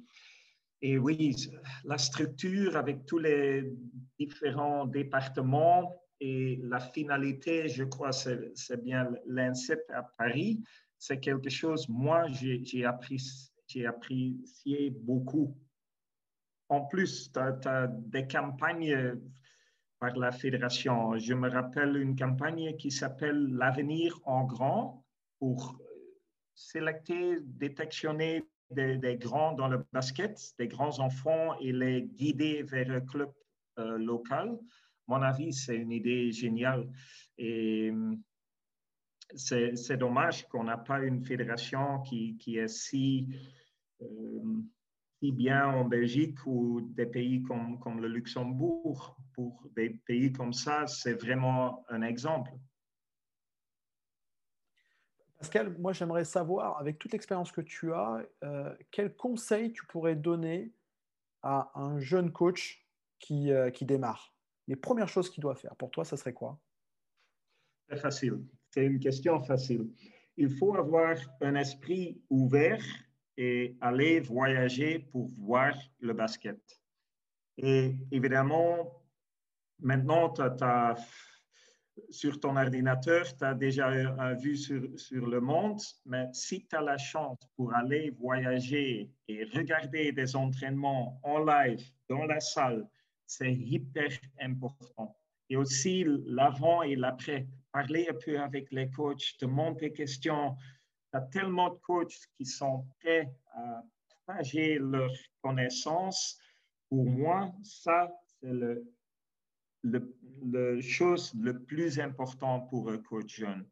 Et 0.81 0.97
oui, 0.97 1.35
la 1.83 1.97
structure 1.97 2.77
avec 2.77 3.05
tous 3.05 3.17
les 3.17 3.73
différents 4.17 4.85
départements 4.85 6.01
et 6.21 6.59
la 6.63 6.79
finalité, 6.79 7.67
je 7.67 7.83
crois, 7.83 8.11
c'est 8.11 8.83
bien 8.83 9.09
l'INSEP 9.25 9.81
à 9.89 10.03
Paris. 10.03 10.61
C'est 10.97 11.19
quelque 11.19 11.49
chose, 11.49 11.87
moi, 11.89 12.27
j'ai 12.27 12.85
apprécié, 12.85 14.89
beaucoup. 14.89 15.57
En 16.69 16.85
plus, 16.85 17.31
tu 17.31 17.39
as, 17.39 17.87
des 17.87 18.27
campagnes 18.27 19.19
par 19.99 20.15
la 20.17 20.31
fédération. 20.31 21.17
Je 21.17 21.33
me 21.33 21.49
rappelle 21.49 21.97
une 21.97 22.15
campagne 22.15 22.75
qui 22.77 22.91
s'appelle 22.91 23.55
L'avenir 23.55 24.17
en 24.23 24.45
grand 24.45 25.05
pour 25.39 25.77
sélecter, 26.55 27.39
détectionner 27.41 28.43
des, 28.71 29.17
grands 29.17 29.53
dans 29.53 29.67
le 29.67 29.85
basket, 29.91 30.39
des 30.57 30.67
grands 30.67 30.99
enfants 30.99 31.57
et 31.59 31.71
les 31.71 32.03
guider 32.03 32.63
vers 32.63 32.89
un 32.91 33.01
club 33.01 33.31
euh, 33.79 33.97
local. 33.97 34.57
Mon 35.07 35.21
avis, 35.21 35.53
c'est 35.53 35.75
une 35.75 35.91
idée 35.91 36.31
géniale. 36.31 36.87
Et 37.37 37.91
c'est 39.35 39.97
dommage 39.97 40.47
qu'on 40.47 40.63
n'a 40.63 40.77
pas 40.77 40.99
une 40.99 41.23
fédération 41.23 42.01
qui, 42.01 42.37
qui 42.37 42.57
est 42.57 42.67
si, 42.67 43.27
euh, 44.01 44.61
bien 45.21 45.67
en 45.67 45.85
Belgique 45.85 46.45
ou 46.45 46.81
des 46.81 47.05
pays 47.05 47.43
comme 47.43 48.01
le 48.01 48.07
Luxembourg. 48.07 49.17
Pour 49.33 49.67
des 49.75 49.89
pays 49.89 50.31
comme 50.31 50.53
ça, 50.53 50.87
c'est 50.87 51.13
vraiment 51.13 51.85
un 51.89 52.01
exemple. 52.01 52.51
Pascal, 55.39 55.77
moi 55.79 55.93
j'aimerais 55.93 56.25
savoir, 56.25 56.77
avec 56.79 56.99
toute 56.99 57.13
l'expérience 57.13 57.51
que 57.51 57.61
tu 57.61 57.93
as, 57.93 58.25
euh, 58.43 58.75
quel 58.91 59.15
conseil 59.15 59.71
tu 59.71 59.85
pourrais 59.85 60.15
donner 60.15 60.73
à 61.41 61.71
un 61.75 61.99
jeune 61.99 62.31
coach 62.31 62.85
qui, 63.19 63.51
euh, 63.51 63.71
qui 63.71 63.85
démarre? 63.85 64.35
Les 64.67 64.75
premières 64.75 65.07
choses 65.07 65.29
qu'il 65.29 65.41
doit 65.41 65.55
faire 65.55 65.75
Pour 65.77 65.91
toi, 65.91 66.03
ça 66.03 66.17
serait 66.17 66.33
quoi? 66.33 66.59
C'est 67.89 67.97
facile. 67.97 68.43
C'est 68.69 68.85
une 68.85 68.99
question 68.99 69.39
facile. 69.39 69.89
Il 70.35 70.49
faut 70.49 70.75
avoir 70.75 71.15
un 71.41 71.55
esprit 71.55 72.21
ouvert 72.29 72.83
et 73.37 73.77
aller 73.79 74.19
voyager 74.19 74.99
pour 74.99 75.29
voir 75.37 75.73
le 75.99 76.13
basket. 76.13 76.59
Et 77.57 77.95
évidemment, 78.11 79.03
maintenant, 79.79 80.29
tu 80.29 80.41
as, 80.41 80.95
sur 82.09 82.39
ton 82.39 82.55
ordinateur, 82.57 83.25
tu 83.35 83.43
as 83.43 83.53
déjà 83.53 83.87
un 83.87 84.33
vue 84.33 84.57
sur, 84.57 84.81
sur, 84.97 85.25
le 85.27 85.39
monde, 85.39 85.81
mais 86.05 86.27
si 86.33 86.65
tu 86.67 86.75
as 86.75 86.81
la 86.81 86.97
chance 86.97 87.37
pour 87.55 87.73
aller 87.73 88.11
voyager 88.11 89.11
et 89.27 89.43
regarder 89.55 90.11
des 90.11 90.35
entraînements 90.35 91.19
en 91.23 91.39
live 91.39 91.83
dans 92.09 92.25
la 92.25 92.39
salle, 92.39 92.87
c'est 93.25 93.53
hyper 93.53 94.09
important. 94.41 95.15
Et 95.49 95.55
aussi 95.55 96.05
l'avant 96.25 96.81
et 96.81 96.95
l'après. 96.95 97.47
Parler 97.71 98.07
un 98.09 98.13
peu 98.13 98.39
avec 98.39 98.71
les 98.71 98.89
coachs, 98.89 99.37
demander 99.39 99.89
des 99.89 99.93
questions. 99.93 100.55
Tu 101.11 101.17
as 101.17 101.21
tellement 101.21 101.69
de 101.69 101.79
coachs 101.79 102.27
qui 102.35 102.45
sont 102.45 102.85
prêts 102.99 103.31
à 103.53 103.83
partager 104.25 104.79
leurs 104.79 105.15
connaissances. 105.41 106.39
Pour 106.89 107.05
moi, 107.05 107.51
ça, 107.63 108.11
c'est 108.25 108.51
le 108.51 108.83
le, 109.83 110.15
le, 110.45 110.81
chose 110.81 111.33
le 111.39 111.59
plus 111.59 111.99
important 111.99 112.61
pour 112.61 112.89
un 112.89 112.97
coach 112.97 113.39
jeune. 113.39 113.65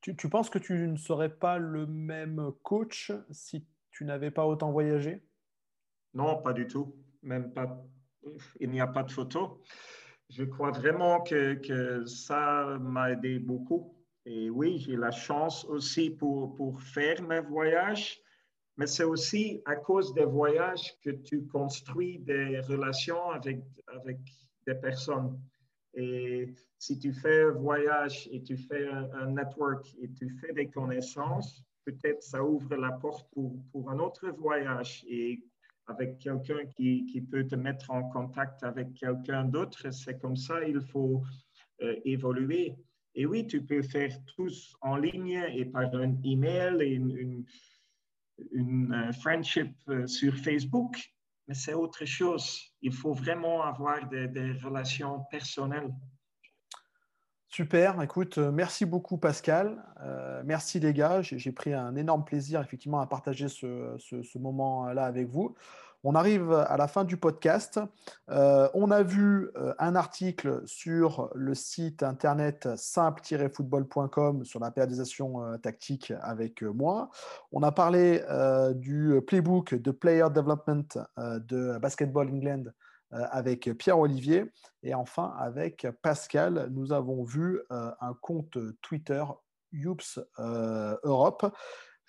Tu, 0.00 0.16
tu, 0.16 0.28
penses 0.28 0.48
que 0.48 0.58
tu 0.58 0.72
ne 0.88 0.96
serais 0.96 1.28
pas 1.28 1.58
le 1.58 1.86
même 1.86 2.52
coach 2.62 3.12
si 3.30 3.66
tu 3.90 4.04
n'avais 4.04 4.30
pas 4.30 4.46
autant 4.46 4.72
voyagé? 4.72 5.22
Non, 6.14 6.40
pas 6.42 6.52
du 6.52 6.66
tout. 6.66 6.94
Même 7.22 7.52
pas. 7.52 7.84
Il 8.60 8.70
n'y 8.70 8.80
a 8.80 8.86
pas 8.86 9.02
de 9.02 9.10
photo. 9.10 9.62
Je 10.30 10.44
crois 10.44 10.70
vraiment 10.70 11.20
que, 11.22 11.54
que 11.54 12.04
ça 12.06 12.78
m'a 12.80 13.10
aidé 13.10 13.38
beaucoup. 13.38 13.94
Et 14.24 14.48
oui, 14.48 14.78
j'ai 14.78 14.96
la 14.96 15.10
chance 15.10 15.64
aussi 15.64 16.10
pour, 16.10 16.54
pour 16.54 16.80
faire 16.80 17.22
mes 17.22 17.40
voyages 17.40 18.20
mais 18.76 18.86
c'est 18.86 19.04
aussi 19.04 19.60
à 19.66 19.76
cause 19.76 20.14
des 20.14 20.24
voyages 20.24 20.96
que 21.02 21.10
tu 21.10 21.46
construis 21.46 22.18
des 22.18 22.60
relations 22.60 23.30
avec, 23.30 23.60
avec 23.86 24.18
des 24.66 24.74
personnes. 24.74 25.38
Et 25.94 26.54
si 26.78 26.98
tu 26.98 27.12
fais 27.12 27.42
un 27.42 27.50
voyage 27.50 28.28
et 28.32 28.42
tu 28.42 28.56
fais 28.56 28.88
un, 28.88 29.26
network 29.32 29.86
et 30.00 30.10
tu 30.12 30.30
fais 30.40 30.52
des 30.52 30.68
connaissances, 30.68 31.62
peut-être 31.84 32.22
ça 32.22 32.42
ouvre 32.42 32.76
la 32.76 32.92
porte 32.92 33.28
pour, 33.32 33.60
pour 33.72 33.90
un 33.90 33.98
autre 33.98 34.28
voyage 34.30 35.04
et 35.08 35.42
avec 35.86 36.18
quelqu'un 36.18 36.64
qui, 36.66 37.04
qui, 37.06 37.20
peut 37.20 37.44
te 37.46 37.56
mettre 37.56 37.90
en 37.90 38.08
contact 38.10 38.62
avec 38.62 38.94
quelqu'un 38.94 39.44
d'autre. 39.44 39.90
C'est 39.90 40.20
comme 40.20 40.36
ça 40.36 40.64
il 40.66 40.80
faut 40.80 41.22
euh, 41.82 41.96
évoluer. 42.04 42.76
Et 43.16 43.26
oui, 43.26 43.46
tu 43.46 43.62
peux 43.62 43.82
faire 43.82 44.12
tous 44.36 44.76
en 44.82 44.96
ligne 44.96 45.42
et 45.52 45.64
par 45.64 45.92
un 45.94 46.14
email 46.22 46.80
et 46.80 46.94
une 46.94 47.44
euh, 48.54 49.12
friendship 49.12 49.74
euh, 49.88 50.06
sur 50.06 50.34
Facebook, 50.36 50.96
mais 51.46 51.54
c'est 51.54 51.74
autre 51.74 52.04
chose. 52.04 52.60
Il 52.82 52.92
faut 52.92 53.12
vraiment 53.12 53.62
avoir 53.62 54.08
des, 54.08 54.52
relations 54.62 55.24
personnelles. 55.30 55.92
Super, 57.48 58.00
écoute, 58.00 58.38
euh, 58.38 58.52
merci 58.52 58.86
beaucoup 58.86 59.18
Pascal, 59.18 59.84
merci 60.44 60.78
les 60.78 60.92
gars, 60.92 61.20
j'ai 61.20 61.52
pris 61.52 61.74
un 61.74 61.96
énorme 61.96 62.24
plaisir 62.24 62.60
effectivement 62.60 63.00
à 63.00 63.06
partager 63.06 63.48
ce, 63.48 63.96
ce 63.98 64.38
moment-là 64.38 65.04
avec 65.04 65.28
vous. 65.28 65.56
On 66.02 66.14
arrive 66.14 66.52
à 66.52 66.78
la 66.78 66.88
fin 66.88 67.04
du 67.04 67.18
podcast. 67.18 67.78
Euh, 68.30 68.70
on 68.72 68.90
a 68.90 69.02
vu 69.02 69.50
euh, 69.56 69.74
un 69.78 69.94
article 69.94 70.62
sur 70.64 71.30
le 71.34 71.54
site 71.54 72.02
internet 72.02 72.68
simple-football.com 72.74 74.46
sur 74.46 74.60
la 74.60 74.70
périodisation 74.70 75.44
euh, 75.44 75.58
tactique 75.58 76.14
avec 76.22 76.62
moi. 76.62 77.10
On 77.52 77.62
a 77.62 77.70
parlé 77.70 78.22
du 78.76 79.20
playbook 79.26 79.74
de 79.74 79.90
Player 79.90 80.26
Development 80.34 80.98
de 81.18 81.78
Basketball 81.78 82.28
England 82.28 82.64
avec 83.10 83.70
Pierre-Olivier. 83.76 84.50
Et 84.82 84.94
enfin, 84.94 85.34
avec 85.38 85.86
Pascal, 86.02 86.68
nous 86.70 86.92
avons 86.92 87.24
vu 87.24 87.60
un 87.70 88.14
compte 88.20 88.56
Twitter 88.80 89.24
Youps 89.72 90.18
Europe. 90.38 91.52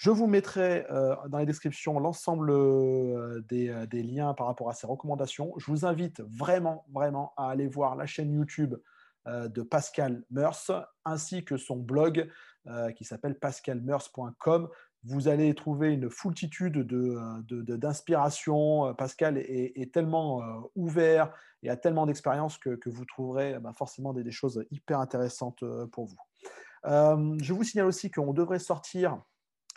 Je 0.02 0.10
vous 0.10 0.26
mettrai 0.26 0.88
euh, 0.90 1.16
dans 1.28 1.38
la 1.38 1.46
description 1.46 2.00
l'ensemble 2.00 2.50
euh, 2.50 3.40
euh, 3.52 3.86
des, 3.86 4.02
liens 4.02 4.34
par 4.34 4.48
rapport 4.48 4.68
à 4.68 4.74
ces 4.74 4.88
recommandations. 4.88 5.54
Je 5.60 5.68
vous 5.68 5.86
invite 5.86 6.22
vraiment, 6.22 6.88
vraiment 6.92 7.34
à 7.38 7.52
aller 7.52 7.68
voir 7.68 7.96
la 7.96 8.08
chaîne 8.08 8.34
YouTube 8.34 8.74
de 9.28 9.62
Pascal 9.62 10.24
Meurs 10.32 10.58
ainsi 11.06 11.46
que 11.46 11.56
son 11.56 11.76
blog 11.76 12.28
qui 12.96 13.04
s'appelle 13.04 13.38
pascalmeurs.com. 13.38 14.70
Vous 15.04 15.28
allez 15.28 15.54
trouver 15.54 15.94
une 15.94 16.10
foultitude 16.10 16.80
d'inspiration. 16.80 18.88
De, 18.88 18.94
Pascal 18.94 19.38
est, 19.38 19.94
tellement 19.94 20.42
ouvert 20.76 21.32
et 21.62 21.70
a 21.70 21.78
tellement 21.78 22.08
d'expérience 22.08 22.58
que, 22.58 22.90
vous 22.90 23.06
trouverez 23.06 23.60
bah, 23.60 23.74
forcément 23.74 24.14
des, 24.14 24.24
des, 24.24 24.32
choses 24.32 24.66
hyper 24.72 25.00
intéressantes 25.00 25.64
pour 25.92 26.08
vous. 26.08 26.18
je 26.84 27.54
vous 27.54 27.64
signale 27.64 27.86
aussi 27.86 28.10
qu'on 28.10 28.34
devrait 28.34 28.58
sortir 28.58 29.22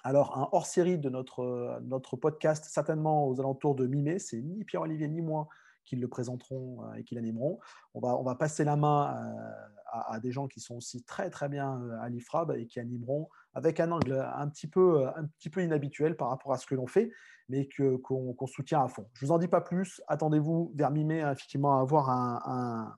alors, 0.06 0.36
un 0.36 0.50
hors-série 0.52 0.98
de 0.98 1.08
notre, 1.08 1.40
euh, 1.40 1.80
notre 1.80 2.16
podcast, 2.16 2.66
certainement 2.68 3.26
aux 3.26 3.40
alentours 3.40 3.74
de 3.74 3.86
mi-mai, 3.86 4.18
c'est 4.18 4.40
ni 4.42 4.62
Pierre-Olivier 4.62 5.08
ni 5.08 5.22
moi 5.22 5.48
qui 5.86 5.96
le 5.96 6.08
présenteront 6.08 6.84
euh, 6.84 6.94
et 6.96 7.04
qui 7.04 7.14
l'animeront. 7.14 7.58
On 7.94 8.00
va, 8.00 8.14
on 8.18 8.22
va 8.22 8.34
passer 8.34 8.64
la 8.64 8.76
main 8.76 9.16
euh, 9.16 9.68
à, 9.90 10.20
des 10.20 10.30
gens 10.30 10.46
qui 10.46 10.60
sont 10.60 10.76
aussi 10.76 11.02
très 11.04 11.30
très 11.30 11.48
bien 11.48 11.88
à 12.02 12.10
l'IFRAB 12.10 12.54
et 12.58 12.66
qui 12.66 12.80
animeront 12.80 13.30
avec 13.54 13.80
un 13.80 13.92
angle 13.92 14.12
un 14.36 14.48
petit 14.48 14.66
peu, 14.66 15.06
un 15.16 15.24
petit 15.38 15.48
peu 15.48 15.62
inhabituel 15.62 16.16
par 16.16 16.28
rapport 16.28 16.52
à 16.52 16.58
ce 16.58 16.66
que 16.66 16.74
l'on 16.74 16.86
fait, 16.86 17.10
mais 17.48 17.66
qu'on 18.02 18.46
soutient 18.46 18.82
à 18.82 18.88
fond. 18.88 19.08
Je 19.14 19.24
ne 19.24 19.28
vous 19.28 19.32
en 19.32 19.38
dis 19.38 19.48
pas 19.48 19.60
plus. 19.62 20.02
Attendez-vous 20.08 20.72
vers 20.74 20.90
mi-mai 20.90 21.20
effectivement 21.20 21.78
à 21.78 21.80
avoir 21.80 22.10
un, 22.10 22.94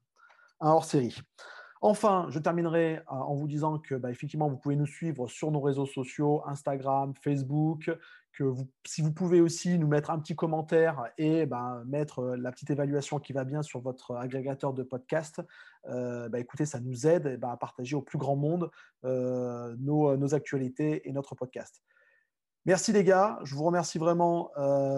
un 0.60 0.70
hors-série. 0.70 1.20
Enfin, 1.80 2.26
je 2.30 2.38
terminerai 2.38 2.96
euh, 2.96 3.02
en 3.08 3.34
vous 3.34 3.46
disant 3.46 3.78
que, 3.78 3.94
bah, 3.94 4.10
effectivement, 4.10 4.48
vous 4.48 4.56
pouvez 4.56 4.76
nous 4.76 4.86
suivre 4.86 5.28
sur 5.28 5.50
nos 5.50 5.60
réseaux 5.60 5.86
sociaux, 5.86 6.42
Instagram, 6.46 7.12
Facebook, 7.22 7.90
que 8.32 8.54
si 8.86 9.02
vous 9.02 9.12
pouvez 9.12 9.40
aussi 9.40 9.78
nous 9.78 9.86
mettre 9.86 10.10
un 10.10 10.18
petit 10.18 10.34
commentaire 10.34 11.10
et 11.18 11.46
bah, 11.46 11.82
mettre 11.86 12.20
euh, 12.20 12.36
la 12.36 12.50
petite 12.52 12.70
évaluation 12.70 13.18
qui 13.18 13.32
va 13.32 13.44
bien 13.44 13.62
sur 13.62 13.80
votre 13.80 14.16
agrégateur 14.16 14.72
de 14.72 14.82
podcast, 14.82 15.42
euh, 15.88 16.28
bah, 16.28 16.38
écoutez, 16.38 16.66
ça 16.66 16.80
nous 16.80 17.06
aide 17.06 17.38
à 17.42 17.56
partager 17.56 17.94
au 17.94 18.02
plus 18.02 18.18
grand 18.18 18.36
monde 18.36 18.70
nos, 19.04 20.34
actualités 20.34 21.08
et 21.08 21.12
notre 21.12 21.34
podcast. 21.34 21.82
Merci 22.64 22.92
les 22.92 23.04
gars, 23.04 23.38
je 23.44 23.54
vous 23.54 23.62
remercie 23.62 23.98
vraiment 23.98 24.50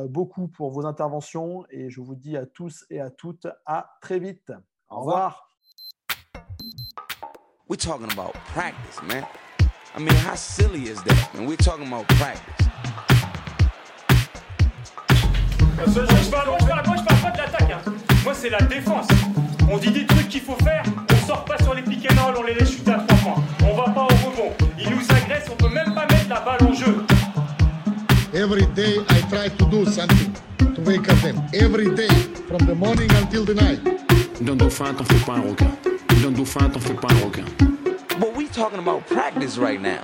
beaucoup 0.09 0.49
pour 0.49 0.71
vos 0.71 0.87
interventions 0.87 1.67
et 1.69 1.91
je 1.91 2.01
vous 2.01 2.15
dis 2.15 2.35
à 2.39 2.47
tous 2.47 2.87
et 2.89 2.99
à 2.99 3.11
toutes 3.11 3.47
à 3.67 3.99
très 4.01 4.19
vite. 4.19 4.51
Au 4.89 5.01
revoir. 5.01 5.48
We're 7.69 7.77
talking 7.77 8.11
about 8.11 8.33
practice, 8.47 8.99
man. 9.03 9.27
I 9.95 9.99
mean, 9.99 10.15
how 10.15 10.37
silly 10.37 10.85
is 10.85 11.03
that, 11.03 11.35
man? 11.35 11.45
We're 11.45 11.57
talking 11.57 11.87
about 11.87 12.09
practice. 12.09 12.67
Je 15.77 16.31
parle, 16.31 16.57
je 16.59 16.67
parle, 16.67 16.87
moi, 16.87 16.97
je 16.97 17.05
parle 17.05 17.21
pas 17.21 17.31
de 17.31 17.37
l'attaque. 17.37 17.71
Hein. 17.71 17.93
Moi, 18.25 18.33
c'est 18.33 18.49
la 18.49 18.63
défense. 18.63 19.09
On 19.71 19.77
dit 19.77 19.91
des 19.91 20.07
trucs 20.07 20.31
qu'il 20.31 20.41
faut 20.41 20.57
faire, 20.65 20.83
on 21.13 21.27
sort 21.27 21.45
pas 21.45 21.59
sur 21.59 21.75
les 21.75 21.83
pick 21.83 22.11
and 22.11 22.25
roll, 22.25 22.37
on 22.39 22.43
les 22.45 22.55
laisse 22.55 22.71
chuter 22.71 22.93
à 22.93 23.01
trois 23.07 23.19
points. 23.19 23.45
On 23.63 23.77
va 23.77 23.93
pas 23.93 24.05
au 24.05 24.31
rebond. 24.31 24.55
Ils 24.79 24.89
nous 24.89 25.05
agressent, 25.15 25.51
on 25.53 25.57
peut 25.57 25.69
même 25.69 25.95
pas 25.95 26.07
mettre 26.07 26.29
la 26.31 26.41
balle 26.41 26.67
en 26.67 26.73
jeu. 26.73 27.05
Every 28.33 28.65
day 28.69 28.97
I 29.11 29.21
try 29.29 29.51
to 29.51 29.65
do 29.67 29.85
something 29.85 30.33
to 30.59 30.81
wake 30.87 31.07
up 31.11 31.21
them. 31.21 31.43
Every 31.53 31.95
day, 31.95 32.09
from 32.49 32.67
the 32.67 32.75
morning 32.75 33.11
until 33.21 33.45
the 33.45 33.53
night. 33.53 33.81
D'un 34.41 34.57
dauphin, 34.57 34.95
t'en 34.95 35.05
fais 35.05 35.23
pas 35.27 35.35
un 35.35 35.43
requin. 35.43 35.98
Dauphin, 36.21 36.69
t'en 36.69 36.81
fais 36.81 36.95
pas 36.95 37.09
un 37.13 37.25
requin. 37.25 37.45
But 38.19 38.37
we 38.37 38.49
talking 38.49 38.81
about 38.81 39.07
practice 39.07 39.57
right 39.57 39.81
now. 39.81 40.01